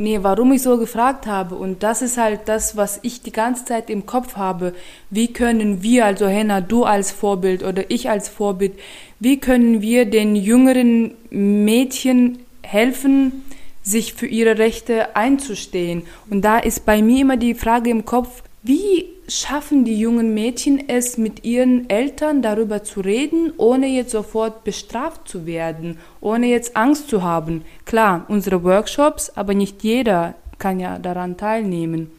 Nee, 0.00 0.20
warum 0.22 0.52
ich 0.52 0.62
so 0.62 0.78
gefragt 0.78 1.26
habe 1.26 1.56
und 1.56 1.82
das 1.82 2.02
ist 2.02 2.18
halt 2.18 2.42
das, 2.44 2.76
was 2.76 3.00
ich 3.02 3.20
die 3.22 3.32
ganze 3.32 3.64
Zeit 3.64 3.90
im 3.90 4.06
Kopf 4.06 4.36
habe. 4.36 4.72
Wie 5.10 5.32
können 5.32 5.82
wir, 5.82 6.04
also 6.04 6.28
Henna, 6.28 6.60
du 6.60 6.84
als 6.84 7.10
Vorbild 7.10 7.64
oder 7.64 7.90
ich 7.90 8.08
als 8.08 8.28
Vorbild, 8.28 8.74
wie 9.18 9.40
können 9.40 9.82
wir 9.82 10.04
den 10.04 10.36
jüngeren 10.36 11.14
Mädchen 11.30 12.38
helfen, 12.62 13.42
sich 13.82 14.14
für 14.14 14.28
ihre 14.28 14.58
Rechte 14.58 15.16
einzustehen? 15.16 16.04
Und 16.30 16.42
da 16.42 16.58
ist 16.58 16.86
bei 16.86 17.02
mir 17.02 17.22
immer 17.22 17.36
die 17.36 17.54
Frage 17.54 17.90
im 17.90 18.04
Kopf, 18.04 18.44
Wie 18.62 19.10
schaffen 19.28 19.84
die 19.84 19.98
jungen 19.98 20.34
Mädchen 20.34 20.88
es, 20.88 21.16
mit 21.16 21.44
ihren 21.44 21.88
Eltern 21.88 22.42
darüber 22.42 22.82
zu 22.82 23.00
reden, 23.00 23.52
ohne 23.56 23.86
jetzt 23.86 24.10
sofort 24.10 24.64
bestraft 24.64 25.28
zu 25.28 25.46
werden, 25.46 25.98
ohne 26.20 26.48
jetzt 26.48 26.76
Angst 26.76 27.08
zu 27.08 27.22
haben? 27.22 27.64
Klar, 27.84 28.24
unsere 28.28 28.64
Workshops, 28.64 29.30
aber 29.36 29.54
nicht 29.54 29.84
jeder 29.84 30.34
kann 30.58 30.80
ja 30.80 30.98
daran 30.98 31.36
teilnehmen. 31.36 32.10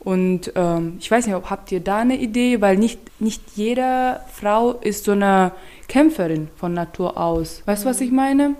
Und 0.00 0.52
ähm, 0.54 0.98
ich 1.00 1.10
weiß 1.10 1.26
nicht, 1.26 1.34
ob 1.34 1.50
habt 1.50 1.72
ihr 1.72 1.80
da 1.80 1.98
eine 1.98 2.16
Idee, 2.16 2.60
weil 2.60 2.76
nicht, 2.76 3.00
nicht 3.20 3.42
jede 3.56 4.20
Frau 4.32 4.72
ist 4.72 5.04
so 5.04 5.12
eine 5.12 5.52
Kämpferin 5.88 6.48
von 6.56 6.74
Natur 6.74 7.16
aus. 7.16 7.62
Weißt 7.64 7.84
du, 7.84 7.88
was 7.88 8.00
ich 8.00 8.12
meine? 8.12 8.54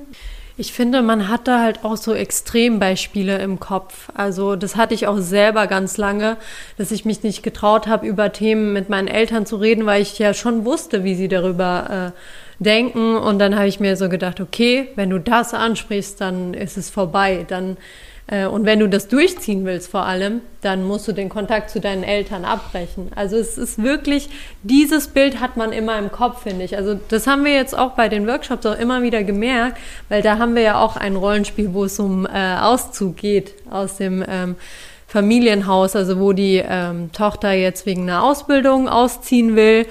Ich 0.58 0.72
finde, 0.72 1.02
man 1.02 1.28
hat 1.28 1.48
da 1.48 1.60
halt 1.60 1.84
auch 1.84 1.98
so 1.98 2.14
Extrembeispiele 2.14 3.38
im 3.40 3.60
Kopf. 3.60 4.08
Also 4.14 4.56
das 4.56 4.74
hatte 4.74 4.94
ich 4.94 5.06
auch 5.06 5.18
selber 5.18 5.66
ganz 5.66 5.98
lange, 5.98 6.38
dass 6.78 6.92
ich 6.92 7.04
mich 7.04 7.22
nicht 7.22 7.42
getraut 7.42 7.86
habe, 7.86 8.06
über 8.06 8.32
Themen 8.32 8.72
mit 8.72 8.88
meinen 8.88 9.06
Eltern 9.06 9.44
zu 9.44 9.56
reden, 9.56 9.84
weil 9.84 10.00
ich 10.00 10.18
ja 10.18 10.32
schon 10.32 10.64
wusste, 10.64 11.04
wie 11.04 11.14
sie 11.14 11.28
darüber 11.28 12.12
äh, 12.14 12.64
denken. 12.64 13.16
Und 13.16 13.38
dann 13.38 13.54
habe 13.54 13.68
ich 13.68 13.80
mir 13.80 13.96
so 13.96 14.08
gedacht, 14.08 14.40
okay, 14.40 14.88
wenn 14.96 15.10
du 15.10 15.20
das 15.20 15.52
ansprichst, 15.52 16.22
dann 16.22 16.54
ist 16.54 16.78
es 16.78 16.88
vorbei. 16.88 17.44
Dann 17.46 17.76
und 18.28 18.66
wenn 18.66 18.80
du 18.80 18.88
das 18.88 19.06
durchziehen 19.06 19.64
willst 19.64 19.88
vor 19.88 20.04
allem, 20.04 20.40
dann 20.60 20.82
musst 20.82 21.06
du 21.06 21.12
den 21.12 21.28
Kontakt 21.28 21.70
zu 21.70 21.78
deinen 21.78 22.02
Eltern 22.02 22.44
abbrechen. 22.44 23.12
Also 23.14 23.36
es 23.36 23.56
ist 23.56 23.80
wirklich, 23.80 24.28
dieses 24.64 25.06
Bild 25.06 25.40
hat 25.40 25.56
man 25.56 25.70
immer 25.70 25.96
im 25.96 26.10
Kopf, 26.10 26.42
finde 26.42 26.64
ich. 26.64 26.76
Also 26.76 26.98
das 27.08 27.28
haben 27.28 27.44
wir 27.44 27.54
jetzt 27.54 27.78
auch 27.78 27.92
bei 27.92 28.08
den 28.08 28.26
Workshops 28.26 28.66
auch 28.66 28.76
immer 28.76 29.02
wieder 29.02 29.22
gemerkt, 29.22 29.78
weil 30.08 30.22
da 30.22 30.38
haben 30.38 30.56
wir 30.56 30.62
ja 30.62 30.80
auch 30.80 30.96
ein 30.96 31.14
Rollenspiel, 31.14 31.72
wo 31.72 31.84
es 31.84 32.00
um 32.00 32.26
äh, 32.26 32.56
Auszug 32.56 33.16
geht 33.16 33.54
aus 33.70 33.98
dem 33.98 34.24
ähm, 34.28 34.56
Familienhaus, 35.06 35.94
also 35.94 36.18
wo 36.18 36.32
die 36.32 36.60
ähm, 36.68 37.12
Tochter 37.12 37.52
jetzt 37.52 37.86
wegen 37.86 38.02
einer 38.02 38.24
Ausbildung 38.24 38.88
ausziehen 38.88 39.54
will. 39.54 39.86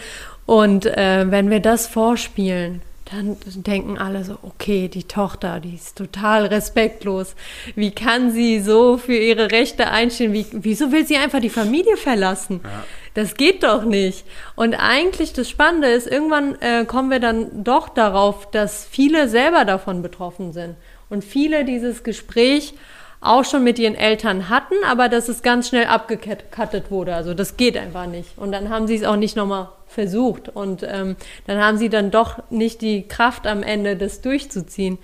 Und 0.45 0.85
äh, 0.85 1.31
wenn 1.31 1.49
wir 1.49 1.61
das 1.61 1.87
vorspielen, 1.87 2.81
dann 3.11 3.37
denken 3.45 3.99
alle 3.99 4.23
so, 4.23 4.37
okay, 4.41 4.87
die 4.87 5.03
Tochter, 5.03 5.59
die 5.59 5.75
ist 5.75 5.95
total 5.95 6.47
respektlos. 6.47 7.35
Wie 7.75 7.91
kann 7.91 8.31
sie 8.31 8.59
so 8.59 8.97
für 8.97 9.15
ihre 9.15 9.51
Rechte 9.51 9.91
einstehen? 9.91 10.33
Wie, 10.33 10.47
wieso 10.51 10.91
will 10.91 11.05
sie 11.05 11.17
einfach 11.17 11.39
die 11.39 11.51
Familie 11.51 11.97
verlassen? 11.97 12.61
Ja. 12.63 12.83
Das 13.13 13.35
geht 13.35 13.63
doch 13.63 13.83
nicht. 13.83 14.25
Und 14.55 14.73
eigentlich 14.73 15.33
das 15.33 15.49
Spannende 15.49 15.89
ist, 15.89 16.07
irgendwann 16.07 16.55
äh, 16.61 16.85
kommen 16.85 17.11
wir 17.11 17.19
dann 17.19 17.63
doch 17.63 17.89
darauf, 17.89 18.49
dass 18.49 18.85
viele 18.85 19.29
selber 19.29 19.65
davon 19.65 20.01
betroffen 20.01 20.51
sind. 20.51 20.75
Und 21.09 21.23
viele 21.23 21.63
dieses 21.63 22.03
Gespräch 22.03 22.73
auch 23.21 23.45
schon 23.45 23.63
mit 23.63 23.77
ihren 23.77 23.95
Eltern 23.95 24.49
hatten, 24.49 24.75
aber 24.85 25.09
dass 25.09 25.29
es 25.29 25.43
ganz 25.43 25.69
schnell 25.69 25.85
abgekattet 25.85 26.89
wurde. 26.89 27.13
Also 27.13 27.33
das 27.35 27.55
geht 27.55 27.77
einfach 27.77 28.07
nicht. 28.07 28.37
Und 28.37 28.51
dann 28.51 28.69
haben 28.69 28.87
sie 28.87 28.95
es 28.95 29.03
auch 29.03 29.15
nicht 29.15 29.35
nochmal 29.35 29.69
versucht. 29.95 30.49
Und 30.49 30.83
ähm, 30.83 31.15
dann 31.47 31.59
haben 31.59 31.77
sie 31.77 31.89
dann 31.89 32.11
doch 32.11 32.43
nicht 32.51 32.81
die 32.81 33.07
Kraft 33.07 33.47
am 33.47 33.63
Ende, 33.63 33.95
das 33.95 34.21
durchzuziehen. 34.21 34.99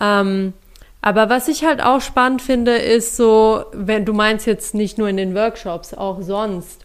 Ähm, 0.00 0.52
aber 1.00 1.28
was 1.28 1.46
ich 1.46 1.64
halt 1.64 1.80
auch 1.82 2.00
spannend 2.00 2.42
finde, 2.42 2.74
ist 2.76 3.16
so, 3.16 3.66
wenn 3.72 4.04
du 4.04 4.12
meinst 4.12 4.46
jetzt 4.46 4.74
nicht 4.74 4.98
nur 4.98 5.08
in 5.08 5.16
den 5.16 5.34
Workshops, 5.34 5.94
auch 5.94 6.22
sonst. 6.22 6.80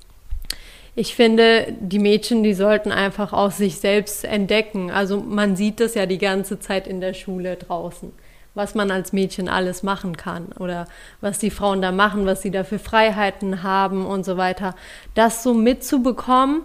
Ich 0.94 1.16
finde, 1.16 1.74
die 1.80 2.00
Mädchen, 2.00 2.44
die 2.44 2.54
sollten 2.54 2.92
einfach 2.92 3.32
auch 3.32 3.52
sich 3.52 3.78
selbst 3.78 4.26
entdecken. 4.26 4.92
Also 4.92 5.22
man 5.22 5.56
sieht 5.56 5.80
das 5.80 5.96
ja 5.96 6.06
die 6.06 6.18
ganze 6.18 6.60
Zeit 6.60 6.88
in 6.88 7.00
der 7.02 7.14
Schule 7.14 7.56
draußen 7.56 8.12
was 8.60 8.76
man 8.76 8.92
als 8.92 9.14
Mädchen 9.14 9.48
alles 9.48 9.84
machen 9.84 10.18
kann 10.18 10.48
oder 10.60 10.88
was 11.22 11.40
die 11.40 11.50
Frauen 11.50 11.82
da 11.82 11.92
machen, 11.92 12.26
was 12.26 12.42
sie 12.42 12.52
da 12.52 12.64
für 12.64 12.80
Freiheiten 12.80 13.64
haben 13.64 14.06
und 14.06 14.26
so 14.26 14.38
weiter. 14.38 14.76
Das 15.14 15.44
so 15.44 15.54
mitzubekommen, 15.54 16.64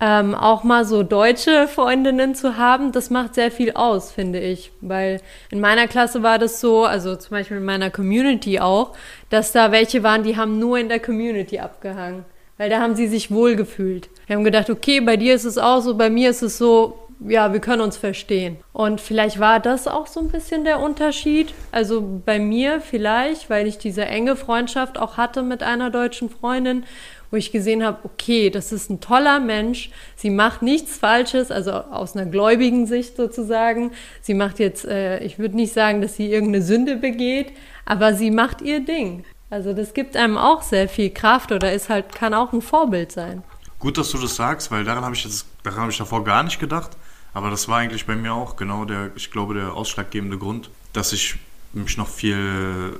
ähm, 0.00 0.34
auch 0.34 0.64
mal 0.64 0.84
so 0.86 1.02
deutsche 1.02 1.68
Freundinnen 1.68 2.34
zu 2.34 2.56
haben, 2.56 2.90
das 2.90 3.10
macht 3.10 3.34
sehr 3.34 3.50
viel 3.50 3.72
aus, 3.72 4.10
finde 4.10 4.40
ich. 4.40 4.72
Weil 4.80 5.20
in 5.50 5.60
meiner 5.60 5.86
Klasse 5.88 6.22
war 6.22 6.38
das 6.38 6.60
so, 6.60 6.84
also 6.84 7.16
zum 7.16 7.30
Beispiel 7.30 7.58
in 7.58 7.64
meiner 7.64 7.90
Community 7.90 8.60
auch, 8.60 8.96
dass 9.28 9.52
da 9.52 9.72
welche 9.72 10.02
waren, 10.02 10.22
die 10.22 10.36
haben 10.36 10.58
nur 10.58 10.78
in 10.78 10.88
der 10.88 11.00
Community 11.00 11.58
abgehangen. 11.58 12.24
Weil 12.56 12.70
da 12.70 12.80
haben 12.80 12.96
sie 12.96 13.08
sich 13.08 13.30
wohlgefühlt. 13.30 14.08
Wir 14.26 14.36
haben 14.36 14.44
gedacht, 14.44 14.70
okay, 14.70 15.00
bei 15.00 15.16
dir 15.16 15.34
ist 15.34 15.44
es 15.44 15.58
auch 15.58 15.80
so, 15.80 15.94
bei 15.96 16.10
mir 16.10 16.30
ist 16.30 16.42
es 16.42 16.56
so, 16.56 16.98
ja, 17.26 17.52
wir 17.52 17.60
können 17.60 17.82
uns 17.82 17.98
verstehen. 17.98 18.56
Und 18.72 19.00
vielleicht 19.00 19.38
war 19.38 19.60
das 19.60 19.86
auch 19.86 20.06
so 20.06 20.20
ein 20.20 20.28
bisschen 20.28 20.64
der 20.64 20.80
Unterschied. 20.80 21.52
Also 21.72 22.20
bei 22.24 22.38
mir 22.38 22.80
vielleicht, 22.80 23.50
weil 23.50 23.66
ich 23.66 23.76
diese 23.76 24.06
enge 24.06 24.36
Freundschaft 24.36 24.98
auch 24.98 25.18
hatte 25.18 25.42
mit 25.42 25.62
einer 25.62 25.90
deutschen 25.90 26.30
Freundin, 26.30 26.84
wo 27.30 27.36
ich 27.36 27.52
gesehen 27.52 27.84
habe, 27.84 27.98
okay, 28.04 28.50
das 28.50 28.72
ist 28.72 28.90
ein 28.90 29.00
toller 29.00 29.40
Mensch, 29.40 29.90
sie 30.16 30.30
macht 30.30 30.62
nichts 30.62 30.98
Falsches, 30.98 31.50
also 31.50 31.72
aus 31.72 32.16
einer 32.16 32.26
gläubigen 32.26 32.86
Sicht 32.86 33.16
sozusagen. 33.16 33.92
Sie 34.20 34.34
macht 34.34 34.58
jetzt, 34.58 34.84
äh, 34.84 35.20
ich 35.20 35.38
würde 35.38 35.56
nicht 35.56 35.72
sagen, 35.72 36.02
dass 36.02 36.16
sie 36.16 36.30
irgendeine 36.30 36.64
Sünde 36.64 36.96
begeht, 36.96 37.52
aber 37.84 38.14
sie 38.14 38.30
macht 38.30 38.62
ihr 38.62 38.84
Ding. 38.84 39.24
Also 39.48 39.72
das 39.72 39.94
gibt 39.94 40.16
einem 40.16 40.38
auch 40.38 40.62
sehr 40.62 40.88
viel 40.88 41.10
Kraft 41.10 41.52
oder 41.52 41.72
ist 41.72 41.88
halt, 41.88 42.14
kann 42.14 42.34
auch 42.34 42.52
ein 42.52 42.62
Vorbild 42.62 43.12
sein. 43.12 43.42
Gut, 43.78 43.96
dass 43.96 44.10
du 44.10 44.18
das 44.18 44.36
sagst, 44.36 44.70
weil 44.70 44.84
daran 44.84 45.04
habe 45.04 45.14
ich 45.14 45.24
jetzt, 45.24 45.46
daran 45.62 45.80
habe 45.80 45.90
ich 45.90 45.98
davor 45.98 46.22
gar 46.24 46.42
nicht 46.42 46.60
gedacht. 46.60 46.90
Aber 47.32 47.50
das 47.50 47.68
war 47.68 47.78
eigentlich 47.78 48.06
bei 48.06 48.16
mir 48.16 48.34
auch 48.34 48.56
genau 48.56 48.84
der, 48.84 49.10
ich 49.14 49.30
glaube, 49.30 49.54
der 49.54 49.74
ausschlaggebende 49.74 50.36
Grund, 50.36 50.70
dass 50.92 51.12
ich 51.12 51.36
mich 51.72 51.96
noch 51.96 52.08
viel, 52.08 52.98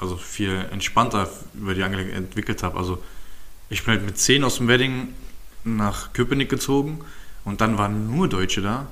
also 0.00 0.16
viel 0.16 0.66
entspannter 0.72 1.28
über 1.54 1.74
die 1.74 1.82
Angelegenheit 1.82 2.18
entwickelt 2.18 2.62
habe. 2.62 2.76
Also 2.76 2.98
ich 3.70 3.84
bin 3.84 3.94
halt 3.94 4.04
mit 4.04 4.18
10 4.18 4.44
aus 4.44 4.56
dem 4.56 4.68
Wedding 4.68 5.08
nach 5.64 6.12
Köpenick 6.12 6.48
gezogen 6.48 7.00
und 7.44 7.60
dann 7.60 7.78
waren 7.78 8.10
nur 8.10 8.28
Deutsche 8.28 8.62
da 8.62 8.86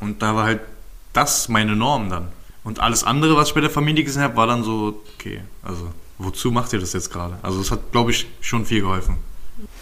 und 0.00 0.22
da 0.22 0.34
war 0.34 0.44
halt 0.44 0.60
das 1.12 1.48
meine 1.48 1.76
Norm 1.76 2.10
dann. 2.10 2.28
Und 2.64 2.80
alles 2.80 3.04
andere, 3.04 3.36
was 3.36 3.48
ich 3.48 3.54
bei 3.54 3.60
der 3.60 3.70
Familie 3.70 4.04
gesehen 4.04 4.22
habe, 4.22 4.36
war 4.36 4.46
dann 4.46 4.62
so, 4.62 5.02
okay, 5.14 5.42
also 5.62 5.88
wozu 6.18 6.50
macht 6.52 6.72
ihr 6.72 6.78
das 6.78 6.92
jetzt 6.92 7.10
gerade? 7.10 7.36
Also 7.42 7.58
das 7.58 7.70
hat, 7.70 7.92
glaube 7.92 8.12
ich, 8.12 8.26
schon 8.40 8.64
viel 8.64 8.82
geholfen. 8.82 9.16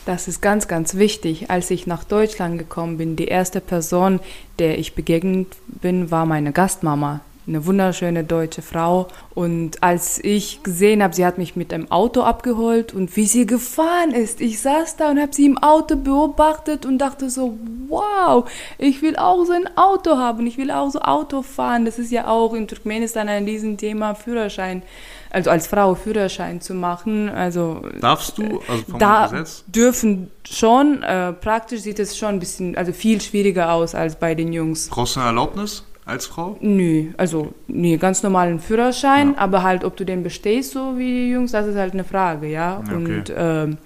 Das 0.07 0.29
ist 0.29 0.41
ganz, 0.41 0.67
ganz 0.67 0.95
wichtig. 0.95 1.51
Als 1.51 1.71
ich 1.71 1.87
nach 1.87 2.05
Deutschland 2.05 2.59
gekommen 2.59 2.97
bin, 2.99 3.17
die 3.17 3.27
erste 3.27 3.61
Person, 3.61 4.21
der 4.59 4.79
ich 4.79 4.95
begegnet 4.95 5.57
bin, 5.69 6.11
war 6.11 6.27
meine 6.27 6.53
Gastmama. 6.53 7.21
Eine 7.51 7.67
wunderschöne 7.67 8.23
deutsche 8.23 8.63
Frau. 8.63 9.09
Und 9.35 9.83
als 9.83 10.23
ich 10.23 10.63
gesehen 10.63 11.03
habe, 11.03 11.17
sie 11.17 11.27
hat 11.27 11.37
mich 11.37 11.57
mit 11.57 11.75
einem 11.75 11.91
Auto 11.91 12.23
abgeholt 12.23 12.95
und 12.95 13.17
wie 13.17 13.27
sie 13.27 13.45
gefahren 13.45 14.13
ist, 14.13 14.41
ich 14.41 14.61
saß 14.61 14.97
da 14.97 15.11
und 15.11 15.21
habe 15.21 15.35
sie 15.35 15.47
im 15.47 15.59
Auto 15.59 15.97
beobachtet 15.97 16.87
und 16.87 16.99
dachte 16.99 17.29
so, 17.29 17.59
wow, 17.89 18.49
ich 18.79 19.03
will 19.03 19.17
auch 19.17 19.45
so 19.45 19.53
ein 19.53 19.69
Auto 19.77 20.17
haben, 20.17 20.47
ich 20.47 20.59
will 20.59 20.71
auch 20.71 20.91
so 20.91 21.01
Auto 21.01 21.43
fahren. 21.43 21.85
Das 21.85 21.99
ist 21.99 22.13
ja 22.13 22.29
auch 22.29 22.55
in 22.55 22.69
Turkmenistan 22.69 23.29
ein 23.29 23.47
Riesenthema, 23.47 24.15
Führerschein 24.15 24.85
also 25.31 25.51
als 25.51 25.67
Frau 25.67 25.95
Führerschein 25.95 26.61
zu 26.61 26.75
machen. 26.75 27.29
Also 27.29 27.83
darfst 28.01 28.39
du? 28.39 28.61
Also 28.69 28.85
vom 28.91 28.99
da 28.99 29.29
Gesetz? 29.29 29.65
dürfen 29.69 30.31
schon. 30.49 31.03
Äh, 31.03 31.33
praktisch 31.33 31.83
sieht 31.83 31.99
es 31.99 32.19
schon 32.19 32.31
ein 32.31 32.41
bisschen, 32.41 32.77
also 32.77 32.93
viel 32.93 33.21
schwieriger 33.21 33.73
aus 33.73 33.95
als 33.95 34.17
bei 34.17 34.35
den 34.35 34.53
Jungs. 34.53 34.89
Brauchst 34.89 35.17
du 35.17 35.21
eine 35.21 35.29
Erlaubnis? 35.29 35.85
Als 36.11 36.27
Frau? 36.27 36.57
Nö, 36.61 37.07
also 37.17 37.55
nee, 37.69 37.97
ganz 37.97 38.23
normalen 38.23 38.59
Führerschein, 38.59 39.33
ja. 39.33 39.39
aber 39.39 39.63
halt, 39.63 39.85
ob 39.85 39.97
du 39.97 40.05
den 40.05 40.23
bestehst, 40.23 40.73
so 40.73 40.99
wie 40.99 41.05
die 41.05 41.31
Jungs, 41.31 41.53
das 41.53 41.67
ist 41.67 41.77
halt 41.77 41.93
eine 41.93 42.05
Frage, 42.05 42.49
ja. 42.49 42.83
Okay. 42.85 42.95
Und 42.95 43.33
ähm, 43.37 43.79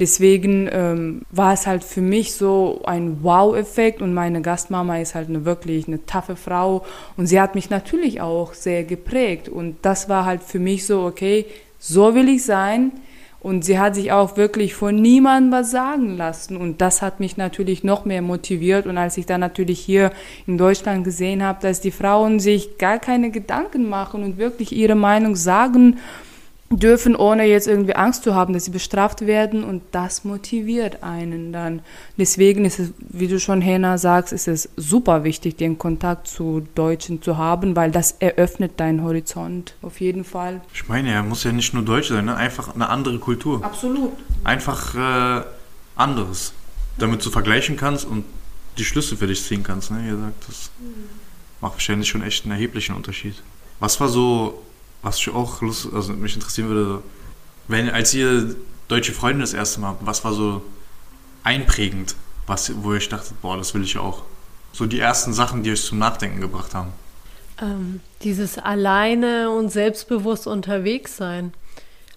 Deswegen 0.00 0.68
ähm, 0.72 1.22
war 1.30 1.52
es 1.52 1.68
halt 1.68 1.84
für 1.84 2.00
mich 2.00 2.34
so 2.34 2.82
ein 2.84 3.22
Wow-Effekt 3.22 4.02
und 4.02 4.12
meine 4.12 4.42
Gastmama 4.42 4.98
ist 4.98 5.14
halt 5.14 5.28
eine 5.28 5.44
wirklich 5.44 5.86
eine 5.86 6.04
taffe 6.04 6.34
Frau 6.34 6.84
und 7.16 7.28
sie 7.28 7.40
hat 7.40 7.54
mich 7.54 7.70
natürlich 7.70 8.20
auch 8.20 8.54
sehr 8.54 8.82
geprägt 8.82 9.48
und 9.48 9.76
das 9.82 10.08
war 10.08 10.24
halt 10.24 10.42
für 10.42 10.58
mich 10.58 10.84
so, 10.84 11.04
okay, 11.04 11.46
so 11.78 12.16
will 12.16 12.28
ich 12.28 12.44
sein 12.44 12.90
und 13.44 13.62
sie 13.62 13.78
hat 13.78 13.94
sich 13.94 14.10
auch 14.10 14.38
wirklich 14.38 14.74
von 14.74 14.96
niemandem 14.96 15.52
was 15.52 15.70
sagen 15.70 16.16
lassen. 16.16 16.56
Und 16.56 16.80
das 16.80 17.02
hat 17.02 17.20
mich 17.20 17.36
natürlich 17.36 17.84
noch 17.84 18.06
mehr 18.06 18.22
motiviert. 18.22 18.86
Und 18.86 18.96
als 18.96 19.18
ich 19.18 19.26
dann 19.26 19.40
natürlich 19.40 19.80
hier 19.80 20.12
in 20.46 20.56
Deutschland 20.56 21.04
gesehen 21.04 21.42
habe, 21.42 21.60
dass 21.60 21.82
die 21.82 21.90
Frauen 21.90 22.40
sich 22.40 22.78
gar 22.78 22.98
keine 22.98 23.30
Gedanken 23.30 23.90
machen 23.90 24.24
und 24.24 24.38
wirklich 24.38 24.72
ihre 24.72 24.94
Meinung 24.94 25.36
sagen, 25.36 25.98
dürfen, 26.70 27.14
ohne 27.14 27.44
jetzt 27.44 27.68
irgendwie 27.68 27.94
Angst 27.94 28.24
zu 28.24 28.34
haben, 28.34 28.54
dass 28.54 28.64
sie 28.64 28.70
bestraft 28.70 29.26
werden 29.26 29.64
und 29.64 29.82
das 29.92 30.24
motiviert 30.24 31.02
einen 31.02 31.52
dann. 31.52 31.82
Deswegen 32.16 32.64
ist 32.64 32.78
es, 32.78 32.90
wie 32.98 33.28
du 33.28 33.38
schon, 33.38 33.60
Hena, 33.60 33.98
sagst, 33.98 34.32
ist 34.32 34.48
es 34.48 34.68
super 34.76 35.24
wichtig, 35.24 35.56
den 35.56 35.78
Kontakt 35.78 36.26
zu 36.26 36.66
Deutschen 36.74 37.22
zu 37.22 37.36
haben, 37.36 37.76
weil 37.76 37.90
das 37.90 38.12
eröffnet 38.12 38.80
deinen 38.80 39.02
Horizont, 39.02 39.74
auf 39.82 40.00
jeden 40.00 40.24
Fall. 40.24 40.60
Ich 40.72 40.88
meine, 40.88 41.12
er 41.12 41.22
muss 41.22 41.44
ja 41.44 41.52
nicht 41.52 41.74
nur 41.74 41.84
Deutsch 41.84 42.08
sein, 42.08 42.24
ne? 42.24 42.36
einfach 42.36 42.74
eine 42.74 42.88
andere 42.88 43.18
Kultur. 43.18 43.64
Absolut. 43.64 44.12
Einfach 44.42 44.94
äh, 44.94 45.44
anderes, 45.96 46.52
damit 46.98 47.24
du 47.24 47.30
vergleichen 47.30 47.76
kannst 47.76 48.04
und 48.04 48.24
die 48.78 48.84
Schlüsse 48.84 49.16
für 49.16 49.26
dich 49.26 49.42
ziehen 49.42 49.62
kannst. 49.62 49.90
Ne? 49.90 50.08
Ihr 50.08 50.16
sagt, 50.16 50.48
das 50.48 50.70
macht 51.60 51.74
wahrscheinlich 51.74 52.08
schon 52.08 52.22
echt 52.22 52.44
einen 52.44 52.52
erheblichen 52.52 52.96
Unterschied. 52.96 53.34
Was 53.80 54.00
war 54.00 54.08
so 54.08 54.62
was 55.04 55.18
ich 55.18 55.28
auch 55.28 55.60
Lust, 55.60 55.88
also 55.92 56.14
mich 56.14 56.34
interessieren 56.34 56.68
würde, 56.68 57.02
wenn, 57.68 57.88
als 57.90 58.12
ihr 58.14 58.56
deutsche 58.88 59.12
Freundin 59.12 59.40
das 59.40 59.52
erste 59.52 59.80
Mal, 59.80 59.96
was 60.00 60.24
war 60.24 60.32
so 60.32 60.62
einprägend, 61.42 62.16
was, 62.46 62.72
wo 62.82 62.94
ich 62.94 63.08
dachte, 63.08 63.34
boah, 63.40 63.56
das 63.56 63.74
will 63.74 63.82
ich 63.82 63.98
auch. 63.98 64.22
So 64.72 64.86
die 64.86 64.98
ersten 64.98 65.32
Sachen, 65.32 65.62
die 65.62 65.70
euch 65.70 65.84
zum 65.84 65.98
Nachdenken 65.98 66.40
gebracht 66.40 66.74
haben. 66.74 66.92
Ähm, 67.60 68.00
dieses 68.22 68.58
alleine 68.58 69.50
und 69.50 69.70
selbstbewusst 69.70 70.46
unterwegs 70.46 71.16
sein. 71.16 71.52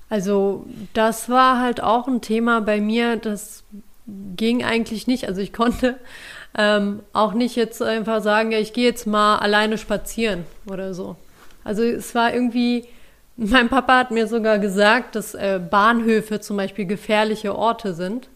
Also 0.09 0.65
das 0.93 1.29
war 1.29 1.59
halt 1.59 1.81
auch 1.81 2.07
ein 2.07 2.21
Thema 2.21 2.61
bei 2.61 2.79
mir, 2.81 3.17
das 3.17 3.63
ging 4.35 4.63
eigentlich 4.63 5.05
nicht. 5.05 5.27
Also 5.27 5.41
ich 5.41 5.53
konnte 5.53 5.97
ähm, 6.57 7.01
auch 7.13 7.33
nicht 7.33 7.55
jetzt 7.55 7.81
einfach 7.81 8.23
sagen, 8.23 8.51
ja, 8.51 8.59
ich 8.59 8.73
gehe 8.73 8.85
jetzt 8.85 9.05
mal 9.05 9.37
alleine 9.37 9.77
spazieren 9.77 10.45
oder 10.65 10.93
so. 10.93 11.17
Also 11.67 11.83
es 11.83 12.15
war 12.15 12.33
irgendwie, 12.33 12.85
mein 13.35 13.67
Papa 13.67 13.99
hat 13.99 14.11
mir 14.11 14.27
sogar 14.27 14.57
gesagt, 14.57 15.15
dass 15.15 15.35
äh, 15.35 15.59
Bahnhöfe 15.59 16.39
zum 16.39 16.55
Beispiel 16.55 16.85
gefährliche 16.85 17.55
Orte 17.55 17.93
sind 17.93 18.29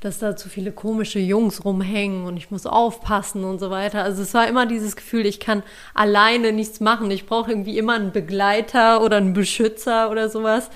dass 0.00 0.20
da 0.20 0.36
zu 0.36 0.48
viele 0.48 0.70
komische 0.70 1.18
Jungs 1.18 1.64
rumhängen 1.64 2.24
und 2.24 2.36
ich 2.36 2.50
muss 2.50 2.66
aufpassen 2.66 3.42
und 3.42 3.58
so 3.58 3.70
weiter. 3.70 4.04
Also 4.04 4.22
es 4.22 4.32
war 4.32 4.46
immer 4.46 4.64
dieses 4.64 4.94
Gefühl, 4.94 5.26
ich 5.26 5.40
kann 5.40 5.64
alleine 5.92 6.52
nichts 6.52 6.78
machen. 6.78 7.10
Ich 7.10 7.26
brauche 7.26 7.50
irgendwie 7.50 7.78
immer 7.78 7.94
einen 7.94 8.12
Begleiter 8.12 9.02
oder 9.02 9.16
einen 9.16 9.32
Beschützer 9.32 10.10
oder 10.10 10.28
sowas. 10.28 10.70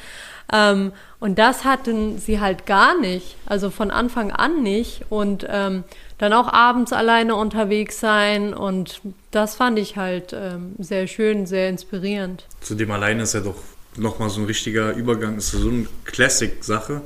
Ähm, 0.53 0.93
und 1.21 1.39
das 1.39 1.65
hatten 1.65 2.19
sie 2.19 2.41
halt 2.41 2.67
gar 2.67 2.99
nicht, 2.99 3.37
also 3.47 3.71
von 3.71 3.93
Anfang 3.93 4.33
an 4.33 4.63
nicht. 4.63 5.03
Und 5.09 5.47
ähm, 5.49 5.85
dann 6.23 6.33
auch 6.33 6.53
abends 6.53 6.93
alleine 6.93 7.35
unterwegs 7.35 8.01
sein 8.01 8.55
und 8.55 9.01
das 9.31 9.57
fand 9.57 9.79
ich 9.79 9.97
halt 9.97 10.33
ähm, 10.33 10.75
sehr 10.79 11.07
schön, 11.07 11.47
sehr 11.47 11.68
inspirierend. 11.68 12.47
Zu 12.61 12.75
dem 12.75 12.91
alleine 12.91 13.25
ist 13.25 13.35
ja 13.35 13.41
doch 13.41 13.57
nochmal 13.97 14.31
so 14.31 14.41
ein 14.41 14.47
richtiger 14.47 14.93
Übergang, 14.95 15.37
ist 15.37 15.51
so 15.51 15.68
eine 15.68 15.87
Classic-Sache 16.05 17.03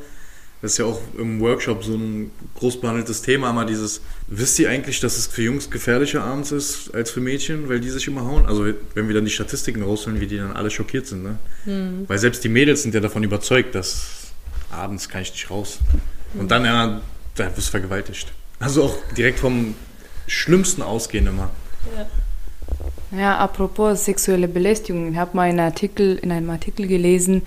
das 0.63 0.73
ist 0.73 0.79
ja 0.79 0.87
auch 0.87 1.01
im 1.19 1.41
Workshop 1.41 1.85
so 1.85 1.95
ein 1.95 2.31
groß 2.55 2.81
behandeltes 2.81 3.21
Thema, 3.21 3.51
immer 3.51 3.67
dieses, 3.67 4.01
wisst 4.27 4.59
ihr 4.59 4.71
eigentlich, 4.71 5.01
dass 5.01 5.19
es 5.19 5.27
für 5.27 5.43
Jungs 5.43 5.71
gefährlicher 5.71 6.25
abends 6.25 6.51
ist 6.51 6.95
als 6.95 7.11
für 7.11 7.21
Mädchen, 7.21 7.69
weil 7.69 7.79
die 7.79 7.91
sich 7.91 8.09
immer 8.09 8.25
hauen? 8.25 8.47
Also 8.47 8.67
wenn 8.95 9.07
wir 9.07 9.15
dann 9.15 9.27
die 9.27 9.31
Statistiken 9.31 9.83
rausholen, 9.83 10.19
wie 10.21 10.27
die 10.27 10.39
dann 10.39 10.53
alle 10.53 10.71
schockiert 10.71 11.07
sind, 11.07 11.23
ne? 11.23 11.39
Mhm. 11.67 12.09
Weil 12.09 12.19
selbst 12.19 12.43
die 12.43 12.49
Mädels 12.49 12.83
sind 12.83 12.95
ja 12.95 13.01
davon 13.01 13.23
überzeugt, 13.23 13.75
dass 13.75 14.33
abends 14.71 15.09
kann 15.11 15.23
ich 15.23 15.33
nicht 15.33 15.51
raus. 15.51 15.79
Und 16.39 16.51
dann, 16.51 16.65
ja, 16.65 17.03
da 17.35 17.57
wirst 17.57 17.69
du 17.69 17.71
vergewaltigt. 17.71 18.33
Also 18.59 18.85
auch 18.85 18.97
direkt 19.17 19.39
vom 19.39 19.75
Schlimmsten 20.27 20.83
ausgehen 20.83 21.27
immer. 21.27 21.51
Ja. 21.97 22.07
Ja, 23.13 23.39
apropos 23.39 24.05
sexuelle 24.05 24.49
Belästigung, 24.49 25.13
ich 25.13 25.17
habe 25.17 25.37
mal 25.37 25.49
einen 25.49 25.61
Artikel, 25.61 26.17
in 26.17 26.33
einem 26.33 26.51
Artikel 26.51 26.89
gelesen, 26.89 27.43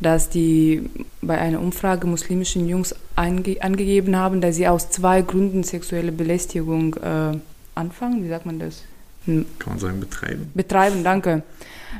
dass 0.00 0.28
die 0.28 0.90
bei 1.22 1.38
einer 1.38 1.60
Umfrage 1.60 2.06
muslimischen 2.06 2.68
Jungs 2.68 2.94
ange 3.14 3.56
angegeben 3.60 4.16
haben, 4.16 4.40
dass 4.40 4.56
sie 4.56 4.66
aus 4.66 4.90
zwei 4.90 5.22
Gründen 5.22 5.62
sexuelle 5.62 6.10
Belästigung 6.10 6.94
äh, 6.96 7.38
anfangen. 7.76 8.24
Wie 8.24 8.28
sagt 8.28 8.44
man 8.44 8.58
das? 8.58 8.82
Hm. 9.26 9.46
Kann 9.60 9.74
man 9.74 9.78
sagen, 9.78 10.00
betreiben? 10.00 10.50
Betreiben, 10.52 11.04
danke. 11.04 11.42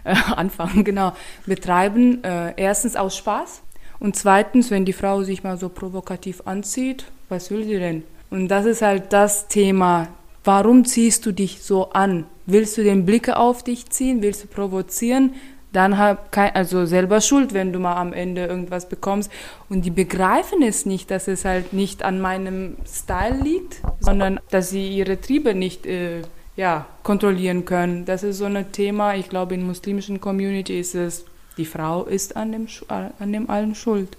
Äh, 0.03 0.17
anfangen, 0.37 0.83
genau. 0.83 1.13
Betreiben, 1.47 2.23
äh, 2.25 2.53
erstens 2.57 2.97
aus 2.97 3.17
Spaß 3.17 3.63
und 4.01 4.17
zweitens, 4.17 4.73
wenn 4.73 4.85
die 4.85 4.93
Frau 4.93 5.23
sich 5.23 5.45
mal 5.45 5.57
so 5.57 5.69
provokativ 5.69 6.43
anzieht, 6.47 7.05
was 7.29 7.51
will 7.51 7.65
sie 7.65 7.79
denn? 7.79 8.03
Und 8.35 8.49
das 8.49 8.67
ist 8.67 8.83
halt 8.83 9.13
das 9.13 9.47
Thema. 9.47 10.09
Warum 10.43 10.85
ziehst 10.85 11.25
du 11.25 11.31
dich 11.31 11.63
so 11.63 11.91
an? 11.91 12.27
Willst 12.47 12.77
du 12.77 12.83
den 12.83 13.07
Blicke 13.07 13.37
auf 13.37 13.63
dich 13.63 13.91
ziehen? 13.91 14.23
Willst 14.23 14.43
du 14.43 14.49
provozieren? 14.49 15.35
dann 15.73 15.99
hab 15.99 16.31
kein, 16.31 16.55
also 16.55 16.87
selber 16.87 17.21
schuld, 17.21 17.53
wenn 17.53 17.73
du 17.73 17.81
mal 17.81 17.97
am 17.97 18.13
Ende 18.13 18.47
irgendwas 18.47 18.89
bekommst. 18.89 19.31
Und 19.69 19.85
die 19.85 19.91
begreifen 19.91 20.63
es 20.63 20.87
nicht, 20.87 21.11
dass 21.11 21.27
es 21.27 21.45
halt 21.45 21.73
nicht 21.73 22.05
an 22.05 22.21
meinem 22.21 22.77
Style 22.87 23.41
liegt, 23.43 23.81
sondern 23.99 24.39
dass 24.51 24.71
sie 24.71 24.89
ihre 24.89 25.21
Triebe 25.21 25.53
nicht 25.53 25.85
äh, 25.85 26.23
ja, 26.57 26.87
kontrollieren 27.03 27.65
können. 27.65 28.05
Das 28.05 28.23
ist 28.23 28.39
so 28.39 28.45
ein 28.45 28.71
Thema, 28.71 29.17
ich 29.17 29.29
glaube, 29.29 29.55
in 29.55 29.67
muslimischen 29.67 30.21
Community 30.21 30.79
ist 30.79 30.95
es, 30.95 31.25
die 31.57 31.67
Frau 31.67 32.05
ist 32.05 32.37
an 32.37 32.53
dem, 32.53 32.69
an 32.89 33.33
dem 33.33 33.51
allen 33.51 33.75
schuld. 33.75 34.17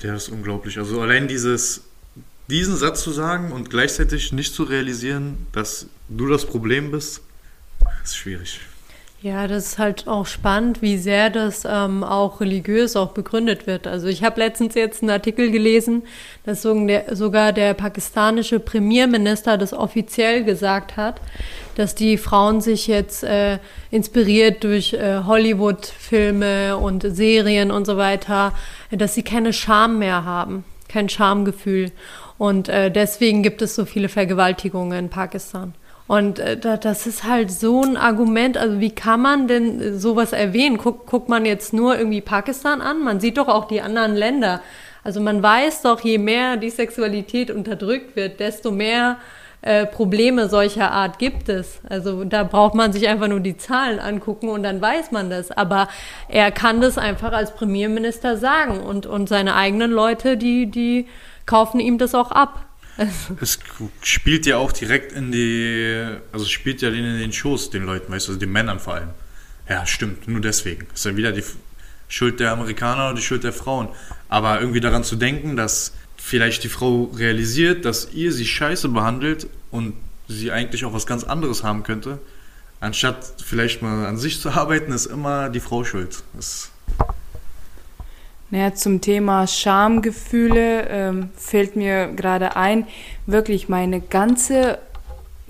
Ja, 0.00 0.12
das 0.12 0.28
ist 0.28 0.32
unglaublich. 0.32 0.78
Also 0.78 1.02
allein 1.02 1.28
dieses, 1.28 1.84
diesen 2.48 2.76
Satz 2.76 3.02
zu 3.02 3.10
sagen 3.10 3.52
und 3.52 3.70
gleichzeitig 3.70 4.32
nicht 4.32 4.54
zu 4.54 4.64
realisieren, 4.64 5.46
dass 5.52 5.86
du 6.08 6.28
das 6.28 6.44
Problem 6.44 6.90
bist, 6.90 7.22
ist 8.02 8.16
schwierig. 8.16 8.60
Ja, 9.24 9.48
das 9.48 9.68
ist 9.68 9.78
halt 9.78 10.06
auch 10.06 10.26
spannend, 10.26 10.82
wie 10.82 10.98
sehr 10.98 11.30
das 11.30 11.62
ähm, 11.66 12.04
auch 12.04 12.42
religiös 12.42 12.94
auch 12.94 13.12
begründet 13.12 13.66
wird. 13.66 13.86
Also 13.86 14.06
ich 14.06 14.22
habe 14.22 14.38
letztens 14.38 14.74
jetzt 14.74 15.00
einen 15.00 15.08
Artikel 15.08 15.50
gelesen, 15.50 16.02
dass 16.44 16.60
sogar 16.60 17.54
der 17.54 17.72
pakistanische 17.72 18.60
Premierminister 18.60 19.56
das 19.56 19.72
offiziell 19.72 20.44
gesagt 20.44 20.98
hat, 20.98 21.22
dass 21.74 21.94
die 21.94 22.18
Frauen 22.18 22.60
sich 22.60 22.86
jetzt 22.86 23.24
äh, 23.24 23.60
inspiriert 23.90 24.62
durch 24.62 24.92
äh, 24.92 25.22
Hollywood-Filme 25.24 26.76
und 26.76 27.06
Serien 27.08 27.70
und 27.70 27.86
so 27.86 27.96
weiter, 27.96 28.52
dass 28.90 29.14
sie 29.14 29.22
keine 29.22 29.54
Scham 29.54 29.98
mehr 30.00 30.26
haben, 30.26 30.64
kein 30.86 31.08
Schamgefühl. 31.08 31.92
Und 32.38 32.68
äh, 32.68 32.90
deswegen 32.90 33.42
gibt 33.42 33.62
es 33.62 33.74
so 33.74 33.84
viele 33.84 34.08
Vergewaltigungen 34.08 34.98
in 34.98 35.10
Pakistan. 35.10 35.74
Und 36.06 36.38
äh, 36.38 36.58
das 36.58 37.06
ist 37.06 37.24
halt 37.24 37.50
so 37.50 37.82
ein 37.82 37.96
Argument. 37.96 38.56
Also 38.56 38.80
wie 38.80 38.90
kann 38.90 39.20
man 39.22 39.48
denn 39.48 39.98
sowas 39.98 40.32
erwähnen? 40.32 40.78
Guck, 40.78 41.06
guckt 41.06 41.28
man 41.28 41.44
jetzt 41.46 41.72
nur 41.72 41.96
irgendwie 41.96 42.20
Pakistan 42.20 42.80
an? 42.80 43.02
Man 43.02 43.20
sieht 43.20 43.38
doch 43.38 43.48
auch 43.48 43.66
die 43.66 43.80
anderen 43.80 44.14
Länder. 44.14 44.60
Also 45.02 45.20
man 45.20 45.42
weiß 45.42 45.82
doch, 45.82 46.00
je 46.00 46.18
mehr 46.18 46.56
die 46.56 46.70
Sexualität 46.70 47.50
unterdrückt 47.50 48.16
wird, 48.16 48.40
desto 48.40 48.70
mehr 48.70 49.18
äh, 49.60 49.86
Probleme 49.86 50.48
solcher 50.50 50.90
Art 50.90 51.18
gibt 51.18 51.48
es. 51.48 51.80
Also 51.88 52.24
da 52.24 52.44
braucht 52.44 52.74
man 52.74 52.92
sich 52.92 53.08
einfach 53.08 53.28
nur 53.28 53.40
die 53.40 53.56
Zahlen 53.56 53.98
angucken 53.98 54.50
und 54.50 54.62
dann 54.62 54.80
weiß 54.80 55.10
man 55.10 55.30
das. 55.30 55.50
Aber 55.50 55.88
er 56.28 56.50
kann 56.50 56.82
das 56.82 56.98
einfach 56.98 57.32
als 57.32 57.54
Premierminister 57.54 58.36
sagen 58.36 58.80
und, 58.80 59.06
und 59.06 59.28
seine 59.28 59.54
eigenen 59.54 59.90
Leute, 59.90 60.36
die, 60.36 60.66
die 60.66 61.06
kaufen 61.46 61.80
ihm 61.80 61.98
das 61.98 62.14
auch 62.14 62.30
ab. 62.30 62.66
Es 63.40 63.58
spielt 64.02 64.46
ja 64.46 64.58
auch 64.58 64.70
direkt 64.70 65.12
in 65.12 65.32
die, 65.32 66.04
also 66.32 66.44
spielt 66.44 66.80
ja 66.80 66.90
in 66.90 67.18
den 67.18 67.32
Schoß 67.32 67.70
den 67.70 67.84
Leuten, 67.84 68.12
weißt 68.12 68.28
du, 68.28 68.32
also 68.32 68.40
den 68.40 68.52
Männern 68.52 68.78
vor 68.78 68.94
allem. 68.94 69.10
Ja, 69.68 69.84
stimmt, 69.84 70.28
nur 70.28 70.40
deswegen. 70.40 70.86
Ist 70.94 71.04
ja 71.04 71.16
wieder 71.16 71.32
die 71.32 71.42
Schuld 72.08 72.38
der 72.38 72.52
Amerikaner 72.52 73.06
oder 73.06 73.16
die 73.16 73.22
Schuld 73.22 73.42
der 73.42 73.52
Frauen. 73.52 73.88
Aber 74.28 74.60
irgendwie 74.60 74.80
daran 74.80 75.02
zu 75.02 75.16
denken, 75.16 75.56
dass 75.56 75.92
vielleicht 76.16 76.62
die 76.64 76.68
Frau 76.68 77.04
realisiert, 77.16 77.84
dass 77.84 78.12
ihr 78.12 78.32
sie 78.32 78.46
scheiße 78.46 78.88
behandelt 78.88 79.48
und 79.70 79.94
sie 80.28 80.52
eigentlich 80.52 80.84
auch 80.84 80.92
was 80.92 81.06
ganz 81.06 81.24
anderes 81.24 81.64
haben 81.64 81.82
könnte, 81.82 82.18
anstatt 82.80 83.34
vielleicht 83.44 83.82
mal 83.82 84.06
an 84.06 84.16
sich 84.16 84.40
zu 84.40 84.50
arbeiten, 84.50 84.92
ist 84.92 85.06
immer 85.06 85.48
die 85.50 85.60
Frau 85.60 85.84
schuld. 85.84 86.22
Das 86.34 86.70
naja, 88.50 88.74
zum 88.74 89.00
Thema 89.00 89.46
Schamgefühle 89.46 90.86
ähm, 90.88 91.30
fällt 91.36 91.76
mir 91.76 92.08
gerade 92.14 92.56
ein, 92.56 92.86
wirklich 93.26 93.68
meine 93.68 94.00
ganze 94.00 94.78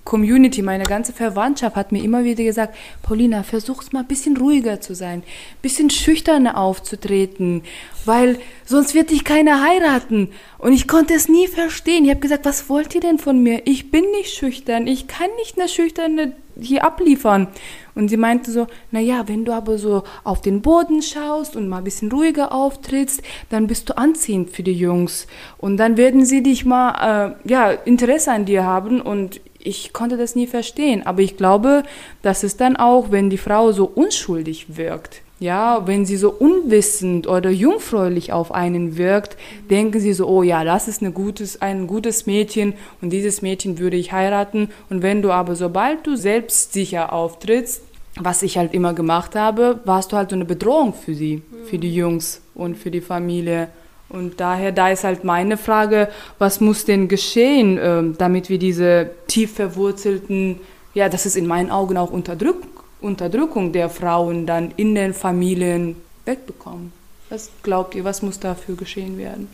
Community, 0.05 0.61
meine 0.61 0.85
ganze 0.85 1.13
Verwandtschaft 1.13 1.77
hat 1.77 1.91
mir 1.91 2.03
immer 2.03 2.25
wieder 2.25 2.45
gesagt, 2.45 2.77
Paulina, 3.03 3.43
versuch's 3.43 3.93
mal 3.93 4.01
ein 4.01 4.07
bisschen 4.07 4.37
ruhiger 4.37 4.81
zu 4.81 4.95
sein, 4.95 5.21
ein 5.21 5.63
bisschen 5.63 5.89
schüchterner 5.89 6.59
aufzutreten, 6.59 7.63
weil 8.05 8.39
sonst 8.67 8.95
wird 8.95 9.11
dich 9.11 9.25
keiner 9.25 9.63
heiraten. 9.63 10.29
Und 10.59 10.75
ich 10.75 10.87
konnte 10.87 11.15
es 11.15 11.29
nie 11.29 11.49
verstehen. 11.49 12.05
Ich 12.05 12.11
habe 12.11 12.21
gesagt, 12.21 12.45
was 12.45 12.69
wollt 12.69 12.95
ihr 12.95 13.01
denn 13.01 13.19
von 13.19 13.43
mir? 13.43 13.63
Ich 13.67 13.91
bin 13.91 14.05
nicht 14.11 14.35
schüchtern, 14.35 14.87
ich 14.87 15.09
kann 15.09 15.29
nicht 15.39 15.59
eine 15.59 15.69
schüchterne 15.69 16.33
hier 16.61 16.85
abliefern. 16.85 17.49
Und 17.95 18.09
sie 18.09 18.17
meinte 18.17 18.51
so, 18.51 18.67
na 18.91 19.01
ja, 19.01 19.29
wenn 19.29 19.45
du 19.45 19.53
aber 19.53 19.79
so 19.79 20.03
auf 20.25 20.41
den 20.41 20.63
Boden 20.63 21.03
schaust 21.03 21.57
und 21.57 21.69
mal 21.69 21.79
ein 21.79 21.85
bisschen 21.85 22.11
ruhiger 22.11 22.53
auftrittst, 22.53 23.23
dann 23.51 23.67
bist 23.67 23.89
du 23.89 23.97
anziehend 23.97 24.51
für 24.51 24.63
die 24.63 24.73
Jungs. 24.73 25.27
Und 25.59 25.77
dann 25.77 25.97
werden 25.97 26.25
sie 26.25 26.43
dich 26.43 26.65
mal, 26.65 27.37
äh, 27.45 27.49
ja, 27.49 27.71
Interesse 27.71 28.33
an 28.33 28.45
dir 28.45 28.65
haben 28.65 29.01
und 29.01 29.41
ich 29.59 29.93
konnte 29.93 30.17
das 30.17 30.37
nie 30.37 30.47
verstehen. 30.47 31.07
Aber 31.07 31.23
ich 31.23 31.37
glaube, 31.37 31.83
das 32.23 32.45
ist 32.45 32.61
dann 32.61 32.77
auch, 32.77 33.11
wenn 33.11 33.31
die 33.31 33.39
Frau 33.39 33.73
so 33.73 33.87
unschuldig 33.87 34.77
wirkt. 34.77 35.24
Ja, 35.41 35.87
wenn 35.87 36.07
sie 36.07 36.17
so 36.17 36.31
unwissend 36.31 37.27
oder 37.27 37.51
jungfräulich 37.51 38.33
auf 38.33 38.55
einen 38.55 38.97
wirkt, 38.97 39.37
denken 39.69 39.99
sie 39.99 40.13
so, 40.13 40.29
oh 40.29 40.45
ja, 40.45 40.63
das 40.63 40.87
ist 40.87 41.03
eine 41.03 41.11
gutes, 41.11 41.61
ein 41.61 41.89
gutes 41.89 42.27
Mädchen 42.27 42.75
und 43.03 43.11
dieses 43.11 43.43
Mädchen 43.43 43.79
würde 43.79 43.97
ich 43.97 44.13
heiraten. 44.13 44.71
Und 44.91 45.03
wenn 45.03 45.23
du 45.23 45.33
aber, 45.33 45.57
sobald 45.57 46.07
du 46.07 46.17
selbstsicher 46.17 47.13
auftrittst, 47.13 47.83
was 48.21 48.43
ich 48.43 48.57
halt 48.57 48.73
immer 48.75 48.95
gemacht 48.95 49.35
habe, 49.35 49.81
warst 49.85 50.13
du 50.13 50.17
halt 50.17 50.31
so 50.31 50.37
eine 50.37 50.45
Bedrohung 50.45 50.95
für 50.95 51.15
sie, 51.15 51.43
für 51.67 51.79
die 51.79 51.93
Jungs 51.93 52.41
und 52.55 52.77
für 52.77 52.93
die 52.93 53.01
Familie. 53.01 53.69
Und 54.09 54.39
daher, 54.39 54.71
da 54.71 54.91
ist 54.91 55.03
halt 55.03 55.25
meine 55.25 55.57
Frage, 55.57 56.09
was 56.39 56.61
muss 56.61 56.85
denn 56.85 57.09
geschehen, 57.09 57.77
äh, 57.79 58.03
damit 58.17 58.49
wir 58.49 58.61
diese 58.61 59.11
tief 59.27 59.55
verwurzelten, 59.55 60.61
ja, 60.95 61.09
das 61.09 61.27
ist 61.27 61.37
in 61.37 61.49
meinen 61.49 61.73
Augen 61.73 61.97
auch 61.97 62.13
Unterdrückung 62.13 62.74
Unterdrückung 63.05 63.73
der 63.73 63.89
Frauen 63.89 64.47
dann 64.47 64.73
in 64.77 64.95
den 64.95 65.15
Familien 65.15 65.97
wegbekommen. 66.25 66.93
Was 67.31 67.51
glaubt 67.63 67.95
ihr, 67.95 68.05
was 68.05 68.23
muss 68.23 68.41
dafür 68.41 68.77
geschehen 68.77 69.19
werden? 69.19 69.49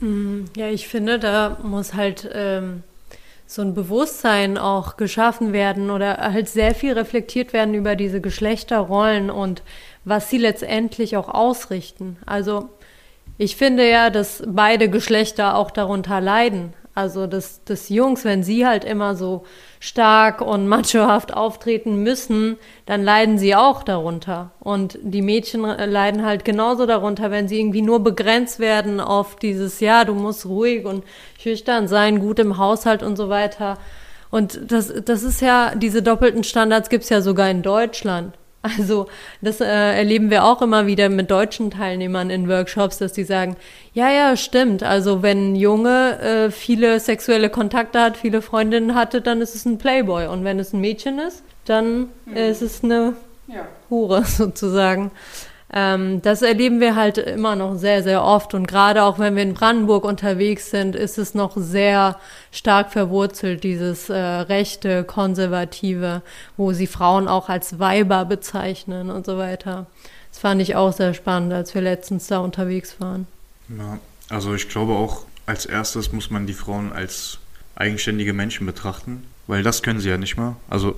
Mm, 0.00 0.44
ja, 0.56 0.68
ich 0.68 0.88
finde, 0.88 1.18
da 1.18 1.58
muss 1.62 1.94
halt 1.94 2.28
ähm, 2.32 2.82
so 3.46 3.62
ein 3.62 3.74
Bewusstsein 3.74 4.58
auch 4.58 4.96
geschaffen 4.96 5.52
werden 5.52 5.90
oder 5.90 6.18
halt 6.18 6.48
sehr 6.48 6.74
viel 6.74 6.92
reflektiert 6.92 7.52
werden 7.52 7.74
über 7.74 7.96
diese 7.96 8.20
Geschlechterrollen 8.20 9.30
und 9.30 9.62
was 10.04 10.30
sie 10.30 10.38
letztendlich 10.38 11.16
auch 11.16 11.28
ausrichten. 11.28 12.16
Also 12.26 12.68
ich 13.38 13.56
finde 13.56 13.88
ja, 13.88 14.10
dass 14.10 14.42
beide 14.46 14.88
Geschlechter 14.88 15.56
auch 15.56 15.70
darunter 15.70 16.20
leiden. 16.20 16.74
Also 16.94 17.26
dass, 17.26 17.64
dass 17.64 17.88
Jungs, 17.88 18.24
wenn 18.24 18.42
sie 18.42 18.66
halt 18.66 18.84
immer 18.84 19.14
so 19.14 19.44
stark 19.82 20.42
und 20.42 20.68
machohaft 20.68 21.32
auftreten 21.32 22.02
müssen, 22.02 22.58
dann 22.84 23.02
leiden 23.02 23.38
sie 23.38 23.56
auch 23.56 23.82
darunter. 23.82 24.50
Und 24.60 24.98
die 25.02 25.22
Mädchen 25.22 25.62
leiden 25.62 26.24
halt 26.24 26.44
genauso 26.44 26.84
darunter, 26.84 27.30
wenn 27.30 27.48
sie 27.48 27.58
irgendwie 27.58 27.80
nur 27.80 28.04
begrenzt 28.04 28.60
werden 28.60 29.00
auf 29.00 29.36
dieses, 29.36 29.80
ja, 29.80 30.04
du 30.04 30.14
musst 30.14 30.44
ruhig 30.44 30.84
und 30.84 31.02
schüchtern 31.42 31.88
sein, 31.88 32.20
gut 32.20 32.38
im 32.38 32.58
Haushalt 32.58 33.02
und 33.02 33.16
so 33.16 33.30
weiter. 33.30 33.78
Und 34.30 34.70
das, 34.70 34.92
das 35.04 35.22
ist 35.22 35.40
ja, 35.40 35.74
diese 35.74 36.02
doppelten 36.02 36.44
Standards 36.44 36.90
gibt's 36.90 37.08
ja 37.08 37.22
sogar 37.22 37.50
in 37.50 37.62
Deutschland. 37.62 38.34
Also 38.62 39.06
das 39.40 39.60
äh, 39.60 39.64
erleben 39.64 40.30
wir 40.30 40.44
auch 40.44 40.60
immer 40.60 40.86
wieder 40.86 41.08
mit 41.08 41.30
deutschen 41.30 41.70
Teilnehmern 41.70 42.28
in 42.28 42.48
Workshops, 42.48 42.98
dass 42.98 43.14
die 43.14 43.24
sagen, 43.24 43.56
ja, 43.94 44.10
ja, 44.10 44.36
stimmt. 44.36 44.82
Also 44.82 45.22
wenn 45.22 45.52
ein 45.52 45.56
Junge 45.56 46.18
äh, 46.20 46.50
viele 46.50 47.00
sexuelle 47.00 47.48
Kontakte 47.48 48.00
hat, 48.00 48.18
viele 48.18 48.42
Freundinnen 48.42 48.94
hatte, 48.94 49.22
dann 49.22 49.40
ist 49.40 49.54
es 49.54 49.64
ein 49.64 49.78
Playboy. 49.78 50.26
Und 50.26 50.44
wenn 50.44 50.58
es 50.58 50.74
ein 50.74 50.80
Mädchen 50.80 51.18
ist, 51.18 51.42
dann 51.64 52.08
mhm. 52.26 52.36
ist 52.36 52.60
es 52.60 52.84
eine 52.84 53.14
ja. 53.46 53.66
Hure 53.88 54.24
sozusagen. 54.26 55.10
Ähm, 55.72 56.20
das 56.22 56.42
erleben 56.42 56.80
wir 56.80 56.96
halt 56.96 57.18
immer 57.18 57.54
noch 57.54 57.76
sehr, 57.76 58.02
sehr 58.02 58.24
oft. 58.24 58.54
Und 58.54 58.66
gerade 58.66 59.04
auch 59.04 59.18
wenn 59.18 59.36
wir 59.36 59.42
in 59.42 59.54
Brandenburg 59.54 60.04
unterwegs 60.04 60.70
sind, 60.70 60.96
ist 60.96 61.16
es 61.18 61.34
noch 61.34 61.56
sehr 61.56 62.18
stark 62.50 62.90
verwurzelt, 62.92 63.62
dieses 63.62 64.08
äh, 64.08 64.16
rechte, 64.16 65.04
konservative, 65.04 66.22
wo 66.56 66.72
sie 66.72 66.88
Frauen 66.88 67.28
auch 67.28 67.48
als 67.48 67.78
Weiber 67.78 68.24
bezeichnen 68.24 69.10
und 69.10 69.26
so 69.26 69.38
weiter. 69.38 69.86
Das 70.30 70.40
fand 70.40 70.60
ich 70.60 70.74
auch 70.74 70.92
sehr 70.92 71.14
spannend, 71.14 71.52
als 71.52 71.74
wir 71.74 71.82
letztens 71.82 72.26
da 72.26 72.38
unterwegs 72.38 73.00
waren. 73.00 73.26
Ja, 73.68 73.98
also 74.28 74.54
ich 74.54 74.68
glaube 74.68 74.94
auch, 74.94 75.24
als 75.46 75.66
erstes 75.66 76.12
muss 76.12 76.30
man 76.30 76.46
die 76.46 76.52
Frauen 76.52 76.92
als 76.92 77.38
eigenständige 77.76 78.32
Menschen 78.32 78.66
betrachten, 78.66 79.24
weil 79.46 79.62
das 79.62 79.82
können 79.82 80.00
sie 80.00 80.08
ja 80.08 80.18
nicht 80.18 80.36
mal. 80.36 80.56
Also 80.68 80.96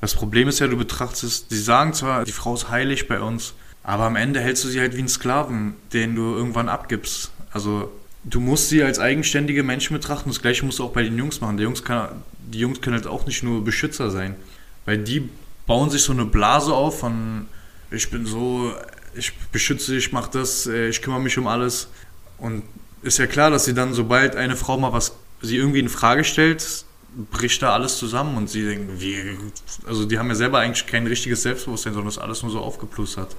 das 0.00 0.14
Problem 0.14 0.48
ist 0.48 0.60
ja, 0.60 0.68
du 0.68 0.76
betrachtest, 0.76 1.50
sie 1.50 1.60
sagen 1.60 1.92
zwar, 1.92 2.24
die 2.24 2.32
Frau 2.32 2.54
ist 2.54 2.70
heilig 2.70 3.08
bei 3.08 3.20
uns, 3.20 3.54
aber 3.88 4.04
am 4.04 4.16
Ende 4.16 4.40
hältst 4.40 4.64
du 4.64 4.68
sie 4.68 4.80
halt 4.80 4.92
wie 4.96 4.98
einen 4.98 5.08
Sklaven, 5.08 5.72
den 5.94 6.14
du 6.14 6.34
irgendwann 6.34 6.68
abgibst. 6.68 7.30
Also 7.50 7.90
du 8.22 8.38
musst 8.38 8.68
sie 8.68 8.82
als 8.82 8.98
eigenständige 8.98 9.62
Menschen 9.62 9.94
betrachten. 9.94 10.28
Das 10.28 10.42
gleiche 10.42 10.66
musst 10.66 10.78
du 10.78 10.84
auch 10.84 10.92
bei 10.92 11.02
den 11.02 11.16
Jungs 11.16 11.40
machen. 11.40 11.56
Die 11.56 11.62
Jungs, 11.62 11.82
kann, 11.82 12.22
die 12.52 12.58
Jungs 12.58 12.82
können 12.82 12.96
halt 12.96 13.06
auch 13.06 13.24
nicht 13.24 13.42
nur 13.42 13.64
Beschützer 13.64 14.10
sein. 14.10 14.36
Weil 14.84 14.98
die 14.98 15.30
bauen 15.66 15.88
sich 15.88 16.02
so 16.02 16.12
eine 16.12 16.26
Blase 16.26 16.74
auf 16.74 17.00
von 17.00 17.46
ich 17.90 18.10
bin 18.10 18.26
so, 18.26 18.74
ich 19.14 19.34
beschütze, 19.52 19.96
ich 19.96 20.12
mache 20.12 20.32
das, 20.32 20.66
äh, 20.66 20.90
ich 20.90 21.00
kümmere 21.00 21.22
mich 21.22 21.38
um 21.38 21.46
alles. 21.46 21.88
Und 22.36 22.64
ist 23.00 23.16
ja 23.16 23.26
klar, 23.26 23.50
dass 23.50 23.64
sie 23.64 23.72
dann, 23.72 23.94
sobald 23.94 24.36
eine 24.36 24.56
Frau 24.56 24.76
mal 24.76 24.92
was 24.92 25.14
sie 25.40 25.56
irgendwie 25.56 25.80
in 25.80 25.88
Frage 25.88 26.24
stellt, 26.24 26.84
bricht 27.30 27.62
da 27.62 27.72
alles 27.72 27.96
zusammen 27.96 28.36
und 28.36 28.50
sie 28.50 28.66
denken, 28.66 29.00
wie, 29.00 29.38
also 29.86 30.04
die 30.04 30.18
haben 30.18 30.28
ja 30.28 30.34
selber 30.34 30.58
eigentlich 30.58 30.86
kein 30.86 31.06
richtiges 31.06 31.40
Selbstbewusstsein, 31.40 31.94
sondern 31.94 32.12
das 32.12 32.18
alles 32.18 32.42
nur 32.42 32.52
so 32.52 32.60
aufgeplustert. 32.60 33.34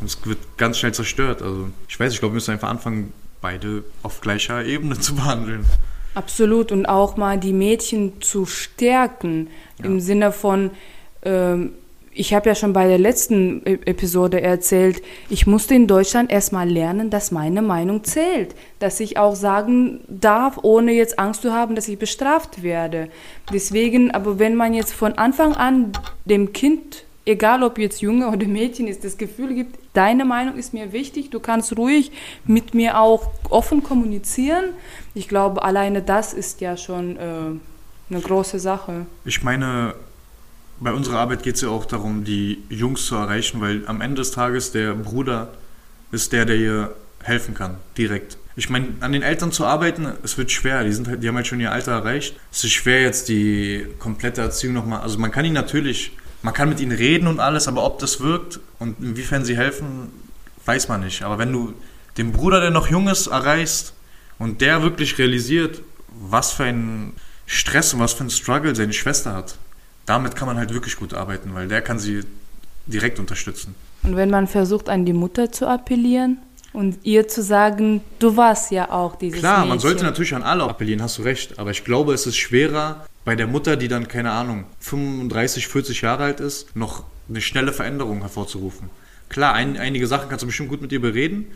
Und 0.00 0.06
es 0.06 0.18
wird 0.26 0.38
ganz 0.56 0.78
schnell 0.78 0.92
zerstört. 0.92 1.42
Also 1.42 1.68
ich 1.88 1.98
weiß, 1.98 2.12
ich 2.12 2.18
glaube, 2.18 2.32
wir 2.32 2.36
müssen 2.36 2.52
einfach 2.52 2.68
anfangen, 2.68 3.12
beide 3.40 3.84
auf 4.02 4.20
gleicher 4.20 4.64
Ebene 4.64 4.98
zu 4.98 5.14
behandeln. 5.14 5.66
Absolut. 6.14 6.72
Und 6.72 6.86
auch 6.86 7.16
mal 7.16 7.38
die 7.38 7.52
Mädchen 7.52 8.20
zu 8.20 8.46
stärken. 8.46 9.48
Ja. 9.78 9.86
Im 9.86 10.00
Sinne 10.00 10.32
von, 10.32 10.70
ähm, 11.24 11.72
ich 12.14 12.34
habe 12.34 12.48
ja 12.48 12.54
schon 12.54 12.72
bei 12.72 12.86
der 12.86 12.98
letzten 12.98 13.62
e-, 13.64 13.78
Episode 13.86 14.42
erzählt, 14.42 15.02
ich 15.30 15.46
musste 15.46 15.74
in 15.74 15.86
Deutschland 15.86 16.30
erstmal 16.30 16.68
lernen, 16.68 17.08
dass 17.10 17.30
meine 17.30 17.62
Meinung 17.62 18.04
zählt. 18.04 18.54
Dass 18.78 19.00
ich 19.00 19.16
auch 19.16 19.34
sagen 19.34 20.00
darf, 20.08 20.58
ohne 20.62 20.92
jetzt 20.92 21.18
Angst 21.18 21.42
zu 21.42 21.52
haben, 21.52 21.74
dass 21.74 21.88
ich 21.88 21.98
bestraft 21.98 22.62
werde. 22.62 23.08
Deswegen, 23.52 24.10
aber 24.10 24.38
wenn 24.38 24.54
man 24.54 24.74
jetzt 24.74 24.92
von 24.92 25.14
Anfang 25.14 25.54
an 25.54 25.92
dem 26.26 26.52
Kind 26.52 27.04
egal 27.24 27.62
ob 27.62 27.78
jetzt 27.78 28.00
Junge 28.00 28.28
oder 28.28 28.46
Mädchen 28.46 28.86
ist, 28.86 29.04
das 29.04 29.16
Gefühl 29.16 29.54
gibt, 29.54 29.78
deine 29.92 30.24
Meinung 30.24 30.56
ist 30.56 30.74
mir 30.74 30.92
wichtig, 30.92 31.30
du 31.30 31.40
kannst 31.40 31.76
ruhig 31.76 32.12
mit 32.44 32.74
mir 32.74 32.98
auch 32.98 33.30
offen 33.48 33.82
kommunizieren. 33.82 34.64
Ich 35.14 35.28
glaube, 35.28 35.62
alleine 35.62 36.02
das 36.02 36.32
ist 36.32 36.60
ja 36.60 36.76
schon 36.76 37.16
äh, 37.16 37.20
eine 38.10 38.20
große 38.20 38.58
Sache. 38.58 39.06
Ich 39.24 39.42
meine, 39.42 39.94
bei 40.80 40.92
unserer 40.92 41.18
Arbeit 41.18 41.42
geht 41.42 41.56
es 41.56 41.60
ja 41.60 41.68
auch 41.68 41.84
darum, 41.84 42.24
die 42.24 42.62
Jungs 42.68 43.06
zu 43.06 43.14
erreichen, 43.14 43.60
weil 43.60 43.86
am 43.86 44.00
Ende 44.00 44.16
des 44.16 44.32
Tages 44.32 44.72
der 44.72 44.94
Bruder 44.94 45.52
ist 46.10 46.32
der, 46.32 46.44
der 46.44 46.56
ihr 46.56 46.94
helfen 47.22 47.54
kann, 47.54 47.76
direkt. 47.96 48.36
Ich 48.54 48.68
meine, 48.68 48.88
an 49.00 49.12
den 49.12 49.22
Eltern 49.22 49.50
zu 49.50 49.64
arbeiten, 49.64 50.12
es 50.22 50.36
wird 50.36 50.50
schwer. 50.50 50.84
Die, 50.84 50.92
sind 50.92 51.08
halt, 51.08 51.22
die 51.22 51.28
haben 51.28 51.36
halt 51.36 51.46
schon 51.46 51.60
ihr 51.60 51.72
Alter 51.72 51.92
erreicht. 51.92 52.36
Es 52.50 52.64
ist 52.64 52.72
schwer, 52.72 53.00
jetzt 53.00 53.28
die 53.28 53.86
komplette 53.98 54.42
Erziehung 54.42 54.74
nochmal. 54.74 55.00
Also 55.00 55.18
man 55.18 55.30
kann 55.30 55.44
ihnen 55.44 55.54
natürlich 55.54 56.12
man 56.42 56.54
kann 56.54 56.68
mit 56.68 56.80
ihnen 56.80 56.92
reden 56.92 57.26
und 57.26 57.40
alles, 57.40 57.68
aber 57.68 57.84
ob 57.84 57.98
das 57.98 58.20
wirkt 58.20 58.60
und 58.78 59.00
inwiefern 59.00 59.44
sie 59.44 59.56
helfen, 59.56 60.10
weiß 60.66 60.88
man 60.88 61.00
nicht. 61.00 61.22
Aber 61.22 61.38
wenn 61.38 61.52
du 61.52 61.72
den 62.16 62.32
Bruder, 62.32 62.60
der 62.60 62.70
noch 62.70 62.88
jung 62.90 63.08
ist, 63.08 63.28
erreichst 63.28 63.94
und 64.38 64.60
der 64.60 64.82
wirklich 64.82 65.18
realisiert, 65.18 65.82
was 66.08 66.52
für 66.52 66.64
ein 66.64 67.14
Stress 67.46 67.94
und 67.94 68.00
was 68.00 68.12
für 68.12 68.24
ein 68.24 68.30
Struggle 68.30 68.74
seine 68.74 68.92
Schwester 68.92 69.34
hat, 69.34 69.56
damit 70.06 70.36
kann 70.36 70.46
man 70.46 70.58
halt 70.58 70.72
wirklich 70.72 70.96
gut 70.96 71.14
arbeiten, 71.14 71.54
weil 71.54 71.68
der 71.68 71.80
kann 71.80 71.98
sie 71.98 72.22
direkt 72.86 73.18
unterstützen. 73.18 73.74
Und 74.02 74.16
wenn 74.16 74.30
man 74.30 74.48
versucht, 74.48 74.88
an 74.88 75.04
die 75.04 75.12
Mutter 75.12 75.52
zu 75.52 75.68
appellieren 75.68 76.38
und 76.72 76.98
ihr 77.02 77.28
zu 77.28 77.42
sagen, 77.42 78.00
du 78.18 78.36
warst 78.36 78.70
ja 78.70 78.90
auch 78.90 79.16
dieses 79.16 79.40
Klar, 79.40 79.58
Mädchen. 79.58 79.68
man 79.68 79.78
sollte 79.78 80.04
natürlich 80.04 80.34
an 80.34 80.42
alle 80.42 80.64
appellieren, 80.64 81.02
hast 81.02 81.18
du 81.18 81.22
recht, 81.22 81.58
aber 81.58 81.70
ich 81.70 81.84
glaube, 81.84 82.14
es 82.14 82.26
ist 82.26 82.36
schwerer, 82.36 83.06
bei 83.24 83.36
der 83.36 83.46
Mutter, 83.46 83.76
die 83.76 83.88
dann, 83.88 84.08
keine 84.08 84.32
Ahnung, 84.32 84.64
35, 84.80 85.68
40 85.68 86.00
Jahre 86.02 86.24
alt 86.24 86.40
ist, 86.40 86.74
noch 86.74 87.04
eine 87.28 87.40
schnelle 87.40 87.72
Veränderung 87.72 88.20
hervorzurufen. 88.20 88.90
Klar, 89.28 89.54
ein, 89.54 89.76
einige 89.76 90.06
Sachen 90.06 90.28
kannst 90.28 90.42
du 90.42 90.46
bestimmt 90.46 90.70
gut 90.70 90.82
mit 90.82 90.92
ihr 90.92 91.00
bereden 91.00 91.46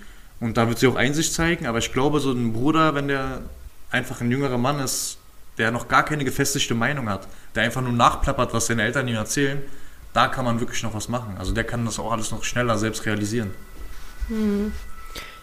und 0.41 0.57
da 0.57 0.69
wird 0.69 0.79
sie 0.79 0.87
auch 0.87 0.97
Einsicht 0.97 1.33
zeigen, 1.33 1.67
aber 1.67 1.79
ich 1.79 1.93
glaube, 1.93 2.21
so 2.21 2.31
ein 2.33 2.53
Bruder, 2.53 2.95
wenn 2.95 3.09
der 3.09 3.43
einfach 3.91 4.21
ein 4.21 4.31
jüngerer 4.31 4.59
Mann 4.59 4.79
ist, 4.81 5.19
der 5.59 5.71
noch 5.71 5.89
gar 5.89 6.05
keine 6.05 6.25
gefestigte 6.25 6.75
Meinung 6.75 7.09
hat, 7.09 7.27
der 7.55 7.63
einfach 7.63 7.81
nur 7.81 7.93
nachplappert, 7.93 8.53
was 8.53 8.67
seine 8.67 8.83
Eltern 8.83 9.09
ihm 9.09 9.17
erzählen, 9.17 9.63
da 10.13 10.29
kann 10.29 10.45
man 10.45 10.61
wirklich 10.61 10.83
noch 10.83 10.95
was 10.95 11.09
machen. 11.09 11.37
Also 11.39 11.53
der 11.53 11.65
kann 11.65 11.85
das 11.85 11.99
auch 11.99 12.13
alles 12.13 12.31
noch 12.31 12.45
schneller 12.45 12.79
selbst 12.79 13.07
realisieren. 13.07 13.51
Hm. 14.29 14.73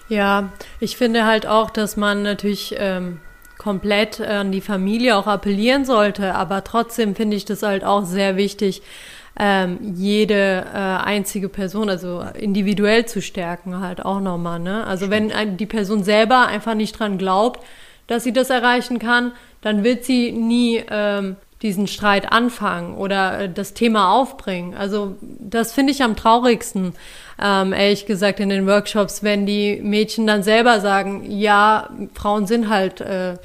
Ja, 0.10 0.52
ich 0.80 0.98
finde 0.98 1.26
halt 1.26 1.48
auch, 1.48 1.70
dass 1.70 1.98
man 1.98 2.24
natürlich 2.24 2.76
ähm, 2.78 3.20
komplett 3.58 4.20
an 4.20 4.52
die 4.52 4.62
Familie 4.62 5.16
auch 5.16 5.28
appellieren 5.28 5.86
sollte. 5.86 6.36
Aber 6.36 6.64
trotzdem 6.64 7.16
finde 7.16 7.38
ich 7.38 7.46
das 7.46 7.64
halt 7.64 7.84
auch 7.84 8.06
sehr 8.06 8.36
wichtig, 8.36 8.82
ähm, 9.40 9.80
jede 9.96 10.66
äh, 10.74 10.78
einzige 10.78 11.50
Person, 11.50 11.90
also 11.90 12.24
individuell 12.36 13.06
zu 13.06 13.22
stärken, 13.22 13.80
halt 13.80 14.06
auch 14.06 14.20
nochmal. 14.20 14.60
Ne? 14.60 14.86
Also 14.86 15.10
wenn 15.10 15.58
die 15.58 15.66
Person 15.66 16.04
selber 16.04 16.46
einfach 16.48 16.76
nicht 16.76 17.00
dran 17.00 17.18
glaubt, 17.18 17.66
dass 18.08 18.24
sie 18.24 18.34
das 18.34 18.50
erreichen 18.50 19.00
kann, 19.00 19.32
dann 19.62 19.84
wird 19.84 20.04
sie 20.04 20.32
nie 20.32 20.84
ähm, 20.90 21.38
diesen 21.64 21.88
Streit 21.88 22.32
anfangen 22.32 22.96
oder 22.96 23.40
äh, 23.40 23.50
das 23.50 23.74
Thema 23.74 24.12
aufbringen. 24.12 24.76
Also 24.76 25.16
das 25.22 25.74
finde 25.74 25.94
ich 25.94 26.04
am 26.04 26.16
traurigsten, 26.16 26.94
ähm, 27.42 27.74
ehrlich 27.74 28.06
gesagt, 28.06 28.40
in 28.40 28.50
den 28.50 28.68
Workshops, 28.68 29.24
wenn 29.24 29.46
die 29.46 29.80
Mädchen 29.82 30.28
dann 30.28 30.44
selber 30.44 30.80
sagen, 30.80 31.30
ja, 31.30 31.90
Frauen 32.14 32.48
sind 32.48 32.70
halt 32.70 33.02
äh, 33.02 33.38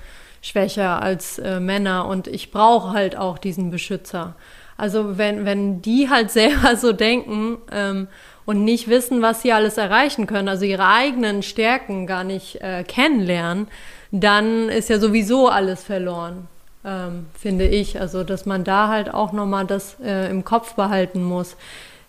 schwächer 0.42 1.02
als 1.02 1.38
äh, 1.38 1.60
Männer 1.60 2.06
und 2.06 2.26
ich 2.26 2.50
brauche 2.50 2.92
halt 2.92 3.16
auch 3.16 3.38
diesen 3.38 3.70
Beschützer. 3.70 4.34
Also 4.76 5.18
wenn, 5.18 5.44
wenn 5.44 5.82
die 5.82 6.08
halt 6.08 6.30
selber 6.32 6.76
so 6.76 6.92
denken 6.92 7.58
ähm, 7.72 8.08
und 8.44 8.64
nicht 8.64 8.88
wissen, 8.88 9.22
was 9.22 9.42
sie 9.42 9.52
alles 9.52 9.76
erreichen 9.76 10.26
können, 10.26 10.48
also 10.48 10.64
ihre 10.64 10.86
eigenen 10.86 11.42
Stärken 11.42 12.06
gar 12.06 12.24
nicht 12.24 12.60
äh, 12.62 12.84
kennenlernen, 12.84 13.68
dann 14.10 14.68
ist 14.68 14.88
ja 14.88 14.98
sowieso 14.98 15.48
alles 15.48 15.82
verloren 15.82 16.48
ähm, 16.84 17.26
finde 17.34 17.66
ich. 17.66 18.00
Also, 18.00 18.24
dass 18.24 18.46
man 18.46 18.64
da 18.64 18.88
halt 18.88 19.12
auch 19.12 19.32
nochmal 19.32 19.66
das 19.66 19.96
äh, 20.02 20.30
im 20.30 20.44
Kopf 20.44 20.74
behalten 20.74 21.22
muss. 21.22 21.56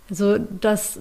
Also, 0.09 0.37
dass 0.37 0.99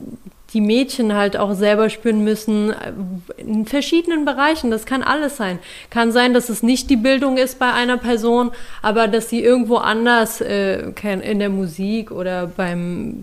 die 0.53 0.61
Mädchen 0.61 1.15
halt 1.15 1.37
auch 1.37 1.55
selber 1.55 1.91
spüren 1.91 2.25
müssen, 2.25 2.71
äh, 2.71 2.93
in 3.37 3.67
verschiedenen 3.67 4.25
Bereichen, 4.25 4.71
das 4.71 4.87
kann 4.87 5.03
alles 5.03 5.37
sein. 5.37 5.59
Kann 5.91 6.13
sein, 6.13 6.35
dass 6.35 6.49
es 6.49 6.63
nicht 6.63 6.89
die 6.91 6.97
Bildung 6.97 7.37
ist 7.37 7.59
bei 7.59 7.73
einer 7.73 7.99
Person, 7.99 8.51
aber 8.83 9.09
dass 9.09 9.29
sie 9.29 9.43
irgendwo 9.43 9.77
anders 9.77 10.41
äh, 10.41 10.91
in 11.03 11.39
der 11.39 11.51
Musik 11.51 12.11
oder 12.11 12.47
beim 12.47 13.23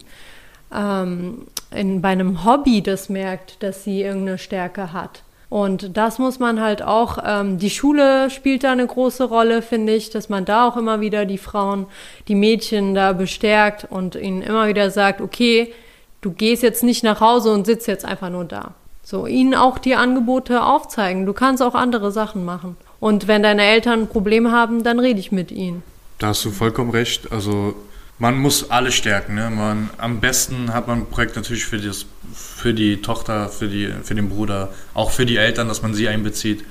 ähm, 0.73 1.47
in, 1.71 2.01
bei 2.01 2.09
einem 2.09 2.45
Hobby 2.45 2.81
das 2.81 3.09
merkt, 3.09 3.61
dass 3.63 3.83
sie 3.83 4.01
irgendeine 4.01 4.37
Stärke 4.37 4.93
hat. 4.93 5.23
Und 5.49 5.95
das 5.95 6.19
muss 6.19 6.39
man 6.39 6.59
halt 6.59 6.81
auch, 6.81 7.17
ähm, 7.23 7.57
die 7.59 7.69
Schule 7.69 8.29
spielt 8.29 8.63
da 8.63 8.71
eine 8.71 8.87
große 8.87 9.23
Rolle, 9.25 9.61
finde 9.61 9.93
ich, 9.93 10.09
dass 10.09 10.29
man 10.29 10.45
da 10.45 10.67
auch 10.67 10.77
immer 10.77 11.01
wieder 11.01 11.25
die 11.25 11.37
Frauen, 11.37 11.85
die 12.27 12.35
Mädchen 12.35 12.95
da 12.95 13.13
bestärkt 13.13 13.85
und 13.89 14.15
ihnen 14.15 14.41
immer 14.41 14.67
wieder 14.67 14.89
sagt, 14.89 15.21
okay, 15.21 15.73
du 16.21 16.31
gehst 16.31 16.63
jetzt 16.63 16.83
nicht 16.83 17.03
nach 17.03 17.21
Hause 17.21 17.51
und 17.51 17.65
sitzt 17.65 17.87
jetzt 17.87 18.05
einfach 18.05 18.29
nur 18.29 18.45
da. 18.45 18.73
So, 19.03 19.27
ihnen 19.27 19.53
auch 19.53 19.77
die 19.77 19.95
Angebote 19.95 20.63
aufzeigen. 20.63 21.27
Du 21.27 21.33
kannst 21.33 21.61
auch 21.61 21.75
andere 21.75 22.11
Sachen 22.11 22.43
machen. 22.43 22.75
Und 22.99 23.27
wenn 23.27 23.43
deine 23.43 23.63
Eltern 23.63 24.01
ein 24.01 24.07
Problem 24.07 24.51
haben, 24.51 24.83
dann 24.83 24.99
rede 24.99 25.19
ich 25.19 25.31
mit 25.31 25.51
ihnen. 25.51 25.83
Da 26.17 26.27
hast 26.27 26.43
du 26.43 26.49
vollkommen 26.49 26.89
recht. 26.89 27.31
Also 27.31 27.75
man 28.17 28.37
muss 28.37 28.69
alle 28.69 28.91
stärken. 28.91 29.35
Ne? 29.35 29.49
Man, 29.49 29.89
am 29.97 30.19
besten 30.19 30.73
hat 30.73 30.87
man 30.87 30.99
ein 30.99 31.05
Projekt 31.07 31.35
natürlich 31.35 31.65
für, 31.65 31.77
das, 31.77 32.05
für 32.33 32.73
die 32.73 33.01
Tochter, 33.01 33.49
für, 33.49 33.67
die, 33.67 33.91
für 34.03 34.15
den 34.15 34.29
Bruder, 34.29 34.73
auch 34.93 35.11
für 35.11 35.25
die 35.25 35.37
Eltern, 35.37 35.67
dass 35.67 35.81
man 35.81 35.93
sie 35.93 36.07
einbezieht. 36.07 36.63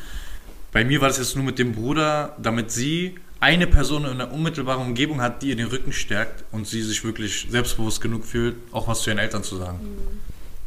Bei 0.73 0.85
mir 0.85 1.01
war 1.01 1.09
das 1.09 1.19
jetzt 1.19 1.37
nur 1.37 1.45
mit 1.45 1.59
dem 1.59 1.73
Bruder, 1.73 2.35
damit 2.43 2.71
sie 2.71 3.15
eine 3.41 3.67
Person 3.67 4.07
in 4.07 4.19
der 4.19 4.33
unmittelbaren 4.33 4.87
Umgebung 4.87 5.21
hat, 5.21 5.43
die 5.43 5.51
ihr 5.51 5.57
den 5.57 5.67
Rücken 5.67 5.93
stärkt 5.93 6.45
und 6.51 6.67
sie 6.67 6.83
sich 6.83 7.05
wirklich 7.05 7.47
selbstbewusst 7.51 8.01
genug 8.01 8.25
fühlt, 8.25 8.57
auch 8.73 8.89
was 8.89 9.03
zu 9.03 9.11
ihren 9.11 9.19
Eltern 9.19 9.45
zu 9.45 9.57
sagen. 9.57 9.81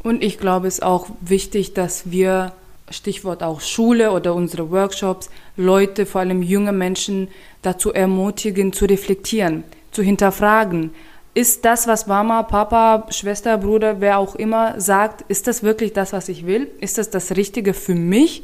Und 0.02 0.22
ich 0.22 0.38
glaube, 0.38 0.68
es 0.68 0.74
ist 0.74 0.82
auch 0.84 1.08
wichtig, 1.20 1.74
dass 1.74 2.10
wir, 2.10 2.52
Stichwort 2.90 3.42
auch 3.42 3.60
Schule 3.60 4.12
oder 4.12 4.34
unsere 4.34 4.70
Workshops, 4.70 5.28
Leute, 5.56 6.06
vor 6.06 6.20
allem 6.20 6.40
junge 6.40 6.72
Menschen, 6.72 7.28
dazu 7.62 7.92
ermutigen, 7.92 8.72
zu 8.72 8.84
reflektieren, 8.84 9.64
zu 9.90 10.02
hinterfragen. 10.02 10.90
Ist 11.34 11.64
das, 11.64 11.86
was 11.86 12.06
Mama, 12.06 12.42
Papa, 12.42 13.06
Schwester, 13.10 13.58
Bruder, 13.58 14.00
wer 14.00 14.18
auch 14.18 14.34
immer 14.34 14.80
sagt, 14.80 15.22
ist 15.28 15.46
das 15.46 15.62
wirklich 15.62 15.92
das, 15.92 16.12
was 16.12 16.28
ich 16.28 16.46
will? 16.46 16.68
Ist 16.80 16.98
das 16.98 17.10
das 17.10 17.36
Richtige 17.36 17.74
für 17.74 17.94
mich? 17.94 18.42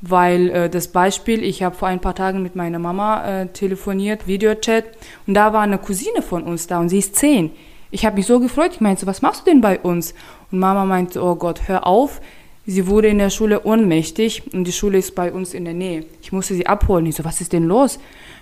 Weil 0.00 0.50
äh, 0.50 0.70
das 0.70 0.88
Beispiel, 0.88 1.44
ich 1.44 1.62
habe 1.62 1.76
vor 1.76 1.88
ein 1.88 2.00
paar 2.00 2.14
Tagen 2.14 2.42
mit 2.42 2.56
meiner 2.56 2.78
Mama 2.78 3.24
äh, 3.24 3.46
telefoniert, 3.46 4.26
Videochat, 4.26 4.84
und 5.26 5.34
da 5.34 5.52
war 5.52 5.62
eine 5.62 5.78
Cousine 5.78 6.22
von 6.22 6.42
uns 6.42 6.66
da 6.66 6.80
und 6.80 6.88
sie 6.88 6.98
ist 6.98 7.16
zehn. 7.16 7.52
Ich 7.90 8.04
habe 8.04 8.16
mich 8.16 8.26
so 8.26 8.40
gefreut, 8.40 8.72
ich 8.74 8.80
meinte 8.80 9.02
so, 9.02 9.06
was 9.06 9.22
machst 9.22 9.42
du 9.42 9.50
denn 9.50 9.60
bei 9.60 9.78
uns? 9.78 10.14
Und 10.50 10.58
Mama 10.58 10.84
meinte, 10.84 11.22
oh 11.22 11.36
Gott, 11.36 11.68
hör 11.68 11.86
auf, 11.86 12.20
Sie 12.66 12.86
wurde 12.86 13.08
in 13.08 13.18
der 13.18 13.30
Schule 13.30 13.64
ohnmächtig 13.64 14.54
und 14.54 14.64
die 14.64 14.72
Schule 14.72 14.98
ist 14.98 15.14
bei 15.14 15.32
uns 15.32 15.52
in 15.52 15.66
der 15.66 15.74
Nähe. 15.74 16.06
Ich 16.22 16.32
musste 16.32 16.54
sie 16.54 16.66
abholen. 16.66 17.04
Ich 17.04 17.16
so, 17.16 17.24
was 17.24 17.40
ist 17.42 17.52
denn 17.52 17.64
los? 17.64 17.98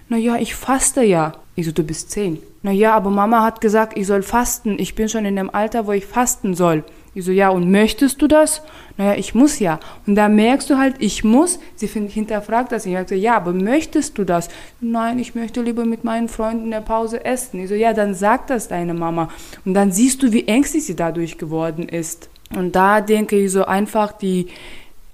Naja, 0.08 0.36
ich 0.36 0.54
faste 0.54 1.02
ja. 1.02 1.32
Ich 1.54 1.66
so, 1.66 1.72
du 1.72 1.82
bist 1.82 2.10
zehn. 2.10 2.38
Naja, 2.62 2.94
aber 2.94 3.10
Mama 3.10 3.42
hat 3.42 3.60
gesagt, 3.60 3.98
ich 3.98 4.06
soll 4.06 4.22
fasten. 4.22 4.78
Ich 4.78 4.94
bin 4.94 5.08
schon 5.08 5.24
in 5.24 5.36
dem 5.36 5.54
Alter, 5.54 5.86
wo 5.86 5.92
ich 5.92 6.06
fasten 6.06 6.54
soll. 6.54 6.84
Ich 7.14 7.26
so, 7.26 7.30
ja, 7.30 7.50
und 7.50 7.70
möchtest 7.70 8.22
du 8.22 8.26
das? 8.26 8.62
Naja, 8.96 9.14
ich 9.18 9.34
muss 9.34 9.58
ja. 9.58 9.78
Und 10.06 10.14
da 10.14 10.28
merkst 10.28 10.70
du 10.70 10.78
halt, 10.78 10.96
ich 10.98 11.24
muss. 11.24 11.58
Sie 11.74 11.86
hinterfragt 11.86 12.72
das. 12.72 12.86
Ich 12.86 12.96
so, 13.06 13.14
ja, 13.14 13.36
aber 13.36 13.52
möchtest 13.52 14.16
du 14.16 14.24
das? 14.24 14.48
Nein, 14.80 15.18
ich 15.18 15.34
möchte 15.34 15.60
lieber 15.60 15.84
mit 15.84 16.04
meinen 16.04 16.28
Freunden 16.28 16.64
in 16.64 16.70
der 16.70 16.80
Pause 16.80 17.22
essen. 17.24 17.60
Ich 17.60 17.68
so, 17.68 17.74
ja, 17.74 17.92
dann 17.92 18.14
sag 18.14 18.46
das 18.46 18.68
deine 18.68 18.94
Mama. 18.94 19.28
Und 19.66 19.74
dann 19.74 19.92
siehst 19.92 20.22
du, 20.22 20.32
wie 20.32 20.48
ängstlich 20.48 20.86
sie 20.86 20.96
dadurch 20.96 21.36
geworden 21.36 21.86
ist. 21.86 22.30
Und 22.54 22.76
da 22.76 23.02
denke 23.02 23.36
ich 23.36 23.52
so 23.52 23.64
einfach 23.64 24.12
die 24.12 24.46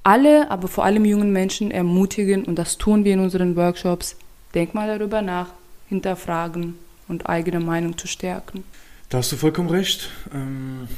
alle, 0.04 0.50
aber 0.50 0.68
vor 0.68 0.84
allem 0.84 1.04
jungen 1.04 1.32
Menschen 1.32 1.70
ermutigen 1.70 2.44
und 2.44 2.58
das 2.58 2.78
tun 2.78 3.04
wir 3.04 3.14
in 3.14 3.20
unseren 3.20 3.56
Workshops. 3.56 4.16
Denk 4.54 4.72
mal 4.72 4.88
darüber 4.88 5.20
nach, 5.20 5.48
hinterfragen 5.88 6.74
und 7.08 7.28
eigene 7.28 7.60
Meinung 7.60 7.96
zu 7.96 8.06
stärken. 8.06 8.64
Da 9.08 9.18
hast 9.18 9.32
du 9.32 9.36
vollkommen 9.36 9.70
recht. 9.70 10.10
Ähm, 10.34 10.88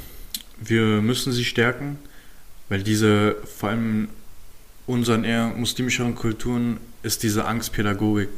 wir 0.58 1.00
müssen 1.00 1.32
sie 1.32 1.44
stärken, 1.44 1.98
weil 2.68 2.82
diese, 2.82 3.36
vor 3.56 3.70
allem 3.70 4.08
unseren 4.86 5.24
eher 5.24 5.48
muslimischeren 5.48 6.14
Kulturen, 6.14 6.78
ist 7.02 7.22
diese 7.22 7.44
Angstpädagogik, 7.46 8.28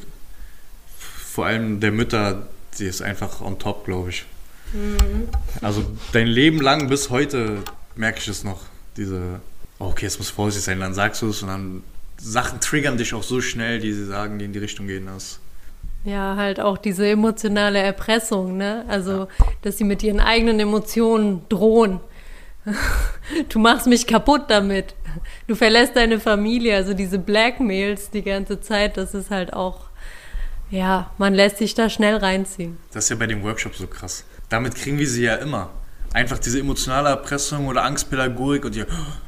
vor 0.97 1.47
allem 1.47 1.81
der 1.81 1.93
Mütter, 1.93 2.47
die 2.79 2.85
ist 2.85 3.03
einfach 3.03 3.41
on 3.41 3.59
top, 3.59 3.87
glaube 3.87 4.11
ich. 4.11 4.27
Mhm. 4.73 5.29
Also 5.61 5.85
dein 6.13 6.27
Leben 6.27 6.61
lang 6.61 6.89
bis 6.89 7.11
heute 7.11 7.63
merke 7.97 8.19
ich 8.21 8.29
es 8.29 8.45
noch. 8.45 8.61
Diese, 8.97 9.41
oh, 9.79 9.87
okay, 9.87 10.05
jetzt 10.05 10.19
muss 10.19 10.31
vorsichtig 10.31 10.65
sein, 10.65 10.81
dann 10.81 10.95
sagst 10.95 11.23
du 11.23 11.31
es 11.31 11.43
und 11.43 11.49
dann 11.49 11.83
Sachen 12.19 12.61
triggern 12.61 12.99
dich 12.99 13.15
auch 13.15 13.23
so 13.23 13.41
schnell, 13.41 13.81
die 13.81 13.93
sie 13.93 14.05
sagen, 14.05 14.39
die 14.39 14.45
in 14.45 14.53
die 14.53 14.59
Richtung 14.59 14.87
gehen. 14.87 15.07
Das 15.07 15.41
ja, 16.05 16.37
halt 16.37 16.61
auch 16.61 16.79
diese 16.79 17.09
emotionale 17.09 17.79
Erpressung, 17.79 18.57
ne? 18.57 18.85
Also, 18.89 19.13
ja. 19.13 19.47
dass 19.63 19.79
sie 19.79 19.85
mit 19.85 20.03
ihren 20.03 20.21
eigenen 20.21 20.61
Emotionen 20.61 21.43
drohen. 21.49 22.01
Du 23.49 23.61
machst 23.61 23.87
mich 23.87 24.07
kaputt 24.07 24.43
damit. 24.49 24.95
Du 25.47 25.55
verlässt 25.55 25.95
deine 25.95 26.19
Familie. 26.19 26.77
Also 26.77 26.93
diese 26.93 27.19
Blackmails 27.19 28.11
die 28.11 28.23
ganze 28.23 28.61
Zeit, 28.61 28.97
das 28.97 29.15
ist 29.15 29.31
halt 29.31 29.53
auch, 29.53 29.87
ja, 30.71 31.11
man 31.19 31.35
lässt 31.35 31.59
sich 31.59 31.75
da 31.75 31.89
schnell 31.89 32.17
reinziehen. 32.17 32.79
Das 32.93 33.05
ist 33.05 33.11
ja 33.11 33.17
bei 33.17 33.27
dem 33.27 33.43
Workshop 33.43 33.75
so 33.75 33.87
krass. 33.87 34.25
Damit 34.49 34.75
kriegen 34.75 34.99
wir 34.99 35.09
sie 35.09 35.23
ja 35.23 35.37
immer 35.37 35.71
einfach 36.13 36.39
diese 36.39 36.61
emotionale 36.61 37.09
Erpressung 37.09 37.67
oder 37.67 37.85
Angstpädagogik 37.85 38.65
und 38.65 38.75
die, 38.75 38.85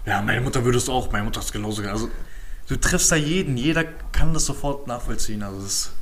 ja, 0.06 0.22
meine 0.22 0.40
Mutter 0.40 0.64
würde 0.64 0.78
es 0.78 0.88
auch, 0.88 1.10
meine 1.10 1.24
Mutter 1.24 1.40
ist 1.40 1.52
genauso. 1.52 1.82
Also, 1.82 2.10
du 2.68 2.76
triffst 2.76 3.10
da 3.10 3.16
jeden, 3.16 3.56
jeder 3.56 3.84
kann 4.12 4.34
das 4.34 4.46
sofort 4.46 4.86
nachvollziehen. 4.86 5.42
Also, 5.42 5.62
das, 5.62 5.92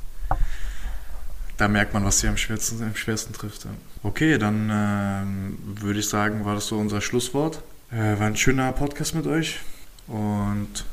da 1.57 1.67
merkt 1.67 1.93
man, 1.93 2.03
was 2.05 2.19
sie 2.19 2.27
am 2.27 2.37
schwersten, 2.37 2.83
am 2.83 2.95
schwersten 2.95 3.33
trifft. 3.33 3.65
Ja. 3.65 3.71
Okay, 4.03 4.37
dann 4.37 4.69
ähm, 4.71 5.57
würde 5.81 5.99
ich 5.99 6.09
sagen, 6.09 6.45
war 6.45 6.55
das 6.55 6.67
so 6.67 6.77
unser 6.77 7.01
Schlusswort. 7.01 7.61
Äh, 7.91 8.19
war 8.19 8.27
ein 8.27 8.35
schöner 8.35 8.71
Podcast 8.71 9.15
mit 9.15 9.27
euch 9.27 9.59
und 10.07 10.85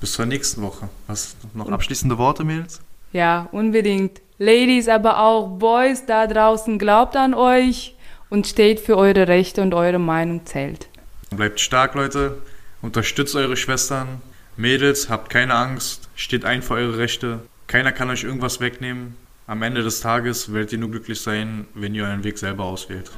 bis 0.00 0.12
zur 0.12 0.26
nächsten 0.26 0.62
Woche. 0.62 0.88
Was 1.06 1.36
noch 1.54 1.70
abschließende 1.70 2.18
Worte, 2.18 2.44
Mädels? 2.44 2.80
Ja, 3.12 3.48
unbedingt. 3.52 4.20
Ladies, 4.38 4.88
aber 4.88 5.18
auch 5.18 5.58
Boys 5.58 6.06
da 6.06 6.26
draußen, 6.26 6.78
glaubt 6.78 7.16
an 7.16 7.34
euch 7.34 7.96
und 8.28 8.46
steht 8.46 8.80
für 8.80 8.96
eure 8.96 9.26
Rechte 9.28 9.62
und 9.62 9.74
eure 9.74 9.98
Meinung 9.98 10.46
zählt. 10.46 10.88
Bleibt 11.30 11.60
stark, 11.60 11.94
Leute. 11.94 12.38
Unterstützt 12.82 13.34
eure 13.34 13.56
Schwestern. 13.56 14.22
Mädels, 14.56 15.08
habt 15.08 15.30
keine 15.30 15.54
Angst. 15.54 16.08
Steht 16.14 16.44
ein 16.44 16.62
für 16.62 16.74
eure 16.74 16.98
Rechte. 16.98 17.40
Keiner 17.66 17.92
kann 17.92 18.10
euch 18.10 18.24
irgendwas 18.24 18.60
wegnehmen. 18.60 19.16
Am 19.48 19.62
Ende 19.62 19.82
des 19.82 20.00
Tages 20.00 20.52
werdet 20.52 20.74
ihr 20.74 20.78
nur 20.78 20.90
glücklich 20.90 21.22
sein, 21.22 21.66
wenn 21.72 21.94
ihr 21.94 22.04
euren 22.04 22.22
Weg 22.22 22.36
selber 22.36 22.64
auswählt. 22.64 23.10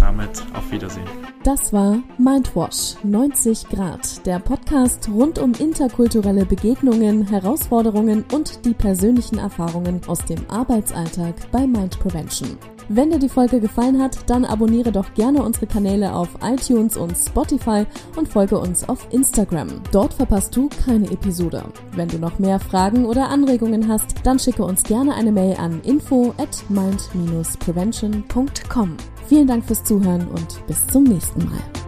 Damit 0.00 0.42
auf 0.52 0.72
Wiedersehen. 0.72 1.06
Das 1.44 1.72
war 1.72 2.02
Mindwash 2.18 2.96
90 3.04 3.68
Grad, 3.68 4.26
der 4.26 4.40
Podcast 4.40 5.08
rund 5.08 5.38
um 5.38 5.52
interkulturelle 5.52 6.44
Begegnungen, 6.44 7.28
Herausforderungen 7.28 8.24
und 8.32 8.64
die 8.64 8.74
persönlichen 8.74 9.38
Erfahrungen 9.38 10.00
aus 10.08 10.24
dem 10.24 10.50
Arbeitsalltag 10.50 11.52
bei 11.52 11.68
Mind 11.68 12.00
Prevention. 12.00 12.58
Wenn 12.88 13.10
dir 13.10 13.18
die 13.18 13.28
Folge 13.28 13.60
gefallen 13.60 14.00
hat, 14.00 14.30
dann 14.30 14.44
abonniere 14.44 14.92
doch 14.92 15.12
gerne 15.14 15.42
unsere 15.42 15.66
Kanäle 15.66 16.14
auf 16.14 16.28
iTunes 16.42 16.96
und 16.96 17.16
Spotify 17.16 17.84
und 18.16 18.28
folge 18.28 18.56
uns 18.58 18.88
auf 18.88 19.08
Instagram. 19.10 19.82
Dort 19.90 20.14
verpasst 20.14 20.54
du 20.56 20.68
keine 20.84 21.10
Episode. 21.10 21.64
Wenn 21.94 22.06
du 22.08 22.18
noch 22.18 22.38
mehr 22.38 22.60
Fragen 22.60 23.04
oder 23.04 23.28
Anregungen 23.28 23.88
hast, 23.88 24.14
dann 24.24 24.38
schicke 24.38 24.64
uns 24.64 24.84
gerne 24.84 25.14
eine 25.14 25.32
Mail 25.32 25.56
an 25.56 25.80
info 25.82 26.32
at 26.38 26.64
mind-prevention.com. 26.68 28.96
Vielen 29.26 29.48
Dank 29.48 29.64
fürs 29.64 29.82
Zuhören 29.82 30.28
und 30.28 30.64
bis 30.66 30.86
zum 30.86 31.02
nächsten 31.04 31.44
Mal. 31.44 31.85